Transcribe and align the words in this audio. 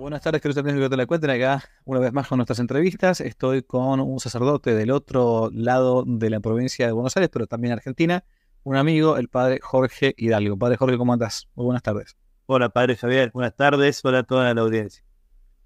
buenas 0.00 0.22
tardes, 0.22 0.40
queridos 0.40 0.64
amigos 0.64 0.86
que 0.86 0.88
te 0.88 0.96
la 0.96 1.04
cuenten 1.04 1.28
acá 1.28 1.62
una 1.84 2.00
vez 2.00 2.10
más 2.12 2.26
con 2.26 2.38
nuestras 2.38 2.58
entrevistas. 2.58 3.20
Estoy 3.20 3.62
con 3.62 4.00
un 4.00 4.18
sacerdote 4.18 4.74
del 4.74 4.90
otro 4.92 5.50
lado 5.52 6.04
de 6.06 6.30
la 6.30 6.40
provincia 6.40 6.86
de 6.86 6.92
Buenos 6.92 7.14
Aires, 7.18 7.28
pero 7.30 7.46
también 7.46 7.74
Argentina, 7.74 8.24
un 8.62 8.76
amigo, 8.76 9.18
el 9.18 9.28
padre 9.28 9.58
Jorge 9.60 10.14
Hidalgo. 10.16 10.56
Padre 10.56 10.78
Jorge, 10.78 10.96
¿cómo 10.96 11.12
andás? 11.12 11.48
Muy 11.54 11.66
buenas 11.66 11.82
tardes. 11.82 12.16
Hola, 12.46 12.70
padre 12.70 12.96
Javier, 12.96 13.30
buenas 13.32 13.54
tardes, 13.54 14.02
hola 14.02 14.20
a 14.20 14.22
toda 14.22 14.54
la 14.54 14.60
audiencia. 14.62 15.04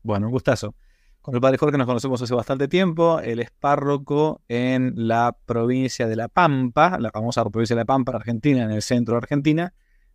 Bueno, 0.03 0.27
un 0.27 0.33
gustazo. 0.33 0.75
Con 1.23 1.37
el 1.37 1.41
padre 1.41 1.57
Jorge 1.57 1.79
nos 1.79 1.87
conocemos 1.87 2.21
hace 2.21 2.35
bastante 2.35 2.67
tiempo. 2.67 3.21
Él 3.21 3.39
es 3.39 3.53
párroco 3.53 4.43
en 4.49 4.95
la 4.97 5.37
provincia 5.47 6.09
de 6.09 6.17
La 6.17 6.27
Pampa, 6.27 6.99
la 6.99 7.13
famosa 7.13 7.45
provincia 7.45 7.77
de 7.77 7.83
La 7.83 7.87
Pampa, 7.87 8.17
Argentina, 8.17 8.65
en 8.65 8.73
el 8.73 8.83
centro 8.83 9.15
de 9.15 9.19
Argentina, 9.19 9.75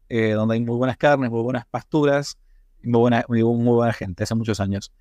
eh, 0.10 0.32
donde 0.32 0.56
hay 0.56 0.62
muy 0.62 0.76
buenas 0.76 0.98
carnes, 0.98 1.32
muy 1.32 1.42
buenas 1.42 1.66
pasturas 1.66 2.38
muy 2.84 3.00
buena, 3.00 3.26
muy, 3.28 3.44
buena 3.44 3.94
gente, 3.94 4.24
hace 4.24 4.36
muchos 4.36 4.60
años. 4.60 4.92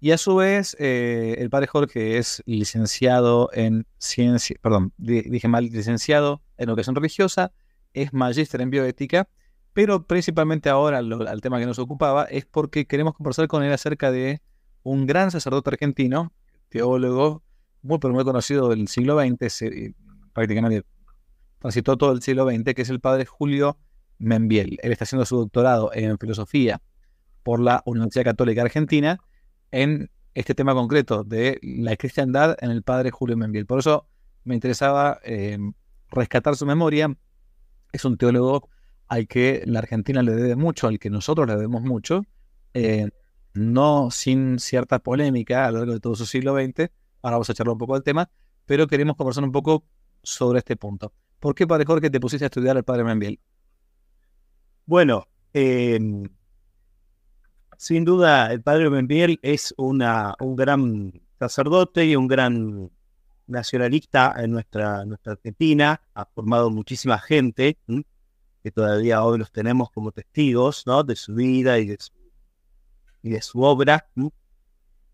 Y 0.00 0.10
a 0.10 0.18
su 0.18 0.34
vez, 0.34 0.76
eh, 0.80 1.36
el 1.38 1.48
padre 1.48 1.68
Jorge 1.68 2.18
es 2.18 2.42
licenciado 2.44 3.50
en 3.52 3.86
ciencia, 3.98 4.56
perdón, 4.60 4.92
dije 4.98 5.46
mal, 5.46 5.66
licenciado 5.66 6.42
en 6.56 6.68
educación 6.68 6.96
religiosa, 6.96 7.52
es 7.94 8.12
magíster 8.12 8.60
en 8.60 8.70
bioética, 8.70 9.28
pero 9.72 10.06
principalmente 10.06 10.68
ahora 10.68 10.98
al 10.98 11.40
tema 11.40 11.60
que 11.60 11.66
nos 11.66 11.78
ocupaba 11.78 12.24
es 12.24 12.44
porque 12.44 12.86
queremos 12.86 13.14
conversar 13.14 13.46
con 13.46 13.62
él 13.62 13.72
acerca 13.72 14.10
de 14.10 14.42
un 14.82 15.06
gran 15.06 15.30
sacerdote 15.30 15.70
argentino, 15.70 16.32
teólogo, 16.68 17.42
muy, 17.82 17.98
pero 17.98 18.12
muy 18.12 18.24
conocido 18.24 18.68
del 18.68 18.88
siglo 18.88 19.20
XX, 19.20 19.94
prácticamente 20.32 20.84
transitó 21.60 21.96
todo 21.96 22.12
el 22.12 22.22
siglo 22.22 22.50
XX, 22.50 22.74
que 22.74 22.82
es 22.82 22.90
el 22.90 23.00
padre 23.00 23.24
Julio 23.24 23.78
Membiel. 24.18 24.78
Él 24.82 24.90
está 24.90 25.04
haciendo 25.04 25.24
su 25.24 25.36
doctorado 25.36 25.92
en 25.94 26.18
filosofía 26.18 26.80
por 27.42 27.60
la 27.60 27.82
Universidad 27.84 28.24
Católica 28.24 28.62
Argentina 28.62 29.18
en 29.70 30.10
este 30.34 30.54
tema 30.54 30.74
concreto 30.74 31.24
de 31.24 31.58
la 31.62 31.96
cristiandad 31.96 32.56
en 32.60 32.70
el 32.70 32.82
padre 32.82 33.10
Julio 33.10 33.36
Membiel. 33.36 33.66
Por 33.66 33.80
eso 33.80 34.06
me 34.44 34.54
interesaba 34.54 35.20
eh, 35.24 35.58
rescatar 36.10 36.56
su 36.56 36.66
memoria. 36.66 37.14
Es 37.92 38.04
un 38.04 38.16
teólogo 38.16 38.68
al 39.08 39.28
que 39.28 39.62
la 39.66 39.80
Argentina 39.80 40.22
le 40.22 40.32
debe 40.32 40.56
mucho, 40.56 40.88
al 40.88 40.98
que 40.98 41.10
nosotros 41.10 41.46
le 41.46 41.54
debemos 41.54 41.82
mucho, 41.82 42.22
eh, 42.72 43.10
no 43.52 44.10
sin 44.10 44.58
cierta 44.58 45.00
polémica 45.00 45.66
a 45.66 45.70
lo 45.70 45.78
largo 45.78 45.92
de 45.92 46.00
todo 46.00 46.14
su 46.14 46.24
siglo 46.24 46.54
XX. 46.54 46.90
Ahora 47.20 47.36
vamos 47.36 47.50
a 47.50 47.54
charlar 47.54 47.72
un 47.72 47.78
poco 47.78 47.94
del 47.94 48.02
tema, 48.02 48.30
pero 48.64 48.86
queremos 48.86 49.16
conversar 49.16 49.44
un 49.44 49.52
poco 49.52 49.84
sobre 50.22 50.60
este 50.60 50.76
punto. 50.76 51.12
¿Por 51.38 51.54
qué, 51.54 51.66
Padre 51.66 51.84
Jorge, 51.84 52.08
te 52.08 52.20
pusiste 52.20 52.44
a 52.44 52.46
estudiar 52.46 52.76
al 52.76 52.84
Padre 52.84 53.04
Membiel? 53.04 53.38
Bueno, 54.86 55.26
eh, 55.52 55.98
sin 57.76 58.04
duda, 58.04 58.52
el 58.52 58.62
padre 58.62 58.90
Membiel 58.90 59.38
es 59.42 59.74
una, 59.76 60.34
un 60.40 60.56
gran 60.56 61.12
sacerdote 61.38 62.04
y 62.06 62.16
un 62.16 62.28
gran 62.28 62.90
nacionalista 63.46 64.34
en 64.38 64.52
nuestra, 64.52 65.04
nuestra 65.04 65.32
Argentina. 65.32 66.00
Ha 66.14 66.24
formado 66.26 66.70
muchísima 66.70 67.18
gente 67.18 67.78
que 68.62 68.70
todavía 68.70 69.24
hoy 69.24 69.38
los 69.38 69.50
tenemos 69.50 69.90
como 69.90 70.12
testigos 70.12 70.86
¿no? 70.86 71.02
de 71.02 71.16
su 71.16 71.34
vida 71.34 71.78
y 71.78 71.86
de 71.86 71.96
su, 71.98 72.12
y 73.22 73.30
de 73.30 73.42
su 73.42 73.62
obra. 73.62 74.06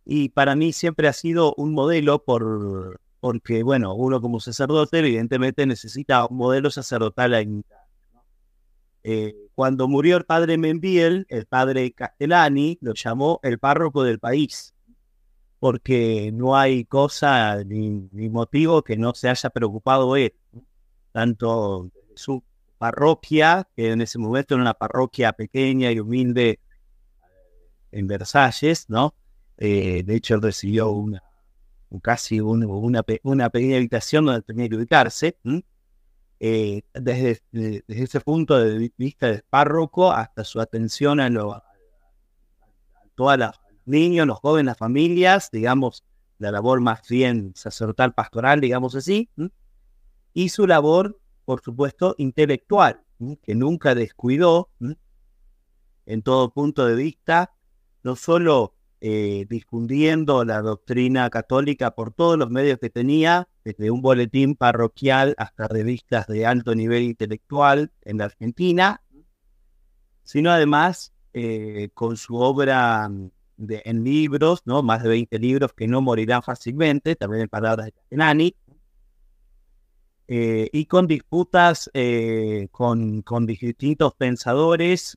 Y 0.05 0.31
para 0.31 0.55
mí 0.55 0.73
siempre 0.73 1.09
ha 1.09 1.13
sido 1.13 1.55
un 1.57 1.73
modelo 1.73 2.25
por, 2.25 3.01
porque, 3.21 3.63
bueno, 3.63 3.95
uno 3.95 4.21
como 4.21 4.41
sacerdote 4.41 4.99
evidentemente 4.99 5.67
necesita 5.67 6.27
un 6.27 6.37
modelo 6.37 6.71
sacerdotal 6.71 7.35
a 7.35 7.41
imitar. 7.41 7.78
Eh, 9.11 9.35
cuando 9.55 9.89
murió 9.89 10.19
el 10.19 10.27
padre 10.27 10.59
Membiel, 10.59 11.25
el 11.31 11.47
padre 11.47 11.93
Castellani 11.93 12.77
lo 12.83 12.93
llamó 12.93 13.41
el 13.43 13.59
párroco 13.59 14.03
del 14.03 14.19
país, 14.19 14.75
porque 15.59 16.31
no 16.31 16.59
hay 16.59 16.85
cosa 16.85 17.65
ni, 17.65 17.89
motivo 18.29 18.83
que 18.83 18.99
no 18.99 19.15
se 19.15 19.31
haya 19.31 19.49
preocupado 19.49 20.15
él, 20.15 20.35
tanto 21.11 21.91
su 22.17 22.45
parroquia, 22.77 23.67
que 23.75 23.93
en 23.93 24.03
ese 24.03 24.19
momento 24.19 24.57
era 24.57 24.63
una 24.63 24.75
parroquia 24.75 25.33
pequeña 25.33 25.91
y 25.91 26.01
humilde 26.01 26.51
eh, 26.51 26.61
en 27.93 28.09
Versalles, 28.09 28.91
¿no? 28.91 29.15
Eh, 29.57 30.03
de 30.05 30.17
hecho, 30.17 30.35
él 30.35 30.43
recibió 30.43 30.91
una, 30.91 31.23
casi 32.03 32.41
una, 32.41 32.67
una, 32.67 33.49
pequeña 33.49 33.77
habitación 33.79 34.27
donde 34.27 34.43
tenía 34.43 34.69
que 34.69 34.77
ubicarse. 34.77 35.39
Eh, 35.45 35.63
desde, 36.41 37.43
ese 37.89 38.21
punto 38.21 38.59
de 38.59 38.93
vista 38.97 39.27
del 39.29 39.43
párroco 39.49 40.13
hasta 40.13 40.45
su 40.45 40.61
atención 40.61 41.21
a, 41.21 41.29
los 41.29 41.61
niños, 43.85 44.27
los 44.27 44.39
jóvenes, 44.39 44.67
las 44.67 44.79
familias, 44.79 45.51
digamos, 45.51 46.05
la 46.39 46.53
labor 46.53 46.81
más 46.81 47.03
bien 47.09 47.53
sacerdotal, 47.57 48.15
pastoral, 48.15 48.61
digamos 48.61 48.95
así, 48.95 49.29
y 50.33 50.51
su 50.51 50.67
labor, 50.67 51.19
por 51.45 51.61
supuesto, 51.63 52.15
intelectual, 52.19 53.03
que 53.43 53.55
nunca 53.55 53.95
descuidó 53.95 54.71
en 56.07 56.23
todo 56.23 56.53
punto 56.53 56.87
de 56.87 56.95
vista, 56.95 57.53
no 58.05 58.15
solo 58.15 58.78
eh, 59.01 59.47
difundiendo 59.49 60.45
la 60.45 60.61
doctrina 60.61 61.31
católica 61.31 61.93
por 61.93 62.13
todos 62.13 62.37
los 62.37 62.51
medios 62.51 62.81
que 62.81 62.91
tenía, 62.91 63.49
desde 63.63 63.93
un 63.93 64.03
boletín 64.03 64.57
parroquial 64.57 65.37
hasta 65.39 65.69
revistas 65.69 66.27
de 66.27 66.45
alto 66.45 66.75
nivel 66.75 67.05
intelectual 67.05 67.93
en 68.03 68.19
la 68.19 68.25
Argentina, 68.25 69.01
sino 70.25 70.51
además 70.51 71.13
eh, 71.33 71.91
con 71.95 72.17
su 72.17 72.39
obra 72.39 73.09
de, 73.57 73.83
en 73.85 74.03
libros, 74.03 74.63
¿no? 74.65 74.83
más 74.83 75.05
de 75.05 75.11
20 75.11 75.39
libros 75.39 75.73
que 75.75 75.87
no 75.87 76.01
morirán 76.01 76.43
fácilmente, 76.43 77.15
también 77.15 77.43
en 77.43 77.49
palabras 77.49 77.87
de 77.87 77.93
Castellani, 77.93 78.57
eh, 80.27 80.71
y 80.73 80.87
con 80.87 81.07
disputas 81.07 81.89
con, 82.73 83.23
con 83.23 83.47
distintos 83.47 84.15
pensadores, 84.15 85.17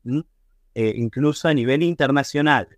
incluso 0.75 1.47
a 1.47 1.53
nivel 1.55 1.81
internacional. 1.81 2.77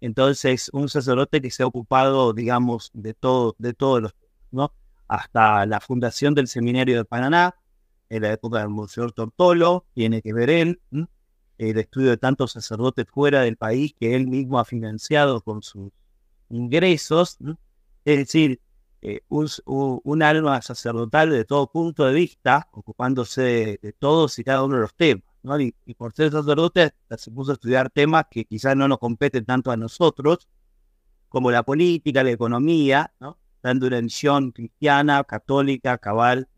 Entonces, 0.00 0.70
un 0.72 0.88
sacerdote 0.88 1.40
que 1.40 1.50
se 1.50 1.62
ha 1.62 1.66
ocupado, 1.66 2.32
digamos, 2.32 2.90
de 2.94 3.14
todo, 3.14 3.56
de 3.58 3.72
todos 3.74 4.02
los, 4.02 4.14
¿no? 4.50 4.72
Hasta 5.08 5.66
la 5.66 5.80
fundación 5.80 6.34
del 6.34 6.48
Seminario 6.48 6.96
de 6.96 7.04
Paraná, 7.04 7.54
en 8.08 8.22
la 8.22 8.32
época 8.32 8.58
del 8.58 8.68
Monseñor 8.68 9.12
Tortolo, 9.12 9.84
tiene 9.94 10.22
que 10.22 10.32
ver 10.32 10.50
él, 10.50 10.80
el 11.58 11.78
estudio 11.78 12.10
de 12.10 12.16
tantos 12.16 12.52
sacerdotes 12.52 13.06
fuera 13.10 13.42
del 13.42 13.56
país 13.56 13.94
que 13.98 14.14
él 14.14 14.26
mismo 14.26 14.58
ha 14.58 14.64
financiado 14.64 15.40
con 15.40 15.62
sus 15.62 15.90
ingresos, 16.50 17.38
es 18.04 18.18
decir, 18.18 18.60
eh, 19.02 19.20
un, 19.28 20.22
alma 20.22 20.60
sacerdotal 20.62 21.30
de 21.30 21.44
todo 21.44 21.70
punto 21.70 22.04
de 22.06 22.14
vista, 22.14 22.68
ocupándose 22.72 23.78
de 23.80 23.92
todos 23.92 24.38
y 24.38 24.44
cada 24.44 24.64
uno 24.64 24.76
de 24.76 24.80
los 24.82 24.94
temas. 24.94 25.24
Y, 25.84 25.94
por 25.94 26.12
ser 26.12 26.32
sacerdote 26.32 26.92
se 27.16 27.30
puso 27.30 27.52
a 27.52 27.54
estudiar 27.54 27.88
temas 27.90 28.24
que 28.30 28.44
quizás 28.44 28.76
no 28.76 28.88
nos 28.88 28.98
competen 28.98 29.44
tanto 29.44 29.70
a 29.70 29.76
nosotros, 29.76 30.48
como 31.28 31.50
la 31.50 31.62
política, 31.62 32.24
la 32.24 32.30
economía, 32.30 33.12
¿no? 33.20 33.38
dando 33.62 33.86
una 33.86 34.00
visión 34.00 34.50
cristiana, 34.52 35.22
católica, 35.24 35.98
cabal, 35.98 36.48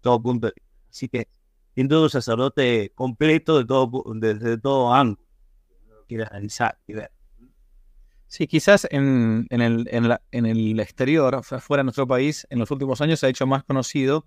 todo 0.00 0.22
punto. 0.22 0.52
Así 0.90 1.08
que, 1.08 1.28
sin 1.74 1.88
duda, 1.88 2.02
un 2.04 2.10
sacerdote 2.10 2.92
completo 2.94 3.58
de 3.58 3.64
todo, 3.64 4.04
desde 4.14 4.58
todo 4.58 4.92
ángulo. 4.92 5.26
Quiere 6.06 6.24
analizar 6.24 6.78
y 6.86 6.92
ver. 6.94 7.10
Sí, 8.28 8.46
quizás 8.46 8.86
en 8.90 9.46
el 9.50 10.80
exterior, 10.80 11.42
fuera 11.42 11.80
de 11.80 11.84
nuestro 11.84 12.06
país, 12.06 12.46
en 12.50 12.58
los 12.60 12.70
últimos 12.70 13.00
años 13.00 13.20
se 13.20 13.26
ha 13.26 13.28
hecho 13.28 13.46
más 13.46 13.64
conocido 13.64 14.26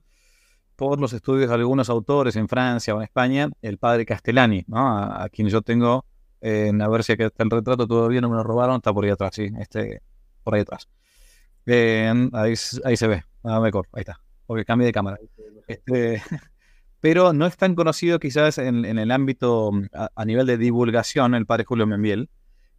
por 0.79 0.97
los 0.97 1.11
estudios 1.11 1.49
de 1.49 1.55
algunos 1.55 1.89
autores 1.89 2.37
en 2.37 2.47
Francia 2.47 2.95
o 2.95 2.99
en 2.99 3.03
España, 3.03 3.49
el 3.61 3.77
padre 3.77 4.05
Castellani, 4.05 4.65
a, 4.71 5.27
quien 5.29 5.49
yo 5.49 5.61
tengo, 5.61 6.05
en 6.39 6.81
a 6.81 6.87
ver 6.87 7.03
si 7.03 7.11
está 7.11 7.43
el 7.43 7.49
retrato, 7.49 7.85
todavía 7.85 8.21
no 8.21 8.29
me 8.29 8.37
lo 8.37 8.43
robaron, 8.43 8.77
está 8.77 8.93
por 8.93 9.03
ahí 9.03 9.11
atrás, 9.11 9.31
sí, 9.35 9.51
este, 9.59 10.01
por 10.41 10.55
ahí 10.55 10.61
atrás. 10.61 10.87
ahí, 12.31 12.55
se 12.55 13.07
ve, 13.07 13.25
ah, 13.43 13.59
mejor, 13.59 13.89
ahí 13.91 14.01
está, 14.01 14.21
porque 14.47 14.63
cambia 14.63 14.85
de 14.85 14.93
cámara. 14.93 15.17
Este, 15.67 16.23
pero 17.01 17.33
no 17.33 17.45
es 17.45 17.57
tan 17.57 17.75
conocido 17.75 18.17
quizás 18.17 18.57
en, 18.57 18.85
el 18.85 19.11
ámbito, 19.11 19.71
a, 19.91 20.25
nivel 20.25 20.47
de 20.47 20.57
divulgación, 20.57 21.35
el 21.35 21.45
padre 21.45 21.65
Julio 21.65 21.87
Membiel. 21.87 22.29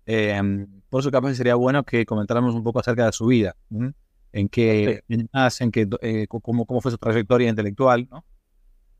Eh, 0.06 0.41
por 0.88 1.02
eso 1.02 1.11
capaz 1.11 1.35
sería 1.35 1.55
bueno 1.55 1.85
que 1.85 2.06
comentáramos 2.06 2.55
un 2.55 2.64
poco 2.64 2.81
acerca 2.81 3.05
de 3.05 3.12
su 3.12 3.26
vida 3.26 3.56
en 4.32 4.49
qué 4.49 5.03
en 5.09 5.71
qué, 5.71 5.88
eh, 6.03 6.27
cómo, 6.29 6.67
cómo, 6.67 6.81
fue 6.81 6.91
su 6.91 6.99
trayectoria 6.99 7.49
intelectual, 7.49 8.09
¿no? 8.11 8.25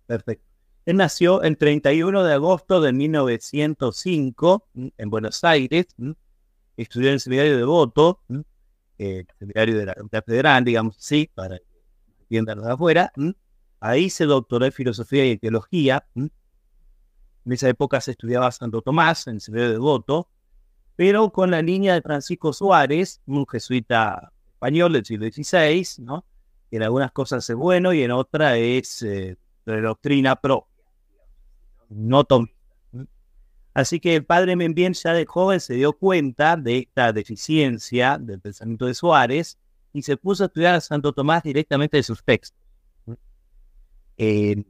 Perfecto. 0.07 0.45
Él 0.87 0.97
nació 0.97 1.43
el 1.43 1.57
31 1.57 2.25
de 2.25 2.33
agosto 2.33 2.81
de 2.81 2.93
1905 2.93 4.69
en 4.97 5.11
Buenos 5.11 5.45
Aires, 5.45 5.87
estudió 6.77 7.09
en 7.09 7.15
el 7.15 7.21
seminario 7.21 7.57
de 7.57 7.65
Voto, 7.65 8.23
el 8.99 9.27
seminario 9.39 9.79
de 9.79 9.87
la 9.87 9.93
Universidad 9.93 10.25
Federal, 10.25 10.65
digamos 10.65 10.97
así, 10.97 11.31
para 11.35 11.59
que 11.59 11.65
entiendan 12.23 12.63
de 12.63 12.73
afuera. 12.73 13.13
Ahí 13.79 14.11
se 14.11 14.25
doctoró 14.25 14.65
en 14.67 14.73
filosofía 14.73 15.25
y 15.27 15.39
teología. 15.39 16.07
En 16.15 16.33
esa 17.47 17.69
época 17.69 18.01
se 18.01 18.13
estudiaba 18.13 18.51
Santo 18.51 18.83
Tomás 18.83 19.27
en 19.27 19.35
el 19.35 19.41
seminario 19.41 19.73
de 19.73 19.79
Voto, 19.79 20.29
pero 20.97 21.31
con 21.31 21.51
la 21.51 21.63
línea 21.63 21.95
de 21.95 22.03
Francisco 22.03 22.53
Suárez, 22.53 23.21
un 23.27 23.47
jesuita 23.47 24.33
español 24.61 24.93
del 24.93 25.07
siglo 25.07 25.27
XVI, 25.27 26.05
¿no? 26.05 26.27
Que 26.69 26.77
en 26.77 26.83
algunas 26.83 27.13
cosas 27.13 27.49
es 27.49 27.57
bueno 27.57 27.95
y 27.95 28.03
en 28.03 28.11
otras 28.11 28.59
es 28.59 29.01
eh, 29.03 29.39
de 29.65 29.81
doctrina 29.81 30.37
propia, 30.37 30.85
no 31.89 32.25
tomista. 32.25 32.61
Así 33.73 34.01
que 34.01 34.17
el 34.17 34.27
padre 34.27 34.57
Membien 34.57 34.93
ya 34.93 35.15
de 35.15 35.25
joven 35.25 35.61
se 35.61 35.75
dio 35.75 35.95
cuenta 35.95 36.57
de 36.57 36.79
esta 36.79 37.13
deficiencia 37.15 38.19
del 38.19 38.41
pensamiento 38.41 38.85
de 38.85 38.93
Suárez 38.93 39.59
y 39.95 40.03
se 40.03 40.19
puso 40.19 40.43
a 40.43 40.47
estudiar 40.49 40.75
a 40.75 40.81
Santo 40.83 41.15
Tomás 41.15 41.43
directamente 41.43 41.97
de 41.97 42.03
sus 42.03 42.23
textos. 42.23 42.61
Eh, 44.19 44.63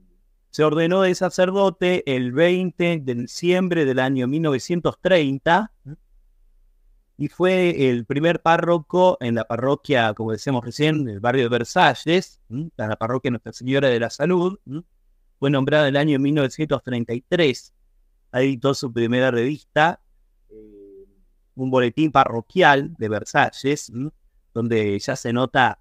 se 0.51 0.63
ordenó 0.63 1.03
de 1.03 1.15
sacerdote 1.17 2.05
el 2.15 2.31
20 2.31 3.01
de 3.03 3.15
diciembre 3.15 3.85
del 3.85 3.99
año 3.99 4.29
1930 4.29 5.73
y 7.21 7.29
fue 7.29 7.91
el 7.91 8.07
primer 8.07 8.41
párroco 8.41 9.19
en 9.21 9.35
la 9.35 9.45
parroquia, 9.45 10.15
como 10.15 10.33
decíamos 10.33 10.65
recién, 10.65 11.05
del 11.05 11.21
barrio 11.21 11.43
de 11.43 11.49
Versalles, 11.51 12.41
la 12.79 12.97
parroquia 12.97 13.31
Nuestra 13.31 13.53
Señora 13.53 13.89
de 13.89 14.01
la 14.01 14.09
Salud. 14.09 14.59
Fue 15.39 15.51
nombrado 15.51 15.85
en 15.85 15.91
el 15.91 15.97
año 15.99 16.19
1933. 16.19 17.75
Editó 18.33 18.73
su 18.73 18.91
primera 18.91 19.31
revista, 19.31 20.01
eh, 20.49 21.05
un 21.57 21.71
boletín 21.71 22.11
parroquial 22.11 22.95
de 22.97 23.11
Versalles, 23.11 23.93
donde 24.55 24.99
ya 24.99 25.15
se 25.15 25.35
nota 25.35 25.79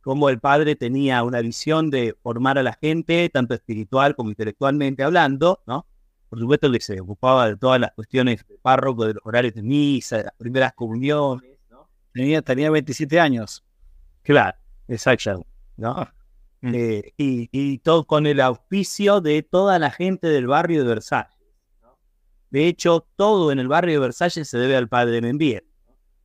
cómo 0.00 0.28
el 0.28 0.40
padre 0.40 0.74
tenía 0.74 1.22
una 1.22 1.40
visión 1.40 1.90
de 1.90 2.16
formar 2.20 2.58
a 2.58 2.64
la 2.64 2.72
gente, 2.72 3.28
tanto 3.28 3.54
espiritual 3.54 4.16
como 4.16 4.30
intelectualmente 4.30 5.04
hablando, 5.04 5.62
¿no? 5.68 5.86
Por 6.30 6.38
supuesto 6.38 6.70
que 6.70 6.80
se 6.80 7.00
ocupaba 7.00 7.48
de 7.48 7.56
todas 7.56 7.80
las 7.80 7.90
cuestiones 7.90 8.46
de 8.46 8.56
párroco, 8.56 9.04
de 9.04 9.14
los 9.14 9.26
horarios 9.26 9.52
de 9.52 9.62
misa, 9.62 10.18
de 10.18 10.24
las 10.24 10.34
primeras 10.34 10.72
comuniones, 10.74 11.58
¿no? 11.68 11.88
Tenía, 12.12 12.40
tenía 12.40 12.70
27 12.70 13.18
años. 13.18 13.64
Claro, 14.22 14.56
exacto, 14.86 15.44
¿no? 15.76 15.90
Ah, 15.90 16.14
mm. 16.60 16.72
eh, 16.72 17.12
y, 17.16 17.78
todo 17.78 18.06
con 18.06 18.26
el 18.26 18.40
auspicio 18.40 19.20
de 19.20 19.42
toda 19.42 19.80
la 19.80 19.90
gente 19.90 20.28
del 20.28 20.46
barrio 20.46 20.84
de 20.84 20.88
Versalles. 20.88 21.36
De 22.50 22.68
hecho, 22.68 23.08
todo 23.16 23.50
en 23.50 23.58
el 23.58 23.66
barrio 23.66 23.94
de 23.94 24.06
Versalles 24.06 24.48
se 24.48 24.56
debe 24.56 24.76
al 24.76 24.88
padre 24.88 25.20
Membier. 25.20 25.64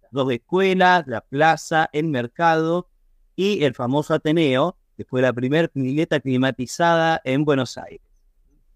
Las 0.03 0.11
dos 0.11 0.31
escuelas, 0.31 1.07
la 1.07 1.21
plaza, 1.21 1.89
el 1.93 2.09
mercado 2.09 2.89
y 3.35 3.63
el 3.63 3.73
famoso 3.73 4.13
Ateneo, 4.13 4.77
que 4.95 5.03
fue 5.03 5.23
la 5.23 5.33
primera 5.33 5.67
pileta 5.67 6.19
climatizada 6.19 7.21
en 7.23 7.43
Buenos 7.43 7.75
Aires. 7.79 8.05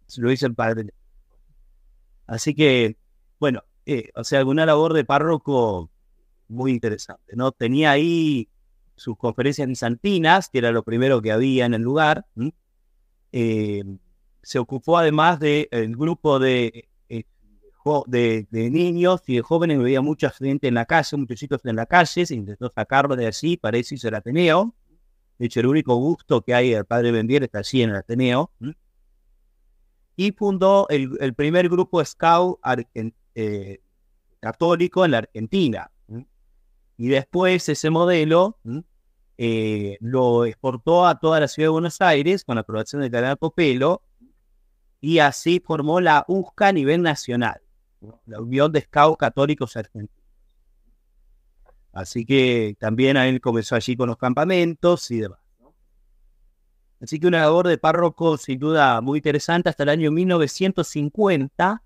Se 0.07 0.21
lo 0.21 0.31
hizo 0.31 0.47
el 0.47 0.55
padre. 0.55 0.91
Así 2.29 2.53
que, 2.53 2.95
bueno, 3.39 3.63
eh, 3.87 4.11
o 4.15 4.23
sea, 4.23 4.37
alguna 4.39 4.63
labor 4.67 4.93
de 4.93 5.03
párroco 5.03 5.89
muy 6.47 6.71
interesante, 6.71 7.35
¿no? 7.35 7.51
Tenía 7.51 7.89
ahí 7.89 8.49
sus 8.95 9.17
conferencias 9.17 9.67
bizantinas, 9.67 10.47
que 10.49 10.59
era 10.59 10.71
lo 10.71 10.83
primero 10.83 11.23
que 11.23 11.31
había 11.31 11.65
en 11.65 11.73
el 11.73 11.81
lugar. 11.81 12.27
Eh, 13.31 13.83
se 14.43 14.59
ocupó 14.59 14.99
además 14.99 15.39
del 15.39 15.95
grupo 15.97 16.37
de, 16.37 16.87
eh, 17.09 17.23
de, 18.05 18.69
niños 18.69 19.23
y 19.25 19.37
de 19.37 19.41
jóvenes, 19.41 19.79
veía 19.79 20.01
mucha 20.01 20.29
gente 20.29 20.67
en 20.67 20.75
la 20.75 20.85
calle, 20.85 21.17
muchos 21.17 21.39
chicos 21.39 21.61
en 21.63 21.77
la 21.77 21.87
calle, 21.87 22.27
se 22.27 22.35
intentó 22.35 22.71
sacarlo 22.75 23.15
de 23.15 23.25
allí, 23.25 23.59
eso 23.73 23.95
hizo 23.95 24.07
el 24.07 24.15
Ateneo. 24.15 24.75
De 25.39 25.47
hecho, 25.47 25.61
el 25.61 25.65
único 25.65 25.95
gusto 25.95 26.43
que 26.43 26.53
hay 26.53 26.71
del 26.71 26.85
padre 26.85 27.11
Bendier 27.11 27.41
está 27.41 27.59
allí 27.59 27.81
en 27.81 27.89
el 27.89 27.95
Ateneo. 27.95 28.51
Y 30.19 30.33
fundó 30.33 30.85
el, 30.89 31.33
primer 31.33 31.69
grupo 31.69 32.03
scout 32.03 32.59
eh, 33.35 33.79
católico 34.41 35.05
en 35.05 35.11
la 35.11 35.19
Argentina. 35.19 35.89
Y 36.97 37.07
después 37.07 37.69
ese 37.69 37.89
modelo 37.89 38.57
eh, 39.37 39.97
lo 40.01 40.43
exportó 40.43 41.07
a 41.07 41.17
toda 41.17 41.39
la 41.39 41.47
ciudad 41.47 41.67
de 41.67 41.71
Buenos 41.71 42.01
Aires 42.01 42.43
con 42.43 42.55
la 42.55 42.61
aprobación 42.63 43.01
del 43.01 43.11
canal 43.11 43.37
Popelo 43.37 44.01
y 44.99 45.19
así 45.19 45.63
formó 45.65 46.01
la 46.01 46.25
USCA 46.27 46.67
a 46.67 46.73
nivel 46.73 47.01
nacional, 47.01 47.61
la 48.25 48.41
Unión 48.41 48.73
de 48.73 48.81
Scouts 48.81 49.17
Católicos 49.17 49.77
Argentinos. 49.77 50.21
Así 51.93 52.25
que 52.25 52.75
también 52.77 53.15
él 53.15 53.39
comenzó 53.39 53.75
allí 53.75 53.95
con 53.95 54.09
los 54.09 54.17
campamentos 54.17 55.09
y 55.11 55.19
demás. 55.21 55.39
Así 57.01 57.19
que 57.19 57.27
una 57.27 57.39
labor 57.39 57.67
de 57.67 57.77
párroco 57.77 58.37
sin 58.37 58.59
duda 58.59 58.99
muy 59.01 59.19
interesante 59.19 59.69
hasta 59.69 59.83
el 59.83 59.89
año 59.89 60.11
1950, 60.11 61.81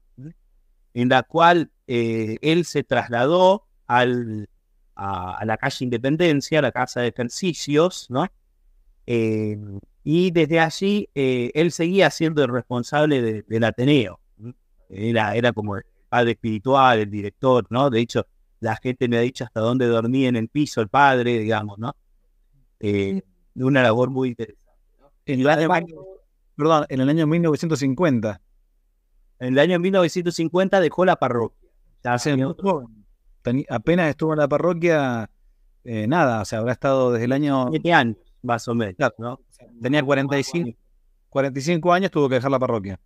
en 0.95 1.10
la 1.10 1.24
cual 1.24 1.71
eh, 1.88 2.38
él 2.42 2.65
se 2.65 2.83
trasladó 2.83 3.68
al, 3.86 4.50
a, 4.95 5.44
la 5.45 5.57
calle 5.57 5.86
Independencia, 5.86 6.60
a 6.60 6.62
la 6.63 6.71
casa 6.71 7.01
de 7.01 7.10
ejercicios, 7.10 8.07
¿no? 8.10 8.27
Eh, 9.06 9.57
y 10.04 10.31
desde 10.31 10.60
allí 10.60 11.10
eh, 11.13 11.51
él 11.54 11.71
seguía 11.71 12.10
siendo 12.10 12.44
el 12.44 12.50
responsable 12.50 13.44
del 13.44 13.63
Ateneo. 13.63 14.19
Era, 14.89 15.36
era 15.36 15.54
como 15.54 15.77
el 15.77 15.83
padre 16.10 16.31
espiritual, 16.31 17.00
el 17.00 17.10
director, 17.10 17.65
¿no? 17.69 17.89
De 17.89 18.00
hecho, 18.00 18.25
la 18.60 18.75
gente 18.77 19.07
me 19.07 19.18
ha 19.18 19.21
dicho 19.21 19.44
hasta 19.44 19.60
dónde 19.60 19.86
dormía 19.88 20.30
en 20.30 20.36
el 20.36 20.50
piso 20.50 20.81
el 20.81 20.89
padre, 20.89 21.38
digamos, 21.39 21.77
¿no? 21.77 21.95
una 23.56 23.81
labor 23.81 24.10
muy 24.10 24.30
interesante. 24.30 24.62
En 25.25 25.40
el 25.40 25.48
año, 25.50 25.96
perdón, 26.56 26.86
en 26.90 27.02
el 27.02 27.10
año 27.10 27.28
1950. 27.28 28.42
En 29.40 29.54
el 29.54 29.60
año 29.60 29.80
1950 29.80 30.80
dejó 30.80 31.06
la 31.06 31.16
parroquia. 31.18 31.70
apenas 33.70 34.10
estuvo 34.10 34.34
en 34.34 34.40
la 34.40 34.48
parroquia, 34.48 35.30
eh, 35.84 36.08
nada, 36.08 36.42
o 36.42 36.46
sea, 36.46 36.60
habrá 36.60 36.74
estado 36.74 37.12
desde 37.12 37.25
el 37.25 37.31
año... 37.31 37.68
Siete 37.72 37.94
años, 37.94 38.18
más 38.42 38.68
o 38.68 38.75
menos. 38.75 38.96
¿no? 39.18 39.40
Tenía 39.81 40.04
45, 40.04 40.78
45 41.30 41.94
años, 41.94 42.12
tuvo 42.12 42.30
que 42.30 42.36
dejar 42.36 42.52
la 42.52 42.60
parroquia. 42.60 43.00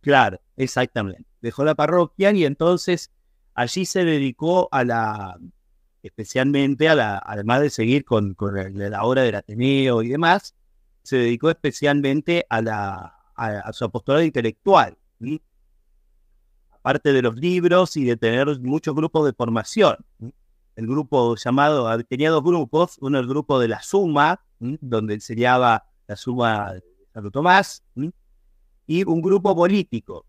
Claro, 0.00 0.40
exactamente. 0.56 1.24
Dejó 1.40 1.64
la 1.64 1.74
parroquia 1.74 2.32
y 2.32 2.44
entonces 2.44 3.12
allí 3.54 3.86
se 3.86 4.04
dedicó 4.04 4.68
a 4.72 4.82
la, 4.82 5.38
especialmente 6.02 6.88
a 6.88 6.94
la, 6.94 7.18
además 7.24 7.60
de 7.60 7.70
seguir 7.70 8.04
con, 8.04 8.34
con 8.34 8.54
la 8.76 9.04
obra 9.04 9.22
del 9.22 9.36
Ateneo 9.36 10.02
y 10.02 10.08
demás, 10.08 10.55
se 11.06 11.16
dedicó 11.16 11.48
especialmente 11.50 12.44
a, 12.48 12.60
la, 12.60 13.16
a, 13.36 13.72
su 13.72 13.84
apostolado 13.84 14.24
intelectual, 14.24 14.98
aparte 16.70 17.12
de 17.12 17.22
los 17.22 17.36
libros 17.36 17.96
y 17.96 18.04
de 18.04 18.16
tener 18.16 18.58
muchos 18.60 18.94
grupos 18.94 19.26
de 19.26 19.32
formación. 19.32 19.96
El 20.74 20.86
grupo 20.86 21.36
llamado, 21.36 22.02
tenía 22.04 22.30
dos 22.30 22.42
grupos, 22.42 22.98
uno 23.00 23.18
el 23.18 23.26
grupo 23.26 23.58
de 23.58 23.68
la 23.68 23.80
Suma, 23.82 24.44
donde 24.58 25.14
enseñaba 25.14 25.86
la 26.06 26.16
Suma 26.16 26.74
de 26.74 26.82
Santo 27.14 27.30
Tomás, 27.30 27.82
y 28.86 29.04
un 29.04 29.22
grupo 29.22 29.54
político, 29.54 30.26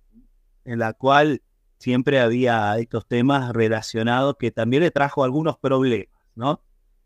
en 0.64 0.80
la 0.80 0.94
cual 0.94 1.42
siempre 1.80 2.20
había 2.20 2.78
estos 2.78 3.06
temas 3.08 3.52
relacionados 3.54 4.36
que 4.40 4.52
también 4.52 4.84
le 4.84 4.92
trajo 4.92 5.24
algunos 5.24 5.58
problemas, 5.58 6.08
¿no? 6.36 6.62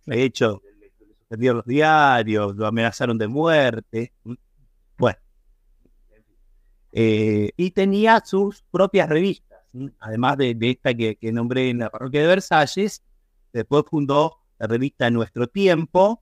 De 0.06 0.24
hecho, 0.24 0.62
perdieron 1.32 1.58
los 1.60 1.66
diarios, 1.66 2.58
lo 2.58 2.68
amenazaron 2.68 3.18
de 3.18 3.30
muerte. 3.30 4.12
Bueno. 4.98 5.18
Eh, 6.92 7.52
y 7.56 7.72
tenía 7.72 8.22
sus 8.26 8.66
propias 8.70 9.08
revistas, 9.08 9.60
además 10.00 10.38
de, 10.38 10.58
esta 10.60 10.94
que, 10.94 11.18
nombré 11.32 11.70
en 11.70 11.80
la 11.80 11.90
parroquia 11.90 12.20
de 12.20 12.28
Versalles. 12.28 13.02
Después 13.54 13.86
fundó 13.90 14.40
la 14.60 14.68
revista 14.68 15.10
Nuestro 15.10 15.48
Tiempo, 15.48 16.22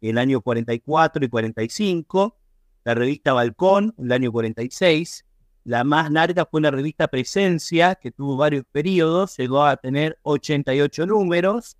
el 0.00 0.18
año 0.18 0.40
44 0.40 1.24
y 1.24 1.28
45, 1.28 2.36
la 2.82 2.94
revista 2.96 3.34
Balcón, 3.34 3.94
el 3.96 4.10
año 4.10 4.32
46. 4.32 5.24
La 5.62 5.84
más 5.84 6.10
larga 6.10 6.48
fue 6.50 6.58
una 6.58 6.72
revista 6.72 7.06
Presencia, 7.06 7.94
que 7.94 8.10
tuvo 8.10 8.36
varios 8.36 8.64
periodos, 8.72 9.36
llegó 9.36 9.62
a 9.62 9.76
tener 9.76 10.18
88 10.22 11.06
números. 11.06 11.76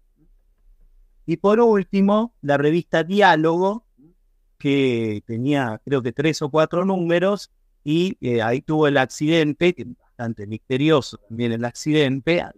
Y 1.27 1.37
por 1.37 1.61
último, 1.61 2.35
la 2.43 2.57
revista 2.57 3.05
Diálogo, 3.05 3.87
que 4.59 5.23
tenía 5.27 5.81
creo 5.85 6.03
que 6.03 6.13
tres 6.13 6.43
o 6.43 6.51
cuatro 6.51 6.85
números, 6.85 7.51
y 7.85 8.17
eh, 8.21 8.43
ahí 8.43 8.61
tuvo 8.61 8.87
el 8.89 8.97
accidente, 8.97 9.75
bastante 9.99 10.47
misterioso 10.47 11.19
también 11.29 11.53
el 11.53 11.65
accidente, 11.65 12.43
hay 12.43 12.53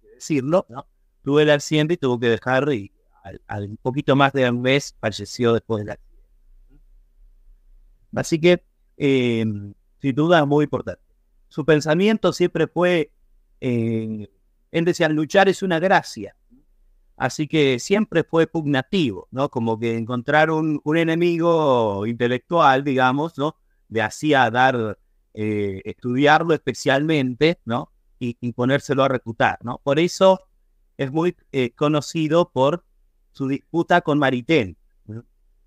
que 0.00 0.08
decirlo, 0.14 0.66
¿no? 0.68 0.86
Tuvo 1.22 1.40
el 1.40 1.50
accidente 1.50 1.94
y 1.94 1.96
tuvo 1.98 2.18
que 2.18 2.28
dejar, 2.28 2.72
y 2.72 2.90
al, 3.46 3.68
un 3.68 3.76
poquito 3.76 4.16
más 4.16 4.32
de 4.32 4.48
un 4.48 4.62
mes 4.62 4.96
falleció 5.00 5.52
después 5.52 5.84
del 5.84 5.90
accidente. 5.90 6.12
Así 8.14 8.40
que, 8.40 8.64
eh, 8.96 9.44
sin 10.00 10.14
duda, 10.14 10.44
muy 10.44 10.64
importante. 10.64 11.02
Su 11.48 11.64
pensamiento 11.64 12.32
siempre 12.32 12.66
fue, 12.66 13.12
eh, 13.60 14.28
él 14.70 14.84
decía, 14.84 15.08
luchar 15.08 15.48
es 15.48 15.62
una 15.62 15.78
gracia. 15.78 16.34
Así 17.16 17.46
que 17.46 17.78
siempre 17.78 18.24
fue 18.24 18.46
pugnativo, 18.46 19.28
¿no? 19.30 19.48
Como 19.50 19.78
que 19.78 19.96
encontrar 19.96 20.50
un, 20.50 20.80
enemigo 20.96 22.06
intelectual, 22.06 22.84
digamos, 22.84 23.38
¿no? 23.38 23.56
Le 23.88 24.02
hacía 24.02 24.50
dar, 24.50 24.98
eh, 25.34 25.82
estudiarlo 25.84 26.54
especialmente, 26.54 27.60
¿no? 27.64 27.92
y, 28.22 28.52
ponérselo 28.52 29.02
a 29.04 29.08
refutar, 29.08 29.58
¿no? 29.62 29.80
Por 29.82 29.98
eso 29.98 30.40
es 30.96 31.10
muy 31.10 31.36
eh, 31.50 31.72
conocido 31.72 32.50
por 32.50 32.84
su 33.32 33.48
disputa 33.48 34.00
con 34.02 34.18
Maritain. 34.18 34.76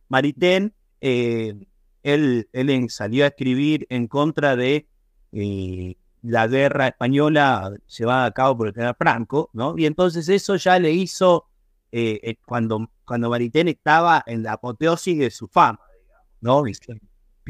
Maritain, 0.08 0.74
eh, 1.02 1.54
él, 2.04 2.48
él, 2.54 2.90
salió 2.90 3.25
a 3.25 3.28
escribir 3.28 3.86
en 3.90 4.08
contra 4.08 4.56
de 4.56 4.88
la 6.25 6.48
guerra 6.48 6.88
española 6.88 7.72
llevada 7.88 8.25
a 8.25 8.32
cabo 8.32 8.58
por 8.58 8.67
el 8.67 8.74
general 8.74 8.96
Franco, 8.98 9.50
¿no? 9.53 9.75
Y 9.77 9.86
entonces 9.86 10.27
eso 10.29 10.55
ya 10.55 10.79
le 10.79 10.91
hizo, 10.91 11.46
cuando, 12.46 12.89
cuando 13.05 13.29
Maritain 13.29 13.67
estaba 13.67 14.24
en 14.25 14.44
la 14.44 14.53
apoteosis 14.53 15.17
de 15.17 15.29
su 15.29 15.48
fama, 15.48 15.79
¿no? 16.41 16.63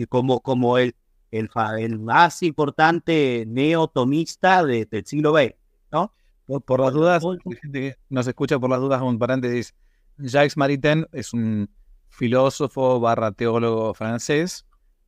Como, 0.10 0.42
como 0.42 0.78
el, 0.78 0.94
el, 1.32 2.00
más 2.00 2.44
importante 2.44 3.46
neotomista 3.48 4.64
del 4.64 5.06
siglo 5.06 5.34
XX, 5.34 5.56
¿no? 5.92 6.14
Por, 6.66 6.80
las 6.80 6.94
dudas, 6.94 7.24
nos 8.10 8.28
escucha 8.28 8.60
por 8.60 8.70
las 8.70 8.80
dudas, 8.80 9.02
un 9.02 9.18
paréntesis. 9.18 9.74
Jacques 10.18 10.58
Maritain 10.58 11.08
es 11.12 11.34
un 11.34 11.70
filósofo 12.10 13.00
barra 13.00 13.32
teólogo 13.32 13.94
francés, 13.94 14.66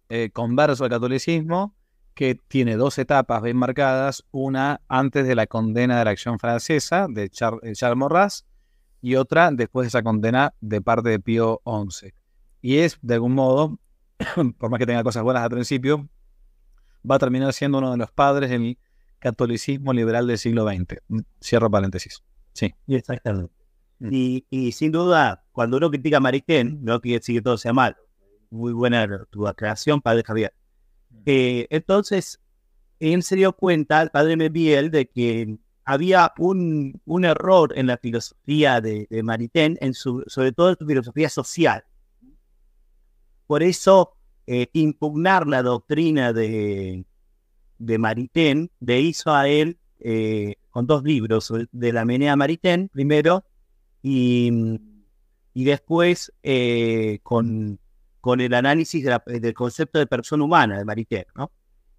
eh, 0.10 0.30
converso 0.32 0.84
al 0.84 0.90
catolicismo, 0.90 1.76
que 2.18 2.34
tiene 2.34 2.78
dos 2.78 2.98
etapas 2.98 3.44
bien 3.44 3.56
marcadas, 3.58 4.26
una 4.32 4.82
antes 4.88 5.28
de 5.28 5.36
la 5.36 5.46
condena 5.46 6.00
de 6.00 6.04
la 6.04 6.10
acción 6.10 6.40
francesa 6.40 7.06
de 7.08 7.30
Charles, 7.30 7.78
Charles 7.78 7.98
Maurras 7.98 8.46
y 9.04 9.16
otra 9.16 9.52
después 9.52 9.86
de 9.86 9.90
esa 9.90 10.02
condena 10.02 10.56
de 10.60 10.82
parte 10.82 11.10
de 11.10 11.20
Pío 11.20 11.62
XI. 11.64 12.16
Y 12.60 12.78
es, 12.80 12.98
de 13.04 13.14
algún 13.14 13.36
modo, 13.36 13.80
por 14.58 14.72
más 14.72 14.80
que 14.80 14.88
tenga 14.88 15.04
cosas 15.04 15.22
buenas 15.22 15.44
al 15.44 15.52
principio, 15.52 16.10
va 17.10 17.16
a 17.16 17.20
terminar 17.20 17.54
siendo 17.54 17.78
uno 17.78 17.92
de 17.92 17.98
los 17.98 18.12
padres 18.12 18.50
del 18.50 18.80
catolicismo 19.20 19.94
liberal 19.94 20.26
del 20.26 20.40
siglo 20.40 20.68
XX. 20.68 20.98
Mm, 21.10 21.20
cierro 21.40 21.70
paréntesis. 21.70 22.24
Sí. 22.54 22.74
Exactamente. 22.88 23.54
Mm. 24.00 24.10
Y, 24.12 24.46
y 24.50 24.72
sin 24.72 24.92
duda, 24.92 25.46
cuando 25.52 25.78
uno 25.78 25.92
critica 25.92 26.18
a 26.18 26.20
Maritain, 26.20 26.84
no 26.84 27.00
quiere 27.00 27.20
decir 27.20 27.36
que 27.36 27.42
todo 27.44 27.60
sea 27.60 27.74
malo. 27.74 27.96
Muy 28.50 28.74
buena 28.74 29.08
tu 29.30 29.48
aclaración, 29.48 30.02
padre 30.02 30.24
Javier. 30.24 30.57
Eh, 31.26 31.68
entonces, 31.70 32.40
él 33.00 33.24
se 33.24 33.36
dio 33.36 33.54
cuenta, 33.54 34.02
el 34.02 34.10
padre 34.10 34.36
Mebiel, 34.36 34.92
de 34.92 35.08
que 35.08 35.58
había 35.86 36.34
un, 36.38 37.02
un 37.06 37.26
error 37.26 37.74
en 37.76 37.88
la 37.88 37.98
filosofía 37.98 38.82
de, 38.82 39.08
Maritain, 39.24 39.78
en 39.82 39.94
su, 39.94 40.24
sobre 40.28 40.52
todo 40.52 40.70
en 40.70 40.78
su 40.78 40.86
filosofía 40.86 41.30
social. 41.30 41.84
Por 43.46 43.64
eso 43.64 44.14
eh, 44.46 44.68
impugnar 44.74 45.48
la 45.48 45.64
doctrina 45.64 46.34
de, 46.34 47.06
de 47.78 47.98
Maritain, 47.98 48.70
de 48.80 49.00
hizo 49.00 49.34
a 49.34 49.48
él 49.48 49.78
eh, 50.00 50.56
con 50.70 50.88
dos 50.88 51.04
libros, 51.04 51.54
de 51.72 51.94
la 51.94 52.06
Menea 52.06 52.36
Maritain 52.36 52.90
primero, 52.90 53.46
y, 54.04 54.52
y 55.54 55.64
después 55.64 56.34
con, 57.24 57.80
con 58.28 58.42
el 58.42 58.54
análisis 58.54 59.06
del 59.26 59.54
concepto 59.54 60.00
de 60.00 60.06
persona 60.06 60.44
humana 60.44 60.78
de 60.78 60.84
Maritain, 60.84 61.24
¿no? 61.34 61.50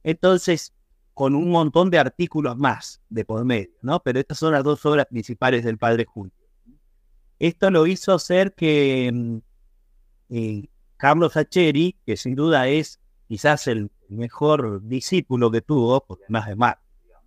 Entonces, 0.02 0.74
con 1.14 1.34
un 1.34 1.50
montón 1.50 1.88
de 1.88 1.98
artículos 1.98 2.54
más 2.58 3.00
de 3.08 3.24
por 3.24 3.46
medio, 3.46 3.70
¿no? 3.80 4.02
Pero 4.02 4.20
estas 4.20 4.36
son 4.36 4.52
las 4.52 4.62
dos 4.62 4.84
obras 4.84 5.06
principales 5.06 5.64
del 5.64 5.78
padre 5.78 6.04
Julio. 6.04 6.34
Esto 7.38 7.70
lo 7.70 7.86
hizo 7.86 8.12
hacer 8.12 8.52
que 8.54 9.40
mm, 10.28 10.64
Carlos 10.98 11.34
Acheri, 11.34 11.96
que 12.04 12.18
sin 12.18 12.34
duda 12.34 12.68
es 12.68 13.00
quizás 13.26 13.66
el 13.66 13.90
mejor 14.10 14.82
discípulo 14.82 15.50
que 15.50 15.62
tuvo, 15.62 16.04
porque 16.04 16.24
además 16.24 16.48
es 16.50 16.56
más, 16.58 16.74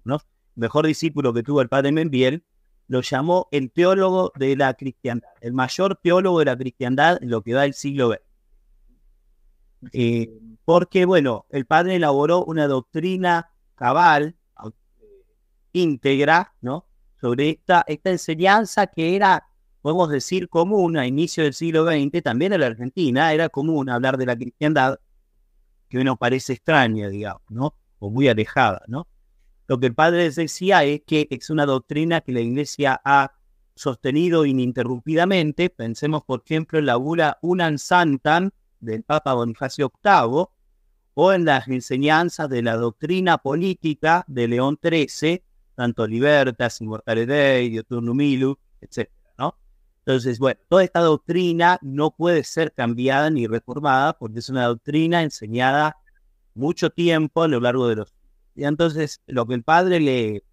¿no? 0.04 0.20
mejor 0.54 0.86
discípulo 0.86 1.34
que 1.34 1.42
tuvo 1.42 1.64
el 1.64 1.70
padre 1.70 1.92
Membiel, 1.92 2.46
lo 2.88 3.02
llamó 3.02 3.48
el 3.50 3.72
teólogo 3.72 4.32
de 4.36 4.56
la 4.56 4.76
cristiandad, 4.76 5.30
el 5.42 5.54
mayor 5.54 6.00
teólogo 6.04 6.38
de 6.38 6.46
la 6.46 6.56
cristiandad 6.56 7.18
en 7.20 7.32
lo 7.32 7.42
que 7.42 7.56
va 7.56 7.64
del 7.64 7.74
siglo 7.74 8.12
XX. 8.12 8.31
Eh, 9.94 10.30
porque, 10.66 11.06
bueno, 11.06 11.46
el 11.50 11.66
padre 11.66 11.96
elaboró 11.96 12.44
una 12.44 12.68
doctrina 12.68 13.52
cabal, 13.76 14.36
íntegra, 15.74 16.54
¿no? 16.62 16.86
Sobre 17.20 17.50
esta, 17.50 17.84
esta 17.88 18.12
enseñanza 18.12 18.88
que 18.88 19.16
era 19.16 19.48
podemos 19.82 20.10
decir 20.10 20.48
común 20.48 20.98
a 20.98 21.08
inicio 21.08 21.44
del 21.44 21.54
siglo 21.54 21.86
XX, 21.86 22.22
también 22.24 22.54
en 22.54 22.62
la 22.62 22.68
Argentina, 22.68 23.34
era 23.34 23.50
común 23.50 23.90
hablar 23.90 24.18
de 24.18 24.26
la 24.28 24.36
cristiandad, 24.36 25.00
que 25.90 26.04
nos 26.04 26.18
parece 26.18 26.54
extraña, 26.54 27.10
digamos, 27.10 27.42
¿no? 27.50 27.76
O 28.00 28.10
muy 28.10 28.28
alejada, 28.28 28.84
¿no? 28.88 29.08
Lo 29.68 29.80
que 29.80 29.88
el 29.88 29.96
padre 29.96 30.30
decía 30.30 30.84
es 30.84 31.02
que 31.06 31.28
es 31.30 31.50
una 31.50 31.66
doctrina 31.66 32.22
que 32.22 32.32
la 32.32 32.42
iglesia 32.42 33.02
ha 33.04 33.34
sostenido 33.76 34.46
ininterrumpidamente. 34.46 35.70
Pensemos, 35.70 36.24
por 36.24 36.44
ejemplo, 36.46 36.80
en 36.80 36.86
la 36.86 36.98
bula 36.98 37.38
Unan 37.42 37.78
Santan 37.80 38.52
del 38.82 39.04
Papa 39.04 39.34
Bonifacio 39.34 39.92
VIII 40.04 40.46
o 41.14 41.34
en 41.34 41.46
las 41.46 41.68
enseñanzas 41.68 42.50
de 42.50 42.62
la 42.62 42.76
doctrina 42.76 43.38
política 43.38 44.26
de 44.28 44.48
León 44.48 44.80
XIII, 44.82 45.44
tanto 45.76 46.08
Libertas, 46.08 46.82
Immortale 46.82 47.26
Dei, 47.26 47.70
Dioturnum 47.70 48.18
Milu, 48.18 48.58
etc. 48.82 49.10
Entonces, 50.06 50.40
bueno, 50.40 50.60
toda 50.68 50.84
esta 50.84 51.00
doctrina 51.02 51.78
no 51.82 52.12
puede 52.12 52.44
ser 52.44 52.74
cambiada 52.74 53.30
ni 53.30 53.46
reformada 53.46 54.18
porque 54.18 54.40
es 54.40 54.50
una 54.50 54.66
doctrina 54.66 55.22
enseñada 55.22 55.98
mucho 56.56 56.90
tiempo 56.90 57.44
a 57.44 57.48
lo 57.48 57.60
largo 57.60 57.88
de 57.88 57.98
los... 57.98 58.14
Y 58.56 58.64
entonces, 58.64 59.22
lo 59.28 59.46
que 59.46 59.54
el 59.54 59.64
padre 59.64 60.00
le, 60.00 60.44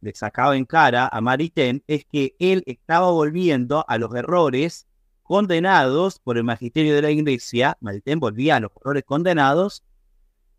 le 0.00 0.14
sacaba 0.14 0.56
en 0.56 0.64
cara 0.64 1.08
a 1.12 1.20
Maritain 1.20 1.84
es 1.86 2.06
que 2.06 2.34
él 2.38 2.62
estaba 2.66 3.10
volviendo 3.10 3.84
a 3.86 3.98
los 3.98 4.14
errores 4.14 4.86
condenados 5.24 6.20
por 6.20 6.36
el 6.36 6.44
magisterio 6.44 6.94
de 6.94 7.02
la 7.02 7.10
iglesia. 7.10 7.76
Maritain 7.80 8.20
volvía 8.20 8.56
a 8.56 8.60
los 8.60 8.70
errores 8.80 9.02
condenados 9.04 9.82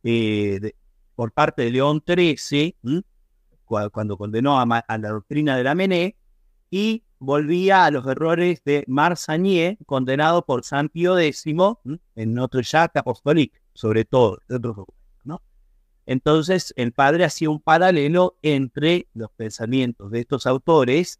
eh, 0.04 0.74
por 1.16 1.32
parte 1.32 1.62
de 1.62 1.72
León 1.72 2.04
XIII, 2.06 2.76
cuando 3.64 4.18
condenó 4.18 4.60
a, 4.60 4.66
la 4.66 5.10
doctrina 5.10 5.56
de 5.56 5.64
la 5.64 5.76
Mené, 5.76 6.18
y 6.70 7.04
volvía 7.20 7.86
a 7.86 7.92
los 7.92 8.06
errores 8.08 8.62
de 8.66 8.84
Marsanier, 8.88 9.78
condenado 9.86 10.46
por 10.46 10.66
San 10.66 10.90
Pío 10.90 11.18
X 11.18 11.46
en 11.46 12.34
Notre 12.34 12.64
Dame 12.70 12.90
Apostolique, 12.96 13.62
sobre 13.74 14.04
todo. 14.04 14.40
¿no? 15.24 15.42
Entonces, 16.08 16.74
el 16.76 16.92
padre 16.92 17.24
hacía 17.24 17.50
un 17.50 17.62
paralelo 17.62 18.38
entre 18.42 19.08
los 19.14 19.32
pensamientos 19.32 20.12
de 20.12 20.22
estos 20.22 20.48
autores, 20.48 21.20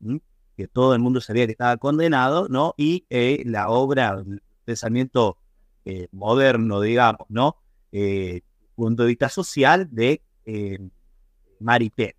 que 0.56 0.68
todo 0.68 0.94
el 0.94 1.00
mundo 1.00 1.22
sabía 1.22 1.46
que 1.46 1.52
estaba 1.52 1.78
condenado, 1.78 2.48
¿no? 2.50 2.74
y 2.78 3.06
eh, 3.10 3.44
la 3.46 3.70
obra, 3.70 4.24
el 4.26 4.42
pensamiento 4.64 5.38
eh, 5.88 6.08
moderno, 6.12 6.82
digamos, 6.82 7.28
¿no? 7.30 7.58
Eh, 7.92 8.42
punto 8.74 9.04
de 9.04 9.10
vista 9.10 9.30
social 9.30 9.88
de 9.92 10.24
eh, 10.46 10.80
Maripé. 11.60 12.16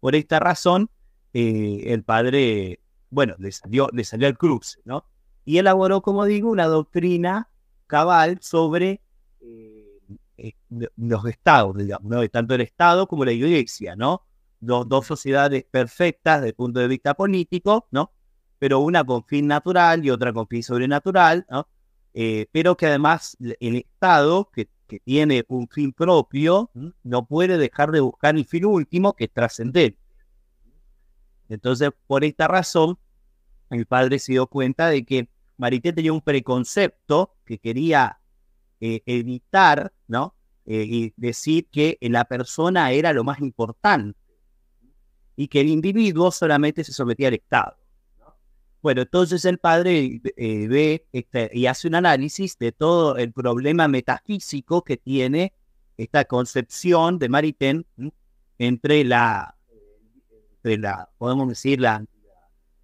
Por 0.00 0.14
esta 0.14 0.38
razón, 0.38 0.90
el 1.32 2.02
padre 2.04 2.80
bueno, 3.08 3.34
le 3.38 3.52
salió, 3.52 3.88
le 3.92 4.04
salió 4.04 4.28
al 4.28 4.36
cruce, 4.36 4.80
¿no? 4.84 5.06
Y 5.46 5.58
elaboró, 5.58 6.02
como 6.02 6.26
digo, 6.26 6.50
una 6.50 6.66
doctrina 6.66 7.48
cabal 7.86 8.38
sobre 8.42 9.00
los 10.96 11.26
estados, 11.26 11.76
digamos, 11.76 12.10
¿no? 12.10 12.28
tanto 12.28 12.54
el 12.54 12.60
Estado 12.60 13.06
como 13.06 13.24
la 13.24 13.32
Iglesia, 13.32 13.96
¿no? 13.96 14.22
Dos, 14.60 14.88
dos 14.88 15.06
sociedades 15.06 15.64
perfectas 15.70 16.40
desde 16.40 16.50
el 16.50 16.54
punto 16.54 16.80
de 16.80 16.88
vista 16.88 17.14
político, 17.14 17.88
¿no? 17.90 18.12
Pero 18.58 18.80
una 18.80 19.02
con 19.04 19.24
fin 19.24 19.46
natural 19.46 20.04
y 20.04 20.10
otra 20.10 20.32
con 20.32 20.46
fin 20.46 20.62
sobrenatural, 20.62 21.46
¿no? 21.50 21.66
Eh, 22.12 22.46
pero 22.52 22.76
que 22.76 22.86
además 22.86 23.36
el 23.40 23.76
Estado, 23.76 24.50
que, 24.52 24.68
que, 24.86 25.00
tiene 25.00 25.44
un 25.48 25.68
fin 25.68 25.92
propio, 25.92 26.70
no 27.04 27.26
puede 27.26 27.56
dejar 27.56 27.92
de 27.92 28.00
buscar 28.00 28.36
el 28.36 28.44
fin 28.44 28.64
último, 28.66 29.14
que 29.14 29.24
es 29.24 29.32
trascender. 29.32 29.96
Entonces, 31.48 31.90
por 32.06 32.24
esta 32.24 32.48
razón, 32.48 32.98
el 33.70 33.86
padre 33.86 34.18
se 34.18 34.32
dio 34.32 34.46
cuenta 34.46 34.88
de 34.88 35.04
que 35.04 35.28
Marité 35.56 35.92
tenía 35.92 36.12
un 36.12 36.20
preconcepto 36.20 37.36
que 37.44 37.58
quería 37.58 38.20
eh, 38.80 39.02
evitar, 39.06 39.92
¿no? 40.08 40.34
Eh, 40.66 40.84
y 40.88 41.14
decir 41.16 41.68
que 41.70 41.98
la 42.00 42.24
persona 42.24 42.92
era 42.92 43.12
lo 43.12 43.24
más 43.24 43.40
importante 43.40 44.19
y 45.40 45.48
que 45.48 45.62
el 45.62 45.68
individuo 45.68 46.30
solamente 46.30 46.84
se 46.84 46.92
sometía 46.92 47.28
al 47.28 47.34
Estado. 47.34 47.74
Bueno, 48.82 49.00
entonces 49.00 49.42
el 49.46 49.56
padre 49.56 50.20
eh, 50.36 50.68
ve 50.68 51.06
este, 51.12 51.50
y 51.54 51.64
hace 51.64 51.88
un 51.88 51.94
análisis 51.94 52.58
de 52.58 52.72
todo 52.72 53.16
el 53.16 53.32
problema 53.32 53.88
metafísico 53.88 54.84
que 54.84 54.98
tiene 54.98 55.54
esta 55.96 56.26
concepción 56.26 57.18
de 57.18 57.30
Maritain 57.30 57.86
entre 58.58 59.02
la 59.02 59.56
de 60.62 60.76
la, 60.76 61.08
podemos 61.16 61.48
decir, 61.48 61.80
la, 61.80 62.04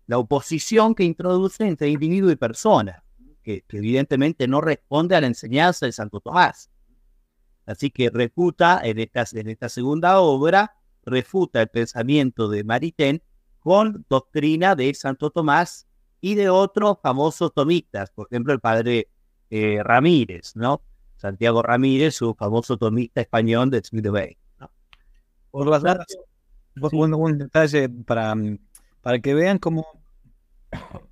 la 0.07 0.17
oposición 0.17 0.95
que 0.95 1.05
introduce 1.05 1.63
entre 1.63 1.91
individuo 1.91 2.31
y 2.31 2.37
persona, 2.37 3.05
que, 3.43 3.67
evidentemente 3.69 4.49
no 4.49 4.63
responde 4.63 5.15
a 5.15 5.21
la 5.21 5.27
enseñanza 5.27 5.85
de 5.85 5.93
Santo 5.93 6.21
Tomás. 6.21 6.71
Así 7.67 7.91
que 7.91 8.09
reputa 8.09 8.81
en 8.83 8.99
esta, 8.99 9.27
en 9.33 9.51
esta 9.51 9.69
segunda 9.69 10.21
obra, 10.21 10.76
refuta 11.07 11.63
el 11.63 11.69
pensamiento 11.69 12.49
de 12.49 12.65
Maritain 12.65 13.23
con 13.61 14.05
doctrina 14.09 14.75
de 14.75 14.93
Santo 14.95 15.31
Tomás 15.31 15.87
y 16.21 16.35
de 16.35 16.51
otros 16.51 16.99
famosos 17.03 17.55
tomistas, 17.55 18.11
por 18.11 18.27
ejemplo, 18.31 18.53
el 18.53 18.61
padre 18.61 19.09
eh, 19.51 19.81
Ramírez, 19.83 20.57
¿no? 20.57 20.83
Santiago 21.17 21.63
Ramírez, 21.63 22.17
su 22.17 22.35
famoso 22.35 22.77
tomista 22.77 23.21
español 23.21 23.71
de 23.71 23.83
Smith 23.83 24.09
Bay. 24.09 24.37
Por 25.51 25.67
las 25.69 25.83
un, 26.93 27.39
detalle 27.39 27.89
para, 27.89 28.35
para 29.01 29.19
que 29.21 29.35
vean 29.35 29.59
cómo 29.59 29.87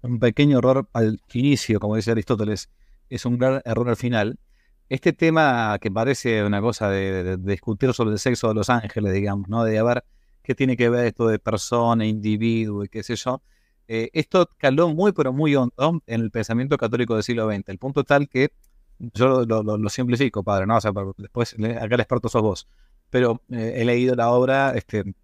un 0.02 0.18
pequeño 0.18 0.58
error 0.58 0.88
al 0.92 1.20
inicio, 1.32 1.80
como 1.80 1.96
dice 1.96 2.10
Aristóteles, 2.10 2.70
es 3.08 3.24
un 3.24 3.38
gran 3.38 3.62
error 3.64 3.88
al 3.88 3.96
final. 3.96 4.38
Este 4.88 5.12
tema 5.12 5.78
que 5.80 5.90
parece 5.90 6.44
una 6.44 6.60
cosa 6.60 6.90
de, 6.90 7.36
discutir 7.38 7.92
sobre 7.94 8.12
el 8.12 8.18
sexo 8.18 8.48
de 8.48 8.54
los 8.54 8.68
ángeles, 8.68 9.12
digamos, 9.14 9.48
¿no? 9.48 9.64
De 9.64 9.78
a 9.78 9.82
ver 9.82 10.04
qué 10.42 10.54
tiene 10.54 10.76
que 10.76 10.90
ver 10.90 11.06
esto 11.06 11.26
de 11.26 11.38
persona, 11.38 12.04
individuo 12.04 12.84
y 12.84 12.88
qué 12.88 13.02
sé 13.02 13.16
yo. 13.16 13.42
Eh, 13.88 14.10
esto 14.12 14.48
caló 14.58 14.88
muy, 14.94 15.12
pero 15.12 15.32
muy 15.32 15.56
hondo 15.56 16.02
en 16.06 16.20
el 16.20 16.30
pensamiento 16.30 16.76
católico 16.76 17.14
del 17.14 17.22
siglo 17.22 17.50
XX. 17.50 17.68
El 17.68 17.78
punto 17.78 18.04
tal 18.04 18.28
que 18.28 18.52
yo 18.98 19.44
lo, 19.44 19.88
simplifico, 19.88 20.42
padre, 20.42 20.66
¿no? 20.66 20.76
O 20.76 20.80
sea, 20.80 20.92
después 21.16 21.54
acá 21.54 21.94
el 21.94 22.00
experto 22.00 22.28
sos 22.28 22.42
vos. 22.42 22.68
Pero 23.10 23.42
eh, 23.50 23.74
he 23.76 23.84
leído 23.84 24.14
la 24.14 24.30
obra, 24.30 24.72
este, 24.74 25.14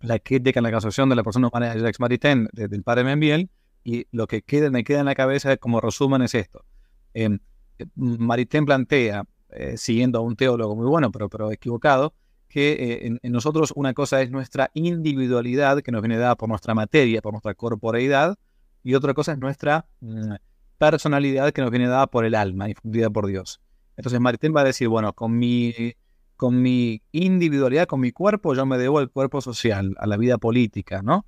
la 0.00 0.18
crítica 0.18 0.60
en 0.60 0.64
la 0.64 0.70
construcción 0.70 1.08
de 1.08 1.16
la 1.16 1.24
persona 1.24 1.48
humana 1.48 1.74
de 1.74 1.80
Jacques 1.80 2.00
Maritain, 2.00 2.48
del 2.52 2.82
padre 2.82 3.04
Membiel, 3.04 3.50
y 3.84 4.06
lo 4.12 4.26
que 4.26 4.42
queda, 4.42 4.70
me 4.70 4.84
queda 4.84 5.00
en 5.00 5.06
la 5.06 5.14
cabeza 5.14 5.56
como 5.56 5.80
resumen 5.80 6.22
es 6.22 6.34
esto. 6.34 6.64
Eh, 7.14 7.38
Maritain 7.94 8.64
plantea, 8.64 9.24
eh, 9.50 9.76
siguiendo 9.76 10.18
a 10.18 10.22
un 10.22 10.36
teólogo 10.36 10.74
muy 10.76 10.86
bueno, 10.86 11.10
pero, 11.10 11.28
pero 11.28 11.50
equivocado, 11.50 12.14
que 12.48 12.72
eh, 12.72 13.18
en, 13.22 13.32
nosotros 13.32 13.72
una 13.76 13.94
cosa 13.94 14.20
es 14.20 14.30
nuestra 14.30 14.70
individualidad, 14.74 15.80
que 15.80 15.92
nos 15.92 16.02
viene 16.02 16.18
dada 16.18 16.36
por 16.36 16.48
nuestra 16.48 16.74
materia, 16.74 17.22
por 17.22 17.32
nuestra 17.32 17.54
corporeidad, 17.54 18.36
y 18.82 18.94
otra 18.94 19.14
cosa 19.14 19.32
es 19.32 19.38
nuestra 19.38 19.86
mm, 20.00 20.34
personalidad, 20.78 21.52
que 21.52 21.62
nos 21.62 21.70
viene 21.70 21.88
dada 21.88 22.06
por 22.06 22.24
el 22.24 22.34
alma, 22.34 22.68
infundida 22.68 23.08
por 23.10 23.26
Dios. 23.26 23.60
Entonces 23.96 24.20
Maritain 24.20 24.54
va 24.54 24.62
a 24.62 24.64
decir, 24.64 24.88
bueno, 24.88 25.12
con 25.12 25.38
mi, 25.38 25.74
con 26.36 26.60
mi 26.60 27.02
individualidad, 27.12 27.86
con 27.86 28.00
mi 28.00 28.12
cuerpo, 28.12 28.54
yo 28.54 28.66
me 28.66 28.78
debo 28.78 28.98
al 28.98 29.10
cuerpo 29.10 29.40
social, 29.40 29.94
a 29.98 30.06
la 30.06 30.16
vida 30.16 30.38
política, 30.38 31.02
¿no? 31.02 31.24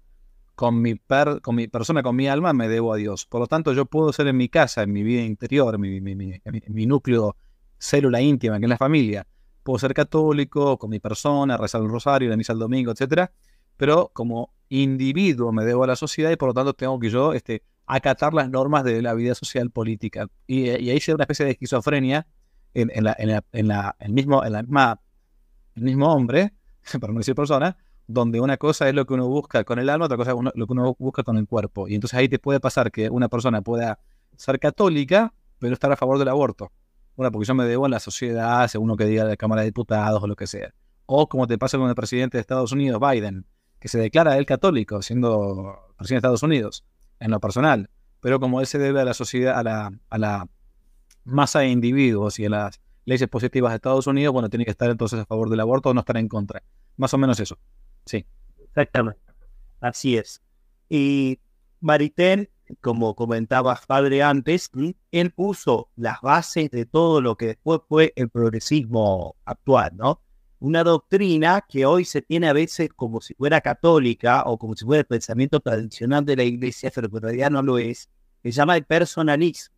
Con 0.55 0.81
mi, 0.81 0.95
con 1.43 1.55
mi 1.55 1.69
persona, 1.69 2.03
con 2.03 2.15
mi 2.17 2.29
alma, 2.29 2.53
me 2.53 2.69
debo 2.69 2.93
a 2.93 2.97
Dios. 2.97 3.27
Por 3.27 3.41
lo 3.41 3.47
tanto, 3.47 3.73
yo 3.73 3.87
puedo 3.87 4.13
ser 4.13 4.29
en 4.29 4.37
mi 4.37 4.49
casa, 4.49 4.83
en 4.83 4.93
mi 4.93 5.03
vida 5.03 5.23
interior, 5.23 5.75
en 5.75 5.81
mi, 5.81 6.01
mi, 6.01 6.87
núcleo, 6.87 7.37
célula 7.79 8.21
íntima, 8.21 8.59
que 8.59 8.67
es 8.67 8.71
la 8.71 8.77
familia. 8.77 9.27
Puedo 9.63 9.79
ser 9.79 9.95
católico, 9.95 10.79
con 10.79 10.91
mi 10.91 11.01
persona, 11.01 11.57
rezar 11.57 11.83
el 11.83 11.89
rosario, 11.89 12.31
la 12.31 12.37
misa 12.37 12.53
el 12.53 12.59
domingo, 12.59 12.93
etcétera. 12.93 13.33
Pero 13.77 14.11
como 14.13 14.55
individuo 14.69 15.53
me 15.53 15.65
debo 15.65 15.85
a 15.85 15.87
la 15.87 15.97
sociedad 15.97 16.31
y 16.31 16.37
por 16.37 16.49
lo 16.49 16.55
tanto 16.55 16.75
tengo 16.75 16.99
que 17.01 17.11
yo 17.11 17.33
este, 17.33 17.63
acatar 17.87 18.33
las 18.35 18.49
normas 18.49 18.85
de 18.85 19.03
la 19.03 19.15
vida 19.15 19.35
social 19.35 19.71
política. 19.71 20.29
Y, 20.47 20.69
ahí 20.69 21.01
se 21.01 21.13
da 21.13 21.17
una 21.17 21.25
especie 21.25 21.45
de 21.45 21.53
esquizofrenia 21.53 22.27
en, 22.75 22.91
en, 22.95 23.05
la, 23.05 23.17
en, 23.19 23.69
la, 23.69 23.97
el 23.99 24.13
mismo, 24.13 24.45
en 24.45 24.53
la 24.53 24.63
misma, 24.63 25.01
el 25.75 25.83
mismo 25.83 26.13
hombre, 26.13 26.53
para 27.01 27.13
no 27.13 27.19
decir 27.19 27.35
persona, 27.35 27.77
donde 28.07 28.41
una 28.41 28.57
cosa 28.57 28.89
es 28.89 28.95
lo 28.95 29.07
que 29.07 29.15
uno 29.15 29.29
busca 29.29 29.65
con 29.65 29.79
el 29.79 29.89
alma, 29.89 30.07
otra 30.07 30.17
cosa 30.17 30.33
es 30.33 30.37
lo 30.55 30.67
que 30.67 30.73
uno 30.73 30.95
busca 30.99 31.23
con 31.23 31.37
el 31.37 31.47
cuerpo. 31.47 31.89
Y 31.89 31.95
entonces 31.95 32.19
ahí 32.19 32.29
te 32.29 32.39
puede 32.39 32.61
pasar 32.61 32.91
que 32.91 33.09
una 33.11 33.29
persona 33.29 33.63
pueda 33.63 33.99
ser 34.37 34.59
católica, 34.59 35.33
pero 35.59 35.73
estar 35.73 35.91
a 35.91 35.97
favor 35.97 36.19
del 36.19 36.29
aborto. 36.29 36.73
Bueno, 37.17 37.31
porque 37.31 37.47
yo 37.47 37.55
me 37.55 37.65
debo 37.65 37.87
a 37.87 37.89
la 37.89 38.01
sociedad, 38.01 38.67
según 38.69 38.89
lo 38.89 38.97
que 38.97 39.07
diga 39.07 39.25
la 39.25 39.37
Cámara 39.37 39.63
de 39.63 39.67
Diputados 39.67 40.23
o 40.23 40.27
lo 40.27 40.37
que 40.37 40.47
sea. 40.47 40.75
O 41.07 41.29
como 41.29 41.47
te 41.47 41.59
pasa 41.59 41.79
con 41.79 41.89
el 41.89 41.95
presidente 41.95 42.37
de 42.37 42.41
Estados 42.41 42.73
Unidos, 42.73 43.01
Biden, 43.01 43.47
que 43.79 43.89
se 43.89 43.99
declara 43.99 44.37
él 44.37 44.47
católico, 44.47 45.01
siendo 45.03 45.79
presidente 45.97 46.27
de 46.27 46.29
Estados 46.29 46.43
Unidos, 46.43 46.85
en 47.21 47.31
lo 47.31 47.41
personal. 47.41 47.91
Pero 48.21 48.41
como 48.41 48.61
él 48.61 48.67
se 48.67 48.79
debe 48.79 49.01
a 49.01 49.05
la 49.05 49.15
sociedad, 49.15 49.59
a 49.59 49.63
la, 49.63 49.93
a 50.11 50.19
la 50.19 50.49
masa 51.25 51.61
de 51.61 51.69
individuos 51.69 52.39
y 52.39 52.47
a 52.47 52.51
las 52.51 52.81
leyes 53.05 53.29
positivas 53.29 53.73
de 53.73 53.77
Estados 53.77 54.07
Unidos, 54.07 54.33
bueno, 54.33 54.49
tiene 54.49 54.65
que 54.65 54.71
estar 54.71 54.91
entonces 54.91 55.21
a 55.21 55.27
favor 55.27 55.51
del 55.51 55.61
aborto 55.61 55.91
o 55.91 55.95
no 55.95 56.01
estar 56.01 56.17
en 56.17 56.29
contra. 56.29 56.63
Más 56.97 57.13
o 57.15 57.19
menos 57.19 57.39
eso. 57.41 57.59
Sí. 58.07 58.27
Exactamente. 58.63 59.21
Así 59.81 60.17
es. 60.17 60.43
Y 60.89 61.39
Maritain, 61.81 62.49
como 62.81 63.15
comentaba 63.15 63.79
padre 63.87 64.23
antes, 64.23 64.71
él 65.13 65.31
puso 65.33 65.91
las 65.97 66.21
bases 66.21 66.71
de 66.71 66.87
todo 66.87 67.21
lo 67.21 67.37
que 67.37 67.49
después 67.49 67.81
fue 67.89 68.13
el 68.17 68.31
progresismo 68.31 69.37
actual, 69.45 69.93
¿no? 69.97 70.23
Una 70.61 70.83
doctrina 70.83 71.63
que 71.69 71.85
hoy 71.85 72.05
se 72.07 72.23
tiene 72.23 72.49
a 72.49 72.55
veces 72.55 72.89
como 72.97 73.21
si 73.21 73.35
fuera 73.35 73.61
católica 73.61 74.45
o 74.47 74.59
como 74.59 74.75
si 74.75 74.85
fuera 74.87 75.01
el 75.01 75.07
pensamiento 75.07 75.61
tradicional 75.61 76.25
de 76.25 76.37
la 76.37 76.45
iglesia, 76.45 76.91
pero 76.95 77.11
que 77.11 77.17
en 77.19 77.23
realidad 77.23 77.51
no 77.51 77.63
lo 77.63 77.77
es, 77.79 78.09
se 78.43 78.51
llama 78.51 78.77
el 78.77 78.85
personalismo. 78.85 79.75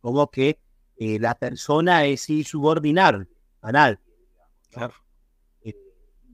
Como 0.00 0.30
que 0.30 0.60
eh, 0.98 1.18
la 1.18 1.34
persona 1.34 2.04
es 2.04 2.28
insubordinable 2.28 3.28
a 3.62 3.96
Claro. 4.70 5.05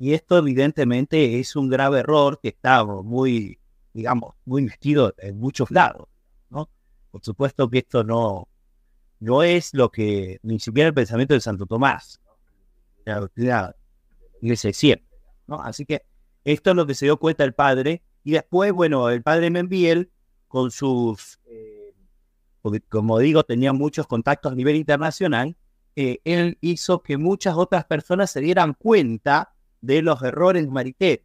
Y 0.03 0.15
esto 0.15 0.37
evidentemente 0.37 1.39
es 1.39 1.55
un 1.55 1.69
grave 1.69 2.01
error 2.01 2.41
que 2.43 2.49
está 2.49 2.85
muy, 2.85 3.61
digamos, 3.95 4.35
muy 4.45 4.63
metido 4.63 5.15
en 5.19 5.39
muchos 5.39 5.71
lados, 5.71 6.09
¿no? 6.51 6.69
Por 7.13 7.23
supuesto 7.23 7.71
que 7.71 7.79
esto 7.79 8.03
no, 8.03 8.49
no 9.21 9.45
es 9.45 9.73
lo 9.75 9.93
que, 9.93 10.41
ni 10.43 10.59
siquiera 10.59 10.89
el 10.89 10.95
pensamiento 10.95 11.35
de 11.35 11.41
Santo 11.41 11.67
Tomás, 11.67 12.21
la 13.05 13.21
doctrina 13.21 13.77
iglesia 14.41 14.73
siempre, 14.73 15.07
¿no? 15.47 15.63
Así 15.63 15.85
que 15.87 16.03
esto 16.43 16.71
es 16.71 16.77
lo 16.77 16.85
que 16.85 16.95
se 16.95 17.07
dio 17.07 17.17
cuenta 17.17 17.45
el 17.45 17.55
padre, 17.55 18.03
y 18.25 18.33
después, 18.33 18.73
bueno, 18.73 19.09
el 19.09 19.23
padre 19.23 19.51
Membiel, 19.51 20.11
con 20.49 20.73
sus, 20.73 21.39
eh, 21.47 21.95
como 22.89 23.21
digo, 23.21 23.45
tenía 23.45 23.73
muchos 23.73 24.09
contactos 24.09 24.51
a 24.51 24.57
nivel 24.57 24.75
internacional, 24.75 25.57
eh, 25.95 26.19
él 26.25 26.59
hizo 26.61 27.05
que 27.05 27.19
muchas 27.19 27.55
otras 27.55 27.85
personas 27.85 28.33
se 28.33 28.41
dieran 28.41 28.75
cuenta 28.75 29.52
de 29.83 30.01
los 30.01 30.23
errores 30.23 30.67
Marité. 30.69 31.25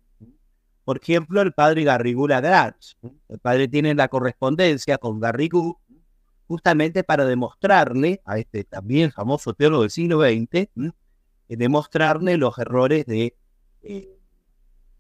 Por 0.83 0.99
ejemplo, 1.01 1.41
el 1.41 1.53
padre 1.53 1.83
Garrigou 1.83 2.27
Lagrange. 2.27 2.95
El 3.29 3.39
padre 3.39 3.67
tiene 3.67 3.95
la 3.95 4.07
correspondencia 4.09 4.97
con 4.97 5.19
Garrigou 5.19 5.77
justamente 6.47 7.03
para 7.03 7.25
demostrarle 7.25 8.21
a 8.25 8.39
este 8.39 8.63
también 8.63 9.11
famoso 9.11 9.53
teólogo 9.53 9.83
del 9.83 9.91
siglo 9.91 10.21
XX, 10.21 10.53
eh, 10.53 10.67
demostrarle 11.49 12.37
los 12.37 12.57
errores 12.57 13.05
de, 13.05 13.35
eh, 13.83 14.17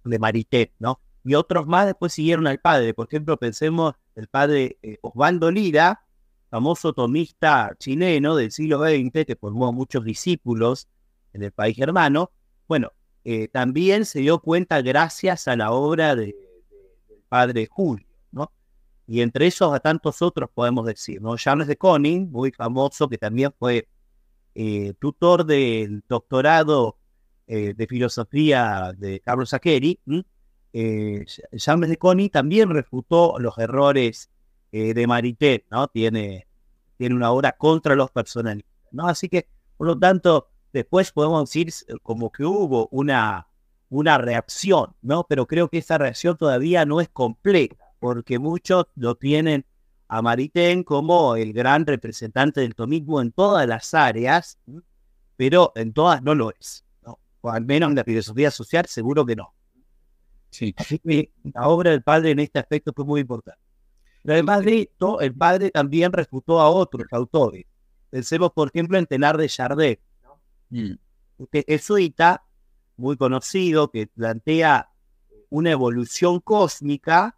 de 0.03 0.19
Marité, 0.19 0.73
¿no? 0.79 0.99
Y 1.23 1.35
otros 1.35 1.67
más 1.67 1.85
después 1.85 2.13
siguieron 2.13 2.47
al 2.47 2.59
padre. 2.59 2.93
Por 2.93 3.07
ejemplo, 3.07 3.37
pensemos 3.37 3.95
el 4.15 4.27
padre 4.27 4.77
eh, 4.81 4.97
Osvaldo 5.01 5.51
Lira, 5.51 6.03
famoso 6.49 6.93
tomista 6.93 7.75
chileno 7.79 8.35
del 8.35 8.51
siglo 8.51 8.79
XX, 8.79 9.25
que 9.25 9.35
formó 9.35 9.71
muchos 9.73 10.03
discípulos 10.03 10.87
en 11.33 11.43
el 11.43 11.51
país 11.51 11.75
germano. 11.75 12.31
Bueno, 12.67 12.91
eh, 13.29 13.49
también 13.49 14.05
se 14.05 14.21
dio 14.21 14.39
cuenta 14.39 14.81
gracias 14.81 15.49
a 15.49 15.57
la 15.57 15.73
obra 15.73 16.15
de, 16.15 16.27
del 17.09 17.19
padre 17.27 17.67
Julio, 17.69 18.07
¿no? 18.31 18.53
Y 19.05 19.19
entre 19.19 19.47
esos 19.47 19.73
a 19.73 19.81
tantos 19.81 20.21
otros 20.21 20.49
podemos 20.53 20.85
decir, 20.85 21.21
¿no? 21.21 21.35
Charles 21.35 21.67
de 21.67 21.75
Koning, 21.75 22.31
muy 22.31 22.53
famoso, 22.53 23.09
que 23.09 23.17
también 23.17 23.53
fue 23.59 23.89
eh, 24.55 24.93
tutor 24.97 25.45
del 25.45 26.05
doctorado 26.07 26.99
eh, 27.47 27.73
de 27.75 27.85
filosofía 27.85 28.93
de 28.97 29.19
Carlos 29.19 29.53
Aqueri, 29.53 29.99
Charles 31.57 31.89
de 31.89 31.97
Koning 31.97 32.29
también 32.29 32.69
refutó 32.69 33.39
los 33.39 33.57
errores 33.57 34.29
de 34.71 35.05
Marité, 35.05 35.65
¿no? 35.69 35.89
Tiene, 35.89 36.47
tiene 36.97 37.13
una 37.13 37.31
obra 37.31 37.57
contra 37.57 37.93
los 37.93 38.09
personalistas, 38.09 38.71
¿no? 38.91 39.05
Así 39.05 39.27
que, 39.27 39.49
por 39.75 39.87
lo 39.87 39.99
tanto, 39.99 40.47
después 40.73 41.11
podemos 41.11 41.49
decir 41.49 41.73
como 42.03 42.31
que 42.31 42.43
hubo 42.43 42.87
una, 42.91 43.47
una 43.89 44.17
reacción, 44.17 44.95
¿no? 45.01 45.25
Pero 45.27 45.47
creo 45.47 45.69
que 45.69 45.79
esa 45.79 45.97
reacción 45.97 46.37
todavía 46.37 46.85
no 46.85 47.01
es 47.01 47.09
completa, 47.09 47.93
porque 47.99 48.39
muchos 48.39 48.85
lo 48.95 49.15
tienen 49.15 49.65
a 50.07 50.21
Maritain 50.21 50.83
como 50.83 51.35
el 51.35 51.53
gran 51.53 51.85
representante 51.85 52.61
del 52.61 52.75
tomismo 52.75 53.21
en 53.21 53.31
todas 53.31 53.67
las 53.67 53.93
áreas, 53.93 54.57
pero 55.35 55.71
en 55.75 55.93
todas 55.93 56.21
no 56.21 56.33
lo 56.33 56.51
es, 56.51 56.85
¿no? 57.05 57.19
O 57.41 57.49
al 57.49 57.65
menos 57.65 57.89
en 57.89 57.95
la 57.95 58.03
filosofía 58.03 58.51
social 58.51 58.85
seguro 58.85 59.25
que 59.25 59.35
no. 59.35 59.53
Sí. 60.49 60.73
Así 60.77 60.99
que 60.99 61.31
la 61.43 61.67
obra 61.67 61.91
del 61.91 62.03
padre 62.03 62.31
en 62.31 62.39
este 62.39 62.59
aspecto 62.59 62.93
fue 62.95 63.05
muy 63.05 63.21
importante. 63.21 63.59
además 64.25 64.63
de 64.63 64.81
esto, 64.81 65.19
el 65.19 65.33
padre 65.33 65.71
también 65.71 66.11
refutó 66.11 66.59
a 66.59 66.69
otros 66.69 67.05
autores. 67.11 67.65
Pensemos, 68.09 68.51
por 68.53 68.69
ejemplo, 68.69 68.97
en 68.97 69.05
Tenar 69.05 69.37
de 69.37 69.45
es 69.45 69.59
jesuita, 71.65 72.43
muy 72.97 73.17
conocido, 73.17 73.91
que 73.91 74.07
plantea 74.07 74.89
una 75.49 75.71
evolución 75.71 76.39
cósmica, 76.39 77.37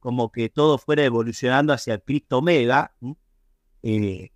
como 0.00 0.30
que 0.30 0.48
todo 0.48 0.78
fuera 0.78 1.04
evolucionando 1.04 1.72
hacia 1.72 1.94
el 1.94 2.02
Cristo 2.02 2.38
Omega. 2.38 2.94
Eh, 3.82 4.30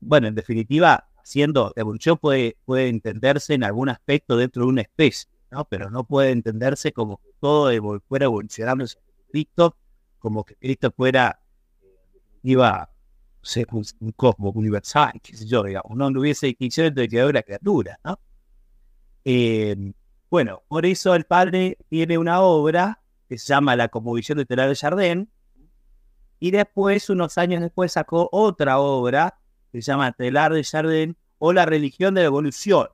bueno, 0.00 0.28
en 0.28 0.34
definitiva, 0.34 1.08
siendo 1.22 1.72
evolución 1.76 2.18
puede, 2.18 2.56
puede 2.64 2.88
entenderse 2.88 3.54
en 3.54 3.64
algún 3.64 3.88
aspecto 3.88 4.36
dentro 4.36 4.64
de 4.64 4.68
una 4.68 4.82
especie. 4.82 5.30
Pero 5.68 5.90
no 5.90 6.04
puede 6.04 6.30
entenderse 6.30 6.92
como 6.92 7.18
que 7.18 7.28
todo 7.38 7.70
fuera 8.08 8.24
evolucionando 8.24 8.84
en 8.84 8.90
Cristo, 9.30 9.76
como 10.18 10.44
que 10.44 10.56
Cristo 10.56 10.90
fuera, 10.96 11.40
iba 12.42 12.91
ser 13.42 13.66
un, 13.72 13.84
cosmos 14.12 14.54
universal, 14.54 15.12
qué 15.22 15.36
sé 15.36 15.46
yo, 15.46 15.62
digamos, 15.64 15.96
no, 15.96 16.06
hubiese 16.08 16.46
distinción 16.46 16.86
entre 16.86 17.08
creador 17.08 17.32
y 17.32 17.34
la 17.34 17.42
criatura, 17.42 18.00
¿no? 18.04 18.18
Eh, 19.24 19.92
bueno, 20.30 20.62
por 20.68 20.86
eso 20.86 21.14
el 21.14 21.24
padre 21.24 21.76
tiene 21.88 22.18
una 22.18 22.40
obra 22.40 23.02
que 23.28 23.38
se 23.38 23.46
llama 23.46 23.76
La 23.76 23.88
Conmovisión 23.88 24.38
de 24.38 24.46
Telar 24.46 24.68
de 24.68 24.76
Jardín, 24.76 25.30
y 26.38 26.50
después, 26.50 27.08
unos 27.08 27.38
años 27.38 27.60
después, 27.60 27.92
sacó 27.92 28.28
otra 28.32 28.80
obra 28.80 29.38
que 29.70 29.80
se 29.80 29.92
llama 29.92 30.10
Telar 30.10 30.52
de 30.52 30.64
Jardín 30.64 31.16
o 31.38 31.52
La 31.52 31.66
Religión 31.66 32.14
de 32.14 32.22
la 32.22 32.26
Evolución, 32.26 32.88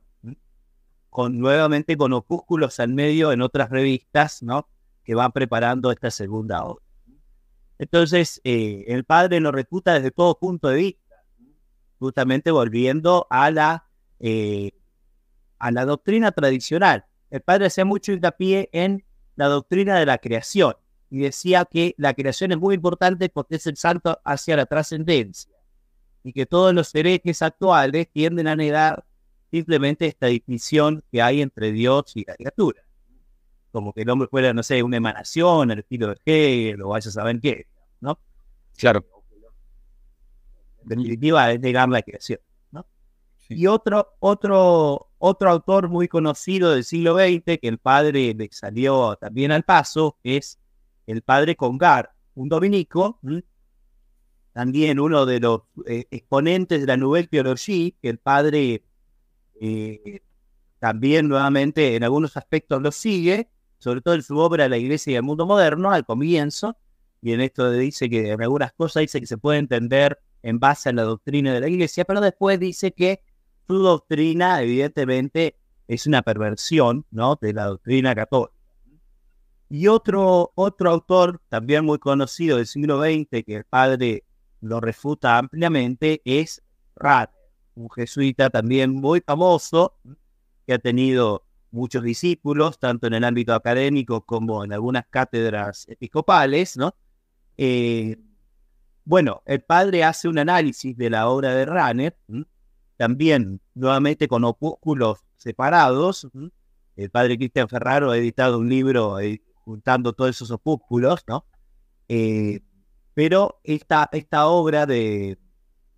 con, 1.09 1.39
nuevamente 1.39 1.97
con 1.97 2.13
opúsculos 2.13 2.79
al 2.79 2.91
medio 2.91 3.33
en 3.33 3.41
otras 3.41 3.71
revistas, 3.71 4.43
¿no? 4.43 4.69
Que 5.03 5.15
van 5.15 5.33
preparando 5.33 5.91
esta 5.91 6.11
segunda 6.11 6.63
obra. 6.65 6.85
Entonces, 7.79 8.41
eh, 8.45 8.85
el 8.89 9.05
padre 9.05 9.41
lo 9.41 9.53
refuta 9.53 9.95
desde 9.95 10.11
todo 10.11 10.39
punto 10.39 10.69
de 10.69 10.77
vista, 10.77 11.25
justamente 11.99 12.51
volviendo 12.51 13.27
a 13.31 13.51
la, 13.51 13.89
eh, 14.19 14.73
a 15.59 15.71
la 15.71 15.85
doctrina 15.85 16.33
tradicional. 16.33 17.05
El 17.31 17.41
padre 17.41 17.67
hacía 17.67 17.85
mucho 17.85 18.13
hincapié 18.13 18.69
en 18.73 19.05
la 19.37 19.47
doctrina 19.47 19.99
de 19.99 20.07
la 20.07 20.19
creación 20.19 20.75
y 21.11 21.21
decía 21.21 21.65
que 21.65 21.95
la 21.99 22.15
creación 22.15 22.53
es 22.53 22.59
muy 22.59 22.75
importante 22.75 23.29
porque 23.29 23.57
es 23.57 23.67
el 23.67 23.77
salto 23.77 24.21
hacia 24.25 24.57
la 24.57 24.67
trascendencia 24.67 25.53
y 26.25 26.33
que 26.33 26.47
todos 26.47 26.75
los 26.75 26.95
herejes 26.95 27.43
actuales 27.43 28.09
tienden 28.13 28.49
a 28.49 28.57
negar 28.57 29.05
simplemente 29.51 30.07
esta 30.07 30.27
distinción 30.27 31.03
que 31.11 31.23
hay 31.23 31.41
entre 31.41 31.73
Dios 31.73 32.13
y 32.17 32.25
la 32.27 32.35
criatura. 32.35 32.83
Como 33.71 33.93
que 33.93 34.03
el 34.03 34.11
hombre 34.11 34.29
fuera, 34.29 34.53
no 34.53 34.63
sé, 34.63 34.83
una 34.83 34.97
emanación, 34.97 35.71
el 35.71 35.81
estilo 35.81 36.09
de 36.09 36.17
Hegel 36.25 36.83
o 36.83 36.89
vaya 36.89 37.09
a 37.09 37.13
saber 37.13 37.41
qué, 37.41 37.67
¿no? 38.01 38.19
Claro. 38.77 39.05
En 40.83 40.89
definitiva, 40.89 41.53
es 41.53 41.61
negar 41.61 41.89
la 41.89 42.01
creación, 42.03 42.41
¿no? 42.71 42.87
Y 43.49 43.67
otro, 43.67 44.15
otro, 44.21 45.11
otro 45.19 45.51
autor 45.51 45.89
muy 45.89 46.09
conocido 46.09 46.71
del 46.71 46.85
siglo 46.85 47.17
XX, 47.17 47.59
que 47.59 47.69
el 47.69 47.79
padre 47.79 48.35
le 48.35 48.49
salió 48.53 49.17
también 49.17 49.53
al 49.53 49.65
paso, 49.65 50.17
es 50.23 50.59
el 51.07 51.23
padre 51.23 51.57
Congar, 51.57 52.13
un 52.35 52.49
dominico, 52.49 53.21
también 54.53 54.99
uno 54.99 55.27
de 55.27 55.41
los 55.41 55.63
eh, 55.87 56.07
exponentes 56.11 56.81
de 56.81 56.87
la 56.87 56.97
Nouvelle 56.97 57.29
Theologie, 57.29 57.97
que 58.01 58.09
el 58.09 58.19
padre 58.19 58.83
eh, 59.61 60.21
también 60.79 61.29
nuevamente 61.29 61.97
en 61.97 62.05
algunos 62.05 62.37
aspectos 62.37 62.81
lo 62.81 62.93
sigue, 62.93 63.49
sobre 63.79 64.01
todo 64.01 64.15
en 64.15 64.23
su 64.23 64.37
obra 64.39 64.69
La 64.69 64.79
Iglesia 64.79 65.13
y 65.13 65.17
el 65.17 65.23
Mundo 65.23 65.47
Moderno, 65.47 65.91
al 65.91 66.05
comienzo, 66.05 66.77
y 67.21 67.33
en 67.33 67.41
esto 67.41 67.71
dice 67.71 68.09
que 68.09 68.31
en 68.31 68.43
algunas 68.43 68.73
cosas 68.73 69.03
dice 69.03 69.21
que 69.21 69.27
se 69.27 69.39
puede 69.39 69.59
entender 69.59 70.19
en 70.43 70.59
base 70.59 70.89
a 70.89 70.93
la 70.93 71.03
doctrina 71.03 71.53
de 71.53 71.61
la 71.61 71.69
Iglesia, 71.69 72.05
pero 72.05 72.21
después 72.21 72.61
dice 72.61 72.93
que 72.93 73.23
su 73.67 73.79
doctrina 73.79 74.63
evidentemente 74.63 75.57
es 75.89 76.07
una 76.07 76.23
perversión 76.23 77.07
¿no? 77.11 77.37
de 77.41 77.53
la 77.53 77.67
doctrina 77.67 78.15
católica. 78.15 78.55
Y 79.69 79.89
otro, 79.89 80.53
otro 80.55 80.91
autor 80.91 81.41
también 81.49 81.85
muy 81.85 81.99
conocido 81.99 82.57
del 82.57 82.67
siglo 82.67 83.03
XX, 83.03 83.45
que 83.45 83.57
el 83.57 83.65
padre 83.65 84.25
lo 84.61 84.81
refuta 84.81 85.39
ampliamente, 85.39 86.23
es 86.25 86.63
Rat 86.97 87.31
un 87.79 87.91
jesuita 87.91 88.51
también 88.51 88.93
muy 88.93 89.21
famoso, 89.21 89.95
que 90.67 90.75
ha 90.75 90.79
tenido 90.79 91.45
muchos 91.71 92.03
discípulos, 92.03 92.79
tanto 92.79 93.07
en 93.07 93.15
el 93.15 93.25
ámbito 93.25 93.55
académico 93.55 94.23
como 94.23 94.65
en 94.65 94.73
algunas 94.73 95.07
cátedras 95.09 95.87
episcopales, 95.89 96.77
¿no? 96.77 96.95
Eh, 97.57 98.17
bueno, 99.05 99.43
el 99.47 99.63
padre 99.63 100.05
hace 100.05 100.29
un 100.29 100.39
análisis 100.39 100.97
de 100.97 101.11
la 101.11 101.29
obra 101.29 101.55
de 101.55 101.65
Ranner, 101.65 102.17
también 102.97 103.61
nuevamente 103.75 104.29
con 104.29 104.45
opúsculos 104.45 105.21
separados. 105.37 106.29
El 106.97 107.11
padre 107.11 107.39
Cristian 107.39 107.69
Ferraro 107.69 108.11
ha 108.11 108.19
editado 108.19 108.59
un 108.59 108.69
libro 108.69 109.17
juntando 109.65 110.13
todos 110.13 110.31
esos 110.31 110.51
opúsculos, 110.51 111.23
¿no? 111.27 111.47
Eh, 112.09 112.61
pero 113.15 113.61
esta, 113.65 114.09
esta 114.13 114.47
obra 114.47 114.87
de, 114.87 115.39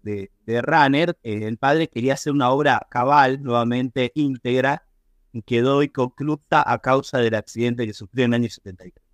de, 0.02 0.30
de 0.46 0.62
Runner, 0.62 1.18
eh, 1.22 1.46
el 1.46 1.58
padre 1.58 1.88
quería 1.88 2.14
hacer 2.14 2.32
una 2.32 2.50
obra 2.50 2.86
cabal, 2.90 3.42
nuevamente 3.42 4.12
íntegra, 4.14 4.84
quedó 5.44 5.82
inconclusa 5.82 6.62
a 6.66 6.78
causa 6.78 7.18
del 7.18 7.34
accidente 7.34 7.86
que 7.86 7.94
sufrió 7.94 8.24
en 8.24 8.34
el 8.34 8.40
año 8.42 8.50
73. 8.50 9.04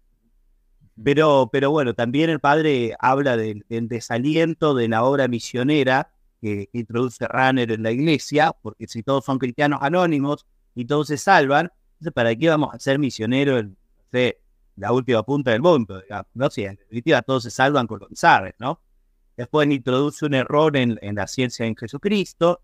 Pero, 1.02 1.50
pero 1.52 1.70
bueno, 1.70 1.94
también 1.94 2.30
el 2.30 2.40
padre 2.40 2.96
habla 2.98 3.36
del, 3.36 3.64
desaliento 3.68 4.74
de 4.74 4.88
la 4.88 5.04
obra 5.04 5.28
misionera 5.28 6.10
que, 6.40 6.70
introduce 6.72 7.26
Runner 7.26 7.70
en 7.70 7.82
la 7.82 7.90
iglesia, 7.90 8.52
porque 8.62 8.86
si 8.86 9.02
todos 9.02 9.24
son 9.24 9.38
cristianos 9.38 9.80
anónimos 9.82 10.46
y 10.74 10.86
todos 10.86 11.08
se 11.08 11.18
salvan, 11.18 11.70
entonces 11.94 12.12
¿para 12.14 12.34
qué 12.34 12.48
vamos 12.48 12.74
a 12.74 12.78
ser 12.78 12.98
misioneros 12.98 13.60
en 13.60 13.76
la 14.76 14.92
última 14.92 15.22
punta 15.22 15.50
del 15.50 15.60
mundo? 15.60 16.02
¿no? 16.32 16.50
Si 16.50 16.64
en 16.64 16.76
definitiva 16.76 17.20
todos 17.22 17.42
se 17.42 17.50
salvan 17.50 17.86
con 17.86 18.00
los 18.00 18.10
¿no? 18.58 18.80
Después 19.36 19.68
introduce 19.68 20.24
un 20.24 20.32
error 20.32 20.76
en, 20.76 20.98
la 21.14 21.26
ciencia 21.26 21.66
en 21.66 21.76
Jesucristo. 21.76 22.62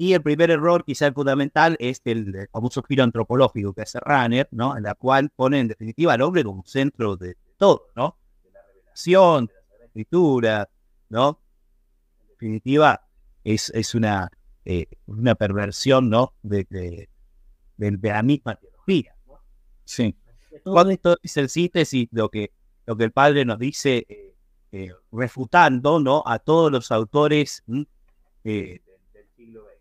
Y 0.00 0.14
el 0.14 0.22
primer 0.22 0.50
error, 0.50 0.82
quizá 0.82 1.08
el 1.08 1.12
fundamental, 1.12 1.76
es 1.78 2.00
el, 2.06 2.48
famoso 2.50 2.82
giro 2.82 3.04
antropológico 3.04 3.74
que 3.74 3.82
hace 3.82 4.00
Runner, 4.00 4.48
¿no? 4.50 4.74
En 4.74 4.84
la 4.84 4.94
cual 4.94 5.28
pone 5.28 5.60
en 5.60 5.68
definitiva 5.68 6.14
al 6.14 6.22
hombre 6.22 6.42
como 6.42 6.64
centro 6.64 7.18
de, 7.18 7.36
todo, 7.58 7.88
¿no? 7.94 8.16
De 8.42 8.50
la 8.50 8.62
revelación, 8.66 9.48
de 9.48 9.78
la 9.78 9.84
escritura, 9.84 10.70
¿no? 11.10 11.38
En 12.22 12.28
definitiva, 12.30 13.06
es, 13.44 13.68
es 13.74 13.94
una, 13.94 14.30
eh, 14.64 14.86
una 15.04 15.34
perversión, 15.34 16.08
¿no? 16.08 16.32
De, 16.40 16.64
de, 16.70 17.08
la 17.76 18.22
misma 18.22 18.54
teología. 18.54 19.14
Sí. 19.84 20.16
Todo 20.64 20.88
esto 20.88 21.18
es 21.22 21.36
el 21.36 21.50
síntesis 21.50 22.08
de 22.10 22.22
lo 22.22 22.30
que, 22.30 22.52
lo 22.86 22.96
que 22.96 23.04
el 23.04 23.12
padre 23.12 23.44
nos 23.44 23.58
dice. 23.58 24.06
Eh, 24.08 24.34
eh, 24.72 24.92
refutando 25.12 26.00
¿no? 26.00 26.22
a 26.24 26.38
todos 26.38 26.72
los 26.72 26.90
autores 26.90 27.62
del 27.66 28.80
siglo 29.36 29.64
XX. 29.64 29.79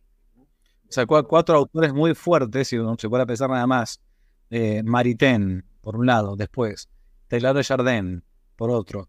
Sacó 0.90 1.18
a 1.18 1.28
cuatro 1.28 1.56
autores 1.56 1.94
muy 1.94 2.16
fuertes, 2.16 2.74
y 2.74 2.78
no 2.78 2.96
se 2.98 3.10
puede 3.10 3.26
pensar 3.26 3.50
nada 3.50 3.68
más. 3.68 4.02
Eh, 4.50 4.82
Maritain, 4.84 5.64
por 5.82 5.96
un 5.96 6.06
lado, 6.06 6.36
después. 6.36 6.90
Taylor 7.28 7.56
de 7.56 7.64
Jardin, 7.64 8.24
por 8.56 8.72
otro. 8.72 9.08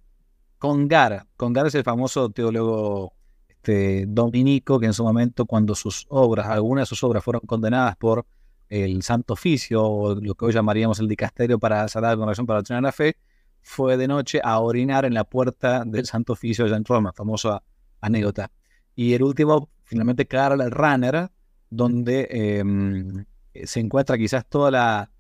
Congar. 0.58 1.26
Congar 1.36 1.66
es 1.66 1.74
el 1.74 1.84
famoso 1.84 2.28
teólogo 2.30 3.14
este, 3.48 4.06
dominico 4.06 4.80
que 4.80 4.86
en 4.86 4.92
su 4.94 5.04
momento, 5.04 5.44
cuando 5.46 5.74
sus 5.74 6.06
obras, 6.08 6.46
algunas 6.46 6.82
de 6.82 6.86
sus 6.86 7.04
obras 7.04 7.22
fueron 7.22 7.42
condenadas 7.42 7.96
por 7.96 8.26
el 8.68 9.02
Santo 9.02 9.34
Oficio, 9.34 9.82
o 9.82 10.14
lo 10.14 10.34
que 10.34 10.44
hoy 10.44 10.52
llamaríamos 10.52 11.00
el 11.00 11.08
dicasterio 11.08 11.58
para 11.58 11.86
sanar 11.88 12.16
con 12.16 12.28
razón 12.28 12.46
para 12.46 12.62
la 12.80 12.92
fe, 12.92 13.16
fue 13.62 13.96
de 13.96 14.08
noche 14.08 14.40
a 14.42 14.60
orinar 14.60 15.04
en 15.04 15.12
la 15.12 15.24
puerta 15.24 15.84
del 15.84 16.06
Santo 16.06 16.32
Oficio 16.34 16.66
de 16.66 16.74
en 16.74 16.84
Roma, 16.84 17.12
famosa 17.12 17.62
anécdota. 18.00 18.50
Y 18.94 19.12
el 19.12 19.22
último, 19.22 19.68
finalmente, 19.84 20.26
Karl 20.26 20.70
Runner, 20.70 21.30
donde 21.70 22.26
em, 22.30 23.24
se 23.64 23.80
encuentra 23.80 24.18
quizás 24.18 24.44
toda 24.46 24.70
la, 24.70 25.10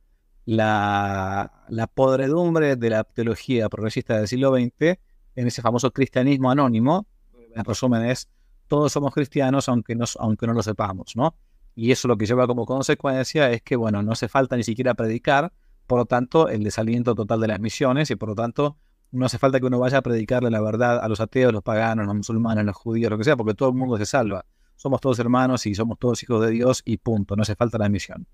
la, 0.46 1.86
podredumbre 1.94 2.76
de 2.76 2.90
la 2.90 3.04
teología 3.04 3.68
progresista 3.68 4.18
del 4.18 4.28
siglo 4.28 4.52
XX 4.54 4.98
en 5.36 5.46
ese 5.46 5.62
famoso 5.62 5.92
cristianismo 5.92 6.50
anónimo. 6.50 7.06
En 7.54 7.64
resumen, 7.64 8.04
es 8.04 8.28
todos 8.66 8.92
somos 8.92 9.14
cristianos 9.14 9.68
aunque 9.68 9.94
no, 9.94 10.04
aunque 10.18 10.46
no 10.46 10.52
lo 10.52 10.62
sepamos, 10.62 11.16
¿no? 11.16 11.34
Y 11.74 11.92
eso 11.92 12.08
lo 12.08 12.16
que 12.16 12.26
lleva 12.26 12.46
como 12.46 12.66
consecuencia 12.66 13.50
es 13.50 13.62
que, 13.62 13.76
bueno, 13.76 14.02
no 14.02 14.12
hace 14.12 14.28
falta 14.28 14.56
ni 14.56 14.64
siquiera 14.64 14.94
predicar, 14.94 15.52
por 15.86 15.98
lo 15.98 16.04
tanto, 16.04 16.48
el 16.48 16.62
desaliento 16.62 17.14
total 17.14 17.40
de 17.40 17.48
las 17.48 17.60
misiones 17.60 18.10
y 18.10 18.16
por 18.16 18.28
lo 18.28 18.34
tanto 18.34 18.76
no 19.12 19.26
hace 19.26 19.38
falta 19.38 19.58
que 19.58 19.66
uno 19.66 19.78
vaya 19.78 19.98
a 19.98 20.02
predicarle 20.02 20.50
la 20.50 20.60
verdad 20.60 21.00
a 21.02 21.08
los 21.08 21.20
ateos, 21.20 21.52
los 21.52 21.62
paganos, 21.62 22.06
los 22.06 22.14
musulmanes, 22.14 22.64
los 22.64 22.76
judíos, 22.76 23.10
lo 23.10 23.18
que 23.18 23.24
sea, 23.24 23.36
porque 23.36 23.54
todo 23.54 23.70
el 23.70 23.74
mundo 23.74 23.96
se 23.98 24.06
salva. 24.06 24.44
Somos 24.80 25.00
todos 25.00 25.18
hermanos 25.18 25.66
y 25.66 25.74
somos 25.74 25.98
todos 25.98 26.22
hijos 26.22 26.40
de 26.40 26.50
Dios 26.50 26.82
y 26.84 26.96
punto, 26.96 27.36
no 27.36 27.42
hace 27.42 27.54
falta 27.54 27.76
la 27.76 27.88
misión. 27.88 28.26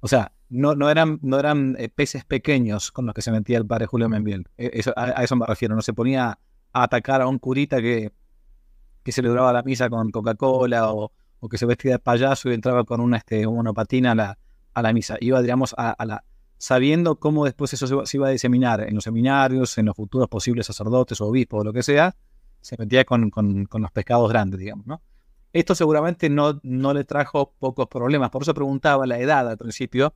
O 0.00 0.08
sea, 0.08 0.32
no, 0.50 0.74
no 0.74 0.90
eran, 0.90 1.18
no 1.22 1.38
eran 1.38 1.74
eh, 1.78 1.88
peces 1.88 2.24
pequeños 2.24 2.92
con 2.92 3.06
los 3.06 3.14
que 3.14 3.22
se 3.22 3.32
metía 3.32 3.56
el 3.56 3.66
padre 3.66 3.86
Julio 3.86 4.08
Membiel. 4.08 4.46
E, 4.58 4.82
a, 4.94 5.24
eso 5.24 5.36
me 5.36 5.46
refiero. 5.46 5.74
No 5.74 5.80
se 5.80 5.94
ponía 5.94 6.38
a 6.72 6.82
atacar 6.82 7.22
a 7.22 7.26
un 7.26 7.38
curita 7.38 7.80
que, 7.80 8.12
que 9.02 9.12
celebraba 9.12 9.52
la 9.54 9.62
misa 9.62 9.88
con 9.88 10.10
Coca-Cola 10.10 10.92
o, 10.92 11.10
que 11.48 11.56
se 11.56 11.64
vestía 11.64 11.92
de 11.92 11.98
payaso 12.00 12.50
y 12.50 12.54
entraba 12.54 12.84
con 12.84 13.00
una 13.00 13.16
este, 13.16 13.44
a 13.44 14.14
la, 14.14 14.38
a 14.74 14.82
la 14.82 14.92
misa. 14.92 15.16
Iba, 15.20 15.40
digamos, 15.40 15.74
a 15.78 16.04
la, 16.04 16.24
sabiendo 16.58 17.18
cómo 17.18 17.44
después 17.44 17.72
eso 17.72 18.06
se, 18.06 18.16
iba 18.16 18.28
a 18.28 18.30
diseminar 18.30 18.80
en 18.80 18.94
los 18.94 19.04
seminarios, 19.04 19.76
en 19.78 19.86
los 19.86 19.96
futuros 19.96 20.28
posibles 20.28 20.66
sacerdotes 20.66 21.20
o 21.20 21.26
obispos 21.26 21.60
o 21.60 21.64
lo 21.64 21.72
que 21.72 21.82
sea, 21.82 22.14
se 22.60 22.76
metía 22.78 23.04
con, 23.04 23.30
los 23.30 23.92
pescados 23.92 24.28
grandes, 24.28 24.60
digamos, 24.60 24.86
¿no? 24.86 25.02
Esto 25.56 25.74
seguramente 25.74 26.28
no, 26.28 26.60
no 26.62 26.92
le 26.92 27.04
trajo 27.04 27.54
pocos 27.58 27.86
problemas, 27.88 28.28
por 28.28 28.42
eso 28.42 28.52
preguntaba 28.52 29.06
la 29.06 29.18
edad 29.18 29.48
al 29.48 29.56
principio, 29.56 30.12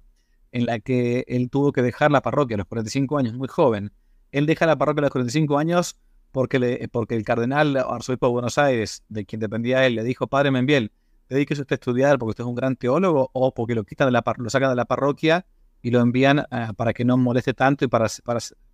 en 0.53 0.67
la 0.67 0.81
que 0.81 1.25
él 1.29 1.49
tuvo 1.49 1.73
que 1.73 1.81
dejar 1.81 2.11
la 2.11 2.21
parroquia 2.21 2.57
a 2.57 2.59
los 2.59 2.67
45 2.67 3.17
años, 3.17 3.33
muy 3.33 3.49
joven. 3.49 3.91
Él 4.33 4.45
deja 4.45 4.67
la 4.67 4.77
parroquia 4.77 5.01
a 5.01 5.05
los 5.05 5.13
45 5.13 5.57
años 5.57 5.97
porque, 6.31 6.87
porque 6.93 7.17
el 7.17 7.25
cardenal 7.25 7.75
arzobispo 7.79 8.27
de 8.27 8.33
Buenos 8.33 8.59
Aires, 8.59 9.03
de 9.09 9.25
quien 9.25 9.41
dependía 9.41 9.87
él, 9.87 9.95
le 9.95 10.05
dijo, 10.05 10.27
padre 10.27 10.51
Membiel, 10.51 10.93
dedíquese 11.31 11.63
usted 11.63 11.73
a 11.73 11.77
estudiar 11.77 12.19
porque 12.19 12.31
usted 12.31 12.45
es 12.45 12.49
un 12.49 12.55
gran 12.55 12.77
teólogo 12.77 13.31
o 13.33 13.55
porque 13.55 13.75
lo 13.75 13.85
quitan 13.85 14.09
de 14.09 14.13
la, 14.13 14.23
lo 14.37 14.51
sacan 14.51 14.69
de 14.69 14.77
la 14.77 14.85
parroquia 14.85 15.47
y 15.81 15.91
lo 15.91 16.01
envían 16.01 16.41
uh, 16.41 16.75
para 16.77 16.93
que 16.93 17.07
no 17.07 17.17
moleste 17.17 17.55
tanto 17.55 17.87
y 17.87 17.89
para, 17.89 18.09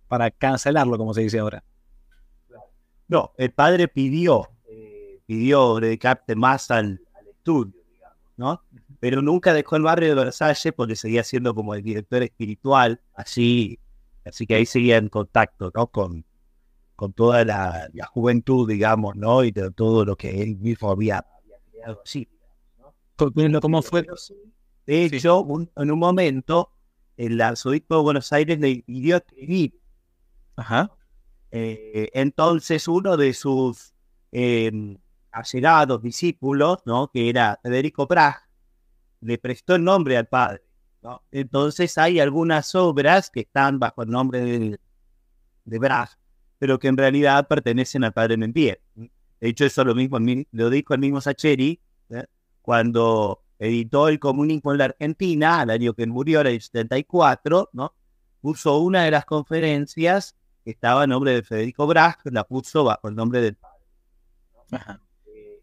para, 0.09 0.31
cancelarlo, 0.31 0.97
como 0.97 1.13
se 1.13 1.21
dice 1.21 1.39
ahora. 1.39 1.63
No, 3.07 3.31
el 3.37 3.53
padre 3.53 3.87
pidió, 3.87 4.49
pidió 5.27 5.75
dedicarse 5.79 6.35
más 6.35 6.71
al, 6.71 7.01
al, 7.13 7.27
estudio, 7.27 7.73
digamos, 7.91 8.17
¿no? 8.37 8.63
Pero 8.99 9.21
nunca 9.21 9.53
dejó 9.53 9.75
el 9.75 9.83
barrio 9.83 10.09
de 10.09 10.15
Versalles 10.15 10.73
porque 10.75 10.95
seguía 10.95 11.23
siendo 11.23 11.53
como 11.53 11.75
el 11.75 11.83
director 11.83 12.23
espiritual, 12.23 12.99
así, 13.13 13.77
así 14.25 14.47
que 14.47 14.55
ahí 14.55 14.65
seguía 14.65 14.97
en 14.97 15.09
contacto, 15.09 15.71
¿no? 15.75 15.87
Con, 15.87 16.25
con 16.95 17.13
toda 17.13 17.45
la, 17.45 17.89
la 17.93 18.05
juventud, 18.07 18.67
digamos, 18.67 19.15
¿no? 19.15 19.43
Y 19.43 19.51
de 19.51 19.69
todo 19.71 20.05
lo 20.05 20.15
que 20.15 20.41
él 20.41 20.57
mismo 20.57 20.89
había, 20.89 21.17
había 21.17 21.57
creado 21.69 22.01
así. 22.03 22.27
¿no? 22.79 23.61
¿Cómo 23.61 23.81
fue? 23.81 24.05
De 24.85 25.05
hecho, 25.05 25.41
un, 25.41 25.69
en 25.75 25.91
un 25.91 25.99
momento, 25.99 26.71
el 27.17 27.39
arzobispo 27.41 27.97
de 27.97 28.01
Buenos 28.01 28.31
Aires 28.31 28.59
le 28.59 28.81
pidió 28.83 29.17
escribir. 29.17 29.79
Ajá. 30.55 30.89
Eh, 31.51 32.09
entonces, 32.13 32.87
uno 32.87 33.17
de 33.17 33.33
sus 33.33 33.93
eh, 34.31 34.97
allegados 35.31 36.01
discípulos, 36.01 36.79
¿no? 36.85 37.09
que 37.11 37.29
era 37.29 37.59
Federico 37.61 38.07
Prag, 38.07 38.37
le 39.21 39.37
prestó 39.37 39.75
el 39.75 39.83
nombre 39.83 40.17
al 40.17 40.27
padre. 40.27 40.63
Entonces, 41.31 41.97
hay 41.97 42.19
algunas 42.19 42.75
obras 42.75 43.29
que 43.29 43.41
están 43.41 43.79
bajo 43.79 44.03
el 44.03 44.09
nombre 44.09 44.41
de, 44.41 44.79
de 45.63 45.79
Brag, 45.79 46.09
pero 46.57 46.79
que 46.79 46.87
en 46.87 46.97
realidad 46.97 47.47
pertenecen 47.47 48.03
al 48.03 48.13
padre 48.13 48.37
Membier. 48.37 48.81
De 48.95 49.49
hecho, 49.49 49.65
eso 49.65 49.83
lo 49.85 49.95
mismo 49.95 50.17
lo 50.51 50.69
dijo 50.69 50.93
el 50.93 50.99
mismo 50.99 51.21
Sacheri 51.21 51.79
¿eh? 52.09 52.25
cuando 52.61 53.43
editó 53.59 54.07
el 54.07 54.19
comunismo 54.19 54.71
en 54.71 54.79
la 54.79 54.85
Argentina, 54.85 55.61
al 55.61 55.69
año 55.69 55.93
que 55.93 56.07
murió, 56.07 56.41
en 56.41 56.47
el 56.47 56.61
74, 56.61 57.69
¿no? 57.73 57.93
puso 58.41 58.79
una 58.79 59.03
de 59.03 59.11
las 59.11 59.25
conferencias 59.25 60.35
que 60.63 60.71
estaba 60.71 61.03
a 61.03 61.07
nombre 61.07 61.33
de 61.33 61.43
Federico 61.43 61.87
Brach, 61.87 62.19
la 62.25 62.43
puso 62.43 62.83
bajo 62.83 63.07
el 63.07 63.15
nombre 63.15 63.41
del 63.41 63.55
padre. 63.55 63.83
Ajá. 64.71 65.01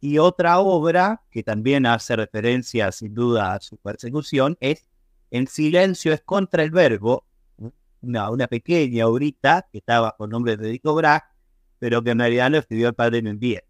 Y 0.05 0.19
otra 0.19 0.59
obra 0.59 1.23
que 1.31 1.43
también 1.43 1.87
hace 1.87 2.14
referencia 2.14 2.93
sin 2.93 3.14
duda 3.14 3.55
a 3.55 3.61
su 3.61 3.79
persecución 3.79 4.55
es 4.61 4.87
En 5.31 5.47
silencio 5.47 6.12
es 6.12 6.21
contra 6.21 6.62
el 6.62 6.71
verbo, 6.71 7.25
una, 8.03 8.47
pequeña 8.47 9.07
obrita 9.07 9.67
que 9.73 9.79
estaba 9.79 10.14
el 10.21 10.29
nombre 10.29 10.53
de 10.53 10.59
Federico 10.59 10.95
Brach, 10.95 11.23
pero 11.79 12.05
que 12.05 12.11
en 12.11 12.19
realidad 12.19 12.51
lo 12.51 12.59
escribió 12.59 12.88
el 12.88 12.95
padre 12.95 13.23
Membier. 13.23 13.64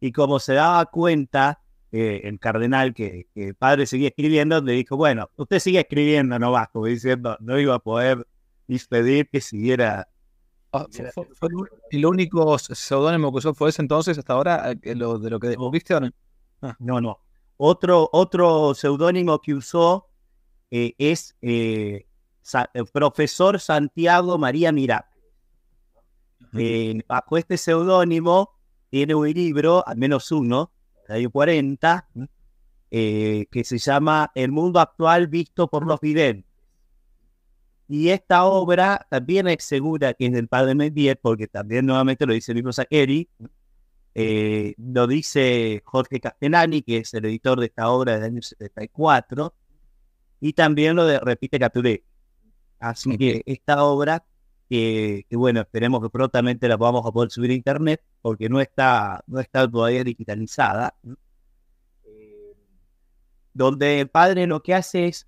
Y 0.00 0.12
como 0.12 0.38
se 0.38 0.52
daba 0.52 0.84
cuenta 0.84 1.62
eh, 1.92 2.20
el 2.24 2.38
cardenal 2.38 2.92
que, 2.92 3.26
el 3.34 3.54
padre 3.54 3.86
seguía 3.86 4.08
escribiendo, 4.08 4.60
le 4.60 4.72
dijo, 4.72 4.98
bueno, 4.98 5.30
usted 5.36 5.60
sigue 5.60 5.80
escribiendo 5.80 6.38
no 6.38 6.52
va, 6.52 6.66
como 6.66 6.84
diciendo, 6.84 7.38
no 7.40 7.58
iba 7.58 7.74
a 7.74 7.78
poder 7.78 8.26
dispedir 8.66 9.30
que 9.30 9.40
siguiera. 9.40 10.08
Oh, 10.70 10.86
fue, 10.90 11.26
fue, 11.34 11.48
¿Y 11.90 11.98
lo 11.98 12.10
único 12.10 12.58
seudónimo 12.58 13.32
que 13.32 13.38
usó 13.38 13.54
fue 13.54 13.70
ese 13.70 13.80
entonces 13.80 14.18
hasta 14.18 14.34
ahora, 14.34 14.74
lo, 14.82 15.18
de 15.18 15.30
lo 15.30 15.40
que 15.40 15.56
viste 15.72 15.94
o 15.94 16.00
no? 16.00 16.10
Ah. 16.60 16.76
No, 16.78 17.00
no. 17.00 17.20
Otro, 17.56 18.08
otro 18.12 18.74
seudónimo 18.74 19.40
que 19.40 19.54
usó 19.54 20.08
eh, 20.70 20.94
es 20.98 21.36
eh, 21.40 22.06
Sa 22.42 22.70
el 22.72 22.86
profesor 22.86 23.60
Santiago 23.60 24.38
María 24.38 24.72
Mirá. 24.72 25.08
Eh, 26.54 27.02
bajo 27.06 27.36
este 27.36 27.58
seudónimo 27.58 28.54
tiene 28.90 29.14
un 29.14 29.30
libro, 29.30 29.86
al 29.86 29.98
menos 29.98 30.32
uno, 30.32 30.72
del 31.06 31.18
año 31.18 31.30
40, 31.30 32.08
eh, 32.90 33.46
que 33.50 33.64
se 33.64 33.76
llama 33.76 34.30
El 34.34 34.50
mundo 34.50 34.80
actual 34.80 35.26
visto 35.26 35.68
por 35.68 35.86
los 35.86 36.00
videntes. 36.00 36.47
Y 37.88 38.10
esta 38.10 38.44
obra 38.44 39.06
también 39.08 39.48
es 39.48 39.64
segura 39.64 40.12
que 40.12 40.26
es 40.26 40.32
del 40.32 40.46
padre 40.46 40.74
Mendier, 40.74 41.18
porque 41.20 41.48
también 41.48 41.86
nuevamente 41.86 42.26
lo 42.26 42.34
dice 42.34 42.52
el 42.52 42.56
mismo 42.56 42.70
Saqueri, 42.70 43.30
eh, 44.14 44.74
lo 44.76 45.06
dice 45.06 45.80
Jorge 45.86 46.20
Castellani, 46.20 46.82
que 46.82 46.98
es 46.98 47.14
el 47.14 47.24
editor 47.24 47.58
de 47.60 47.66
esta 47.66 47.88
obra 47.88 48.14
del 48.14 48.24
año 48.24 48.42
74, 48.42 49.54
y 50.40 50.52
también 50.52 50.96
lo 50.96 51.06
de, 51.06 51.18
repite 51.18 51.58
Caturé. 51.58 52.04
Así 52.78 53.16
que 53.16 53.42
esta 53.46 53.82
obra, 53.84 54.22
que, 54.68 55.24
que, 55.30 55.36
bueno, 55.36 55.60
esperemos 55.60 56.02
que 56.02 56.10
prontamente 56.10 56.68
la 56.68 56.76
vamos 56.76 57.06
a 57.06 57.10
poder 57.10 57.30
subir 57.30 57.52
a 57.52 57.54
internet, 57.54 58.02
porque 58.20 58.50
no 58.50 58.60
está, 58.60 59.24
no 59.26 59.40
está 59.40 59.70
todavía 59.70 60.04
digitalizada, 60.04 60.94
eh, 62.04 62.54
donde 63.54 64.00
el 64.00 64.08
padre 64.10 64.46
lo 64.46 64.62
que 64.62 64.74
hace 64.74 65.06
es 65.06 65.26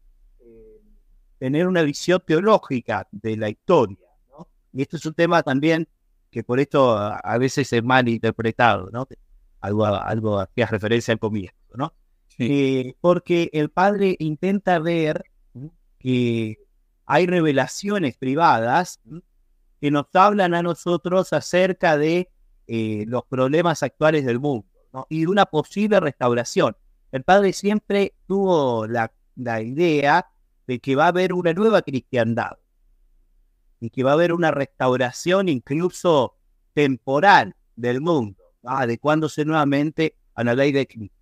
tener 1.41 1.67
una 1.67 1.83
visión 1.83 2.23
teológica 2.25 3.09
de 3.11 3.37
la 3.39 3.49
historia, 3.49 4.07
¿no? 4.29 4.47
Y 4.73 4.83
esto 4.83 4.99
es 4.99 5.07
un 5.07 5.15
tema 5.15 5.43
también 5.43 5.89
que 6.31 6.45
por 6.45 6.61
esto 6.61 6.97
a, 6.97 7.39
veces 7.39 7.73
es 7.73 7.83
mal 7.83 8.09
interpretado, 8.09 8.91
¿no? 8.93 9.09
Algo, 9.61 9.87
algo 9.87 10.47
que 10.55 10.63
hace 10.63 10.73
referencia 10.73 11.13
al 11.13 11.19
comienzo, 11.19 11.57
¿no? 11.75 11.95
Sí. 12.29 12.47
Eh, 12.49 12.97
porque 13.01 13.51
el 13.55 13.71
padre 13.71 14.17
intenta 14.19 14.79
ver 14.79 15.25
que 15.99 16.59
hay 17.07 17.27
revelaciones 17.27 18.17
privadas 18.17 19.01
que 19.81 19.91
nos 19.91 20.07
hablan 20.13 20.55
a 20.55 20.63
nosotros 20.63 21.33
acerca 21.33 21.97
de 21.97 22.31
eh, 22.67 23.05
los 23.09 23.25
problemas 23.25 23.83
actuales 23.83 24.25
del 24.27 24.39
mundo 24.39 24.69
¿no? 24.93 25.07
y 25.09 25.23
de 25.23 25.27
una 25.27 25.47
posible 25.47 26.01
restauración. 26.01 26.77
El 27.13 27.25
padre 27.25 27.53
siempre 27.55 28.15
tuvo 28.27 28.87
la, 28.87 29.13
la, 29.37 29.63
idea 29.63 30.31
de 30.71 30.79
que 30.79 30.95
va 30.95 31.07
a 31.07 31.09
haber 31.09 31.33
una 31.33 31.53
nueva 31.53 31.83
cristiandad 31.83 32.53
y 33.81 33.91
que 33.91 34.05
va 34.05 34.13
a 34.13 34.15
haber 34.15 34.33
una 34.33 34.53
restauración 34.53 35.49
incluso 35.49 36.37
temporal 36.75 37.57
del 37.75 38.01
mundo, 38.01 38.41
¿no? 38.63 38.71
adecuándose 38.71 39.45
nuevamente 39.45 40.15
a 40.33 40.45
la 40.45 40.55
ley 40.55 40.71
de 40.71 40.87
Cristo. 40.87 41.17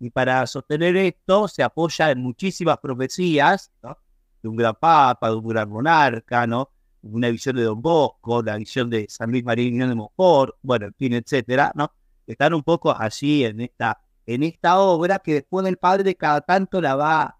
Y 0.00 0.10
para 0.10 0.46
sostener 0.46 0.98
esto 0.98 1.48
se 1.48 1.62
apoya 1.62 2.10
en 2.10 2.20
muchísimas 2.20 2.76
profecías, 2.76 3.72
¿no? 3.82 3.96
de 4.42 4.48
un 4.50 4.56
gran 4.56 4.74
papa, 4.74 5.30
de 5.30 5.36
un 5.36 5.48
gran 5.48 5.70
monarca, 5.70 6.46
¿no? 6.46 6.68
Una 7.00 7.30
visión 7.30 7.56
de 7.56 7.62
Don 7.62 7.80
Bosco, 7.80 8.42
la 8.42 8.58
visión 8.58 8.90
de 8.90 9.06
San 9.08 9.30
Luis 9.30 9.44
María 9.44 9.86
de 9.86 9.94
Montfort, 9.94 10.56
bueno, 10.60 10.88
en 10.88 10.94
fin, 10.94 11.14
etcétera, 11.14 11.72
¿no? 11.74 11.90
Están 12.26 12.52
un 12.52 12.62
poco 12.62 12.94
allí 12.94 13.46
en 13.46 13.62
esta, 13.62 13.98
en 14.26 14.42
esta 14.42 14.78
obra 14.78 15.20
que 15.20 15.32
después 15.32 15.66
el 15.66 15.78
padre 15.78 16.16
cada 16.16 16.42
tanto 16.42 16.82
la 16.82 16.96
va 16.96 17.38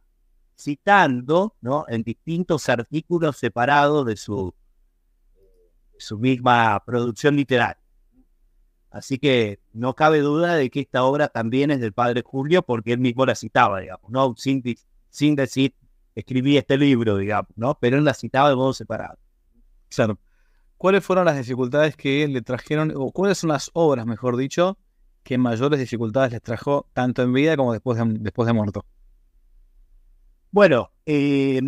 citando, 0.57 1.55
¿no? 1.61 1.85
En 1.89 2.03
distintos 2.03 2.69
artículos 2.69 3.37
separados 3.37 4.07
de 4.07 4.17
su, 4.17 4.55
su 5.99 6.19
misma 6.19 6.83
producción 6.85 7.37
literaria. 7.37 7.83
Así 8.91 9.19
que 9.19 9.59
no 9.73 9.95
cabe 9.95 10.21
duda 10.21 10.55
de 10.55 10.71
que 10.71 10.81
esta 10.81 11.03
obra 11.03 11.27
también 11.29 11.73
es 11.73 11.81
del 11.81 11.93
padre 11.93 12.23
Julio 12.25 12.63
porque 12.63 12.93
él 12.93 13.01
mismo 13.01 13.27
la 13.27 13.35
citaba, 13.35 13.81
digamos, 13.81 14.09
¿no? 14.09 14.35
Sin, 14.37 14.63
sin 15.11 15.35
decir 15.35 15.75
escribí 16.15 16.57
este 16.57 16.79
libro, 16.79 17.17
digamos, 17.17 17.51
¿no? 17.57 17.77
Pero 17.81 17.99
él 17.99 18.05
la 18.05 18.15
citaba 18.15 18.49
de 18.51 18.57
modo 18.57 18.73
separado. 18.73 19.19
Claro. 19.89 20.19
¿Cuáles 20.77 21.05
fueron 21.05 21.25
las 21.25 21.37
dificultades 21.37 21.97
que 21.97 22.29
le 22.29 22.43
trajeron, 22.43 22.93
o 22.95 23.11
cuáles 23.11 23.39
son 23.39 23.49
las 23.49 23.71
obras, 23.75 24.07
mejor 24.07 24.37
dicho, 24.37 24.79
que 25.25 25.39
mayores 25.39 25.81
dificultades 25.81 26.33
les 26.33 26.43
trajo 26.43 26.89
tanto 26.93 27.23
en 27.23 27.33
vida 27.33 27.57
como 27.57 27.73
después 27.73 27.99
de, 27.99 28.05
después 28.21 28.47
de 28.47 28.53
muerto? 28.53 28.85
Bueno, 30.55 30.93
eh, 31.05 31.61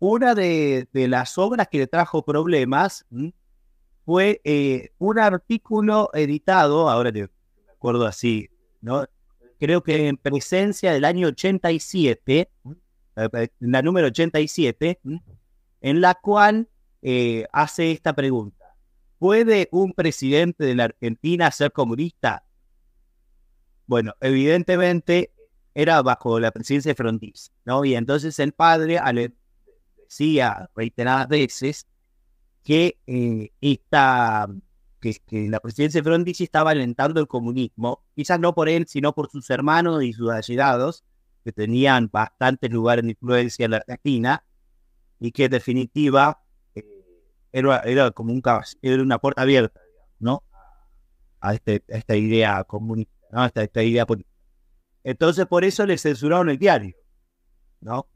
una 0.00 0.34
de, 0.34 0.88
las 0.92 1.38
obras 1.38 1.68
que 1.68 1.78
le 1.78 1.86
trajo 1.86 2.24
problemas 2.24 3.06
fue 4.04 4.40
eh, 4.42 4.90
un 4.98 5.20
artículo 5.20 6.10
editado, 6.12 6.90
ahora 6.90 7.12
te 7.12 7.30
acuerdo 7.70 8.06
así, 8.06 8.50
¿no? 8.80 9.06
Creo 9.60 9.84
que 9.84 10.08
en 10.08 10.16
presencia 10.16 10.92
del 10.92 11.04
año 11.04 11.28
87, 11.28 12.50
la 13.60 13.82
número 13.82 14.08
87, 14.08 14.98
en 15.80 16.00
la 16.00 16.14
cual 16.16 16.68
eh, 17.02 17.46
hace 17.52 17.92
esta 17.92 18.14
pregunta. 18.14 18.74
¿Puede 19.20 19.68
un 19.70 19.92
presidente 19.92 20.64
de 20.64 20.74
la 20.74 20.86
Argentina 20.86 21.52
ser 21.52 21.70
comunista? 21.70 22.42
Bueno, 23.86 24.14
evidentemente 24.20 25.30
era 25.78 26.02
bajo 26.02 26.40
la 26.40 26.50
presidencia 26.50 26.90
de 26.90 26.96
Frondizi, 26.96 27.52
¿no? 27.64 27.84
Y 27.84 27.94
entonces 27.94 28.36
el 28.40 28.52
padre 28.52 28.98
le 29.12 29.32
decía 29.96 30.68
reiteradas 30.74 31.28
veces 31.28 31.86
que, 32.64 32.98
eh, 33.06 33.52
que, 33.60 35.48
la 35.48 35.60
presidencia 35.60 36.00
de 36.00 36.04
Frondizi 36.04 36.42
estaba 36.42 36.72
alentando 36.72 37.20
el 37.20 37.28
comunismo, 37.28 38.02
quizás 38.16 38.40
no 38.40 38.56
por 38.56 38.68
él, 38.68 38.86
sino 38.88 39.14
por 39.14 39.30
sus 39.30 39.48
hermanos 39.50 40.02
y 40.02 40.12
sus 40.12 40.30
allegados, 40.30 41.04
que 41.44 41.52
tenían 41.52 42.10
bastantes 42.12 42.72
lugares 42.72 43.04
de 43.04 43.10
influencia 43.10 43.64
en 43.66 43.70
la 43.70 43.76
Argentina, 43.76 44.44
y 45.20 45.30
que 45.30 45.44
en 45.44 45.52
definitiva 45.52 46.42
eh, 46.74 46.84
era, 47.52 47.78
era, 47.82 48.10
como 48.10 48.32
un 48.32 48.42
era 48.82 49.00
una 49.00 49.20
puerta 49.20 49.42
abierta, 49.42 49.80
¿no? 50.18 50.42
A, 51.40 51.54
este, 51.54 51.84
esta 51.86 52.16
idea 52.16 52.64
comunista, 52.64 53.14
¿no? 53.30 53.44
Esta, 53.44 53.62
esta 53.62 53.84
idea 53.84 54.06
política. 54.06 54.27
Entonces, 55.04 55.46
por 55.46 55.64
eso 55.64 55.86
le 55.86 55.96
censuraron 55.98 56.50
el 56.50 56.58
diario, 56.58 56.96
¿no? 57.80 58.08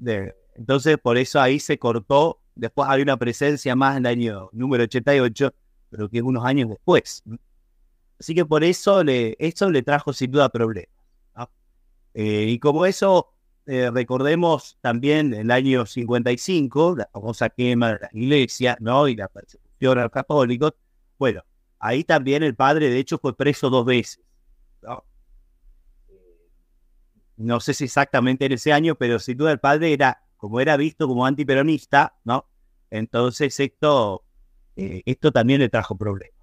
Entonces, 0.55 0.99
por 0.99 1.17
eso 1.17 1.41
ahí 1.41 1.59
se 1.59 1.79
cortó. 1.79 2.41
Después 2.55 2.89
había 2.89 3.05
una 3.05 3.17
presencia 3.17 3.75
más 3.75 3.97
en 3.97 4.07
el 4.07 4.13
año 4.13 4.51
número 4.53 4.85
88, 4.85 5.55
pero 5.91 6.09
que 6.09 6.19
es 6.19 6.23
unos 6.23 6.45
años 6.45 6.69
después. 6.69 7.23
Así 8.19 8.35
que 8.35 8.45
por 8.45 8.63
eso 8.63 9.03
le, 9.03 9.37
eso 9.39 9.71
le 9.71 9.83
trajo 9.83 10.13
sin 10.13 10.31
duda 10.31 10.49
problemas. 10.49 10.89
Eh, 12.15 12.47
y 12.49 12.59
como 12.59 12.85
eso, 12.85 13.33
eh, 13.67 13.91
recordemos 13.91 14.77
también 14.81 15.33
el 15.33 15.51
año 15.51 15.87
55, 15.87 16.97
la 16.99 17.09
famosa 17.13 17.49
quema 17.49 17.95
de 17.95 17.99
las 18.01 18.15
iglesias, 18.15 18.77
¿no? 18.81 19.09
Y 19.09 19.17
la 19.17 19.29
persecución 19.29 19.99
a 19.99 20.03
los 20.03 20.11
católicos. 20.11 20.75
Bueno, 21.19 21.43
ahí 21.79 22.05
también 22.05 22.43
el 22.43 22.55
padre, 22.55 22.91
de 22.91 22.99
hecho, 22.99 23.19
fue 23.19 23.35
preso 23.35 23.71
dos 23.71 23.87
veces. 23.87 24.21
¿no? 24.83 25.05
No 27.37 27.61
sé 27.61 27.75
si 27.75 27.85
exactamente 27.85 28.47
en 28.47 28.53
ese 28.53 28.73
año, 28.73 28.95
pero 28.95 29.19
sin 29.19 29.37
duda 29.37 29.53
el 29.53 29.61
padre 29.61 29.93
era, 29.93 30.23
como 30.37 30.61
era 30.61 30.77
visto 30.77 31.09
como 31.09 31.27
antiperonista, 31.27 32.17
¿no? 32.25 32.47
Entonces 32.91 33.59
esto, 33.59 34.25
eh, 34.77 35.03
esto 35.07 35.33
también 35.33 35.61
le 35.61 35.69
trajo 35.69 35.97
problemas. 35.97 36.37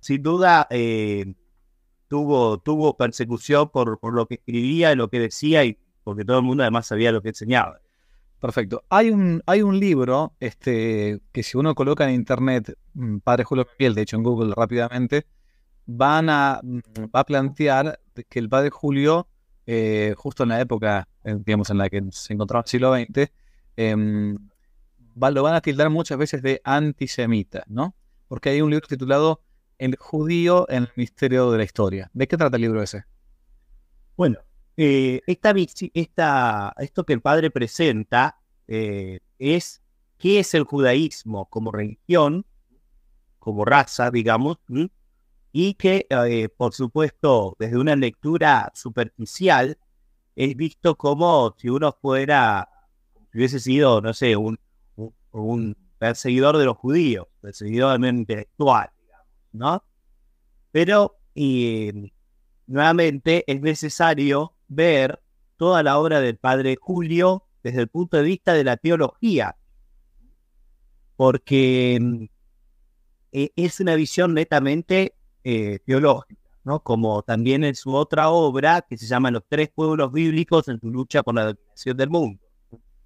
sin 0.00 0.22
duda 0.22 0.66
eh, 0.70 1.34
tuvo, 2.08 2.58
tuvo 2.58 2.96
persecución 2.96 3.70
por, 3.70 3.98
por 3.98 4.14
lo 4.14 4.26
que 4.26 4.34
escribía 4.34 4.94
lo 4.94 5.08
que 5.08 5.20
decía 5.20 5.64
y 5.64 5.78
porque 6.04 6.24
todo 6.24 6.38
el 6.38 6.44
mundo 6.44 6.62
además 6.62 6.86
sabía 6.86 7.12
lo 7.12 7.20
que 7.22 7.28
enseñaba. 7.28 7.80
Perfecto. 8.40 8.84
Hay 8.88 9.10
un, 9.10 9.42
hay 9.46 9.62
un 9.62 9.78
libro 9.78 10.34
este, 10.38 11.20
que 11.32 11.42
si 11.42 11.58
uno 11.58 11.74
coloca 11.74 12.08
en 12.08 12.14
internet, 12.14 12.78
mm, 12.94 13.18
Padre 13.18 13.44
Julio 13.44 13.66
Piel, 13.76 13.94
de 13.94 14.02
hecho 14.02 14.16
en 14.16 14.22
Google 14.22 14.54
rápidamente, 14.56 15.26
van 15.88 16.28
a, 16.28 16.60
mm, 16.62 16.80
plantear 17.26 17.98
que 18.28 18.38
el 18.38 18.48
padre 18.48 18.68
Julio, 18.68 19.26
eh, 19.66 20.14
justo 20.18 20.42
en 20.42 20.50
la 20.50 20.60
época, 20.60 21.08
eh, 21.24 21.36
digamos, 21.38 21.70
en 21.70 21.78
la 21.78 21.88
que 21.88 22.02
se 22.10 22.34
encontraba 22.34 22.60
en 22.60 22.64
el 22.64 22.68
siglo 22.68 22.94
XX, 22.94 23.32
em, 23.76 24.36
lo 25.16 25.42
van 25.42 25.54
a 25.54 25.62
tildar 25.62 25.88
muchas 25.88 26.18
veces 26.18 26.42
de 26.42 26.60
antisemita, 26.62 27.64
¿no? 27.68 27.94
Porque 28.28 28.50
hay 28.50 28.60
un 28.60 28.70
libro 28.70 28.86
titulado 28.86 29.40
El 29.78 29.96
judío 29.96 30.66
en 30.68 30.84
el 30.84 30.90
misterio 30.96 31.50
de 31.50 31.58
la 31.58 31.64
historia. 31.64 32.10
¿De 32.12 32.28
qué 32.28 32.36
trata 32.36 32.56
el 32.56 32.62
libro 32.62 32.82
ese? 32.82 33.04
Bueno, 34.16 34.38
eh, 34.76 35.22
esta, 35.26 36.74
esto 36.78 37.04
que 37.04 37.12
el 37.14 37.22
padre 37.22 37.50
presenta 37.50 38.38
es 38.66 39.82
qué 40.18 40.38
es 40.40 40.52
el 40.52 40.64
judaísmo 40.64 41.46
como 41.46 41.72
religión, 41.72 42.44
como 43.38 43.64
raza, 43.64 44.10
digamos, 44.10 44.58
y 45.52 45.74
que, 45.74 46.06
eh, 46.10 46.48
por 46.48 46.74
supuesto, 46.74 47.56
desde 47.58 47.78
una 47.78 47.96
lectura 47.96 48.70
superficial, 48.74 49.78
es 50.36 50.54
visto 50.56 50.96
como 50.96 51.54
si 51.58 51.68
uno 51.68 51.96
fuera, 52.00 52.68
si 53.32 53.38
hubiese 53.38 53.58
sido, 53.60 54.00
no 54.00 54.12
sé, 54.14 54.36
un, 54.36 54.58
un, 55.32 55.76
perseguidor 55.98 56.58
de 56.58 56.64
los 56.64 56.76
judíos, 56.76 57.26
perseguidor 57.40 57.98
intelectual, 58.04 58.90
digamos, 59.02 59.26
¿no? 59.52 59.84
Pero, 60.70 61.18
y, 61.34 62.12
nuevamente, 62.66 63.42
es 63.48 63.60
necesario 63.60 64.54
ver 64.68 65.20
toda 65.56 65.82
la 65.82 65.98
obra 65.98 66.20
del 66.20 66.36
padre 66.36 66.76
Julio 66.80 67.46
desde 67.64 67.80
el 67.80 67.88
punto 67.88 68.16
de 68.16 68.22
vista 68.22 68.52
de 68.52 68.62
la 68.62 68.76
teología, 68.76 69.56
porque 71.16 71.98
mm, 72.00 72.24
e, 73.32 73.52
es 73.56 73.80
una 73.80 73.96
visión 73.96 74.34
netamente 74.34 75.17
eh, 75.50 75.78
teológica, 75.86 76.38
¿no? 76.62 76.82
como 76.82 77.22
también 77.22 77.64
en 77.64 77.74
su 77.74 77.94
otra 77.94 78.28
obra 78.28 78.82
que 78.82 78.98
se 78.98 79.06
llama 79.06 79.30
Los 79.30 79.44
tres 79.48 79.70
pueblos 79.74 80.12
bíblicos 80.12 80.68
en 80.68 80.78
su 80.78 80.90
lucha 80.90 81.22
por 81.22 81.34
la 81.34 81.44
dominación 81.46 81.96
del 81.96 82.10
mundo. 82.10 82.44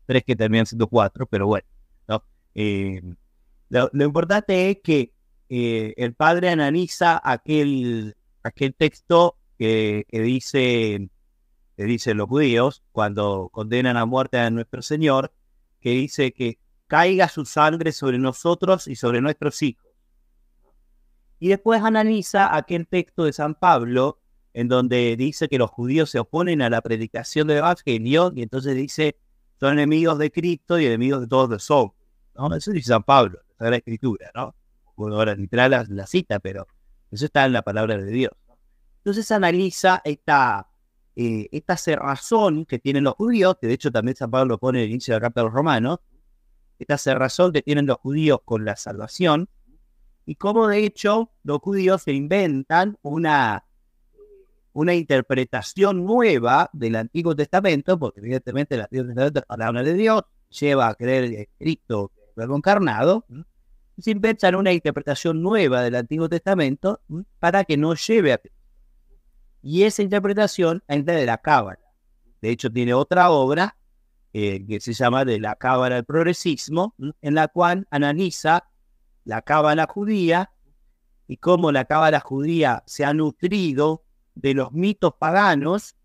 Tres 0.07 0.25
que 0.25 0.35
terminan 0.35 0.67
siendo 0.67 0.89
cuatro, 0.89 1.25
pero 1.27 1.47
bueno. 1.47 1.65
¿no? 2.09 2.25
Eh, 2.57 3.01
lo, 3.69 3.89
importante 3.93 4.71
es 4.71 4.79
que 4.83 5.13
eh, 5.51 5.95
el 5.97 6.15
padre 6.15 6.49
analiza 6.49 7.21
aquel, 7.23 8.17
aquel 8.43 8.75
texto 8.75 9.37
que, 9.57 10.05
dice 10.11 11.09
que 11.77 11.85
dicen 11.85 12.17
los 12.17 12.29
judíos 12.29 12.83
cuando 12.91 13.51
condenan 13.53 13.97
a 13.97 14.05
muerte 14.05 14.39
a 14.39 14.51
nuestro 14.51 14.83
Señor, 14.83 15.33
que 15.81 15.91
dice 15.91 16.33
que 16.33 16.59
caiga 16.89 17.29
su 17.29 17.45
sangre 17.45 17.93
sobre 17.93 18.19
nosotros 18.19 18.89
y 18.89 18.97
sobre 18.97 19.21
nuestros 19.21 19.63
hijos 19.63 19.92
y 21.43 21.49
después 21.49 21.83
analiza 21.83 22.57
aquel 22.57 22.87
texto 22.87 23.25
de 23.25 23.33
San 23.33 23.57
Pablo 23.57 24.21
en 24.55 24.69
donde 24.69 25.17
dice 25.17 25.49
que 25.49 25.59
los 25.59 25.71
judíos 25.71 26.09
se 26.09 26.21
oponen 26.21 26.63
a 26.63 26.71
la 26.71 26.81
predicación 26.83 27.49
del 27.49 27.57
Evangelio 27.57 28.33
y 28.37 28.43
entonces 28.43 28.77
dice, 28.77 29.17
son 29.59 29.73
enemigos 29.73 30.19
de 30.19 30.31
Cristo 30.31 30.79
y 30.79 30.87
enemigos 30.87 31.23
de 31.23 31.27
todos 31.27 31.51
los 31.51 31.69
hombres. 31.69 32.01
¿no? 32.37 32.55
Eso 32.55 32.71
dice 32.71 32.91
San 32.91 33.03
Pablo, 33.03 33.41
la 33.59 33.75
Escritura, 33.75 34.31
¿no? 34.37 34.55
Bueno, 34.95 35.17
ahora 35.17 35.35
literal 35.35 35.73
la, 35.73 35.85
la, 35.89 36.07
cita, 36.07 36.39
pero 36.39 36.69
eso 37.11 37.25
está 37.25 37.45
en 37.45 37.55
la 37.55 37.63
palabra 37.63 37.97
de 37.97 38.07
Dios. 38.07 38.31
Entonces 38.99 39.29
analiza 39.33 40.01
esta, 40.05 40.69
eh, 41.17 41.49
esta 41.51 41.77
cerrazón 41.77 42.67
que 42.67 42.79
tienen 42.79 43.03
los 43.03 43.15
judíos, 43.15 43.57
que 43.61 43.67
de 43.67 43.73
hecho 43.73 43.91
también 43.91 44.15
San 44.15 44.31
Pablo 44.31 44.59
pone 44.59 44.79
en 44.79 44.85
el 44.85 44.91
inicio 44.93 45.13
de 45.15 45.17
la 45.17 45.23
carta 45.23 45.41
de 45.41 45.47
los 45.47 45.55
romanos, 45.55 45.99
esta 46.79 46.99
cerrazón 46.99 47.53
que 47.53 47.63
tienen 47.63 47.87
los 47.87 47.97
judíos 47.97 48.39
con 48.45 48.65
la 48.65 48.77
salvación, 48.77 49.49
y 50.27 50.37
cómo 50.37 50.69
de 50.69 50.85
hecho 50.85 51.31
los 51.43 51.59
judíos 51.59 52.03
se 52.03 52.13
inventan 52.13 52.97
una, 53.03 53.65
una 54.73 54.95
interpretación 54.95 56.05
nueva 56.05 56.71
del 56.73 56.97
Antiguo 56.97 57.35
Testamento, 57.35 57.99
porque 57.99 58.21
evidentemente 58.21 58.75
el 58.75 58.83
Antiguo 58.83 59.07
Testamento 59.07 59.41
es 59.41 59.47
palabra 59.47 59.83
de 59.83 59.95
Dios, 59.95 60.23
lleva 60.49 60.89
a 60.89 60.95
creer 60.95 61.25
en 61.25 61.49
Cristo, 61.59 62.13
verbo 62.37 62.57
encarnado, 62.57 63.25
se 63.99 64.11
inventan 64.11 64.55
una 64.55 64.73
interpretación 64.73 65.43
nueva 65.43 65.83
del 65.83 65.95
Antiguo 65.95 66.29
Testamento 66.29 67.01
para 67.39 67.65
que 67.65 67.77
no 67.77 67.95
lleve 67.95 68.33
a 68.33 68.39
Cristo. 68.39 68.59
Y 69.63 69.85
esa 69.85 70.03
interpretación 70.03 70.83
es 70.89 71.05
de 71.05 71.25
la 71.25 71.39
Cábala. 71.39 71.79
De 72.41 72.51
hecho, 72.51 72.71
tiene 72.71 72.95
otra 72.95 73.31
obra 73.31 73.77
eh, 74.33 74.65
que 74.67 74.81
se 74.81 74.93
llama 74.93 75.25
de 75.25 75.39
la 75.39 75.55
Cábala 75.55 75.97
del 75.97 76.05
Progresismo, 76.05 76.95
en 77.21 77.35
la 77.35 77.49
cual 77.49 77.87
analiza 77.91 78.65
la 79.25 79.43
cábala 79.43 79.87
judía 79.87 80.51
y 81.29 81.37
cómo 81.37 81.73
la 81.73 81.85
cábala 81.85 82.21
judía 82.21 82.83
se 82.87 83.05
ha 83.05 83.15
nutrido 83.15 84.05
de 84.35 84.55
los 84.55 84.73
mitos 84.73 85.15
paganos 85.15 85.97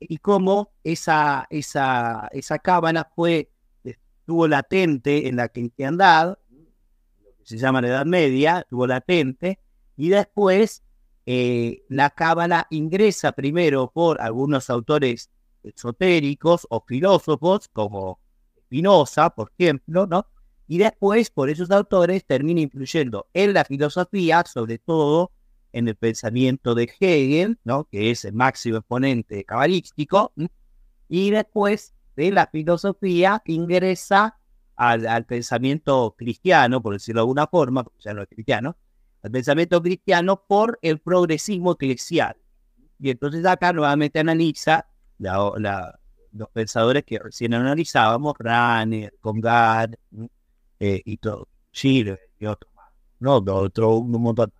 y 0.00 0.18
cómo 0.18 0.72
esa, 0.84 1.46
esa, 1.50 2.28
esa 2.32 2.58
cábala 2.58 3.10
fue, 3.14 3.50
estuvo 3.84 4.46
latente 4.46 5.28
en 5.28 5.36
la 5.36 5.48
cristiandad, 5.48 6.38
lo 6.50 7.36
que 7.38 7.44
se 7.44 7.58
llama 7.58 7.80
la 7.80 7.88
Edad 7.88 8.06
Media, 8.06 8.60
estuvo 8.60 8.86
latente, 8.86 9.58
y 9.96 10.08
después 10.10 10.84
eh, 11.26 11.82
la 11.88 12.10
cábala 12.10 12.66
ingresa 12.70 13.32
primero 13.32 13.90
por 13.92 14.20
algunos 14.20 14.70
autores 14.70 15.30
esotéricos 15.62 16.66
o 16.70 16.84
filósofos, 16.86 17.68
como 17.68 18.20
Spinoza, 18.66 19.30
por 19.30 19.52
ejemplo, 19.58 20.06
¿no? 20.06 20.26
Y 20.68 20.78
después 20.78 21.30
por 21.30 21.48
esos 21.48 21.70
autores 21.70 22.26
termina 22.26 22.60
influyendo 22.60 23.26
en 23.32 23.54
la 23.54 23.64
filosofía, 23.64 24.44
sobre 24.46 24.78
todo 24.78 25.32
en 25.72 25.88
el 25.88 25.96
pensamiento 25.96 26.74
de 26.74 26.90
Hegel, 27.00 27.58
¿no? 27.64 27.84
que 27.84 28.10
es 28.10 28.26
el 28.26 28.34
máximo 28.34 28.76
exponente 28.76 29.44
cabalístico, 29.44 30.32
y 31.08 31.30
después 31.30 31.94
de 32.16 32.30
la 32.32 32.46
filosofía 32.46 33.42
ingresa 33.46 34.38
al, 34.76 35.24
pensamiento 35.24 36.14
cristiano, 36.16 36.82
por 36.82 36.92
decirlo 36.92 37.20
de 37.20 37.22
alguna 37.22 37.46
forma, 37.46 37.84
ya 37.98 38.12
no 38.12 38.22
es 38.22 38.28
cristiano, 38.28 38.76
al 39.22 39.30
pensamiento 39.30 39.82
cristiano 39.82 40.44
por 40.46 40.78
el 40.82 41.00
progresismo 41.00 41.72
eclesial. 41.72 42.36
Y 43.00 43.10
entonces 43.10 43.44
acá 43.46 43.72
nuevamente 43.72 44.20
analiza 44.20 44.86
los 45.18 46.48
pensadores 46.52 47.04
que 47.04 47.18
recién 47.18 47.54
analizábamos, 47.54 48.34
Ranner, 48.38 49.14
Congar, 49.20 49.98
eh, 50.80 51.02
y 51.04 51.16
todo, 51.16 51.48
Chile 51.72 52.18
y 52.38 52.46
otros 52.46 52.72
más, 52.74 52.90
no, 53.20 53.36
otro, 53.36 53.96
un 53.96 54.22
montón, 54.22 54.52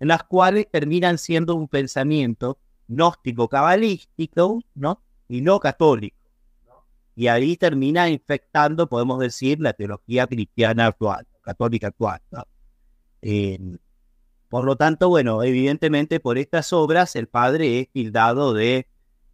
en 0.00 0.08
las 0.08 0.24
cuales 0.24 0.66
terminan 0.70 1.18
siendo 1.18 1.54
un 1.54 1.68
pensamiento 1.68 2.58
gnóstico 2.88 3.48
cabalístico, 3.48 4.60
¿no? 4.74 5.02
Y 5.28 5.40
no 5.40 5.58
católico. 5.60 6.16
Y 7.14 7.28
ahí 7.28 7.56
termina 7.56 8.08
infectando, 8.08 8.88
podemos 8.88 9.18
decir, 9.18 9.58
la 9.60 9.72
teología 9.72 10.26
cristiana 10.26 10.86
actual, 10.86 11.26
católica 11.42 11.88
actual. 11.88 12.20
por 14.48 14.64
lo 14.64 14.76
tanto, 14.76 15.08
bueno, 15.08 15.42
evidentemente 15.42 16.20
por 16.20 16.38
estas 16.38 16.72
obras 16.72 17.16
el 17.16 17.26
padre 17.26 17.80
es 17.80 17.90
tildado 17.90 18.52
de, 18.52 18.86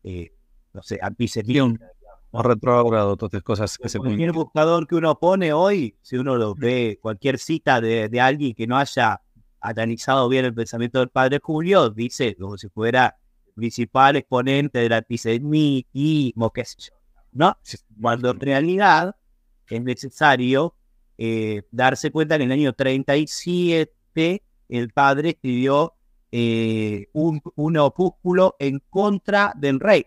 eh, 0.05 0.33
no 0.73 0.83
sé, 0.83 1.01
antisemita, 1.03 1.91
O 2.33 2.43
retrógrado, 2.43 3.17
todas 3.17 3.43
cosas 3.43 3.77
que 3.77 3.89
se 3.89 3.99
Cualquier 3.99 4.33
buscador 4.33 4.87
que 4.87 4.95
uno 4.95 5.19
pone 5.19 5.53
hoy, 5.53 5.97
si 6.01 6.17
uno 6.17 6.37
lo 6.37 6.55
ve, 6.55 6.99
cualquier 7.01 7.39
cita 7.39 7.81
de, 7.81 8.09
de 8.09 8.21
alguien 8.21 8.55
que 8.55 8.67
no 8.67 8.79
haya 8.79 9.21
analizado 9.61 10.29
bien 10.29 10.47
el 10.47 10.55
pensamiento 10.55 10.99
del 10.99 11.11
padre 11.11 11.41
Julio, 11.43 11.91
dice 11.91 12.35
como 12.37 12.57
si 12.57 12.69
fuera 12.69 13.17
principal 13.55 14.17
exponente 14.17 14.81
del 14.81 14.93
antisemitismo, 14.93 16.51
qué 16.51 16.65
sé 16.65 16.77
yo, 16.79 16.95
¿no? 17.33 17.57
Cuando 18.01 18.31
en 18.31 18.41
realidad 18.41 19.15
es 19.69 19.83
necesario 19.83 20.75
eh, 21.19 21.63
darse 21.71 22.11
cuenta 22.11 22.37
que 22.37 22.45
en 22.45 22.53
el 22.53 22.59
año 22.59 22.73
37 22.73 24.43
el 24.69 24.91
padre 24.91 25.31
escribió 25.31 25.95
eh, 26.31 27.09
un, 27.13 27.43
un, 27.57 27.77
opúsculo 27.77 28.57
en 28.59 28.83
contra 28.89 29.53
del 29.55 29.81
rey. 29.81 30.07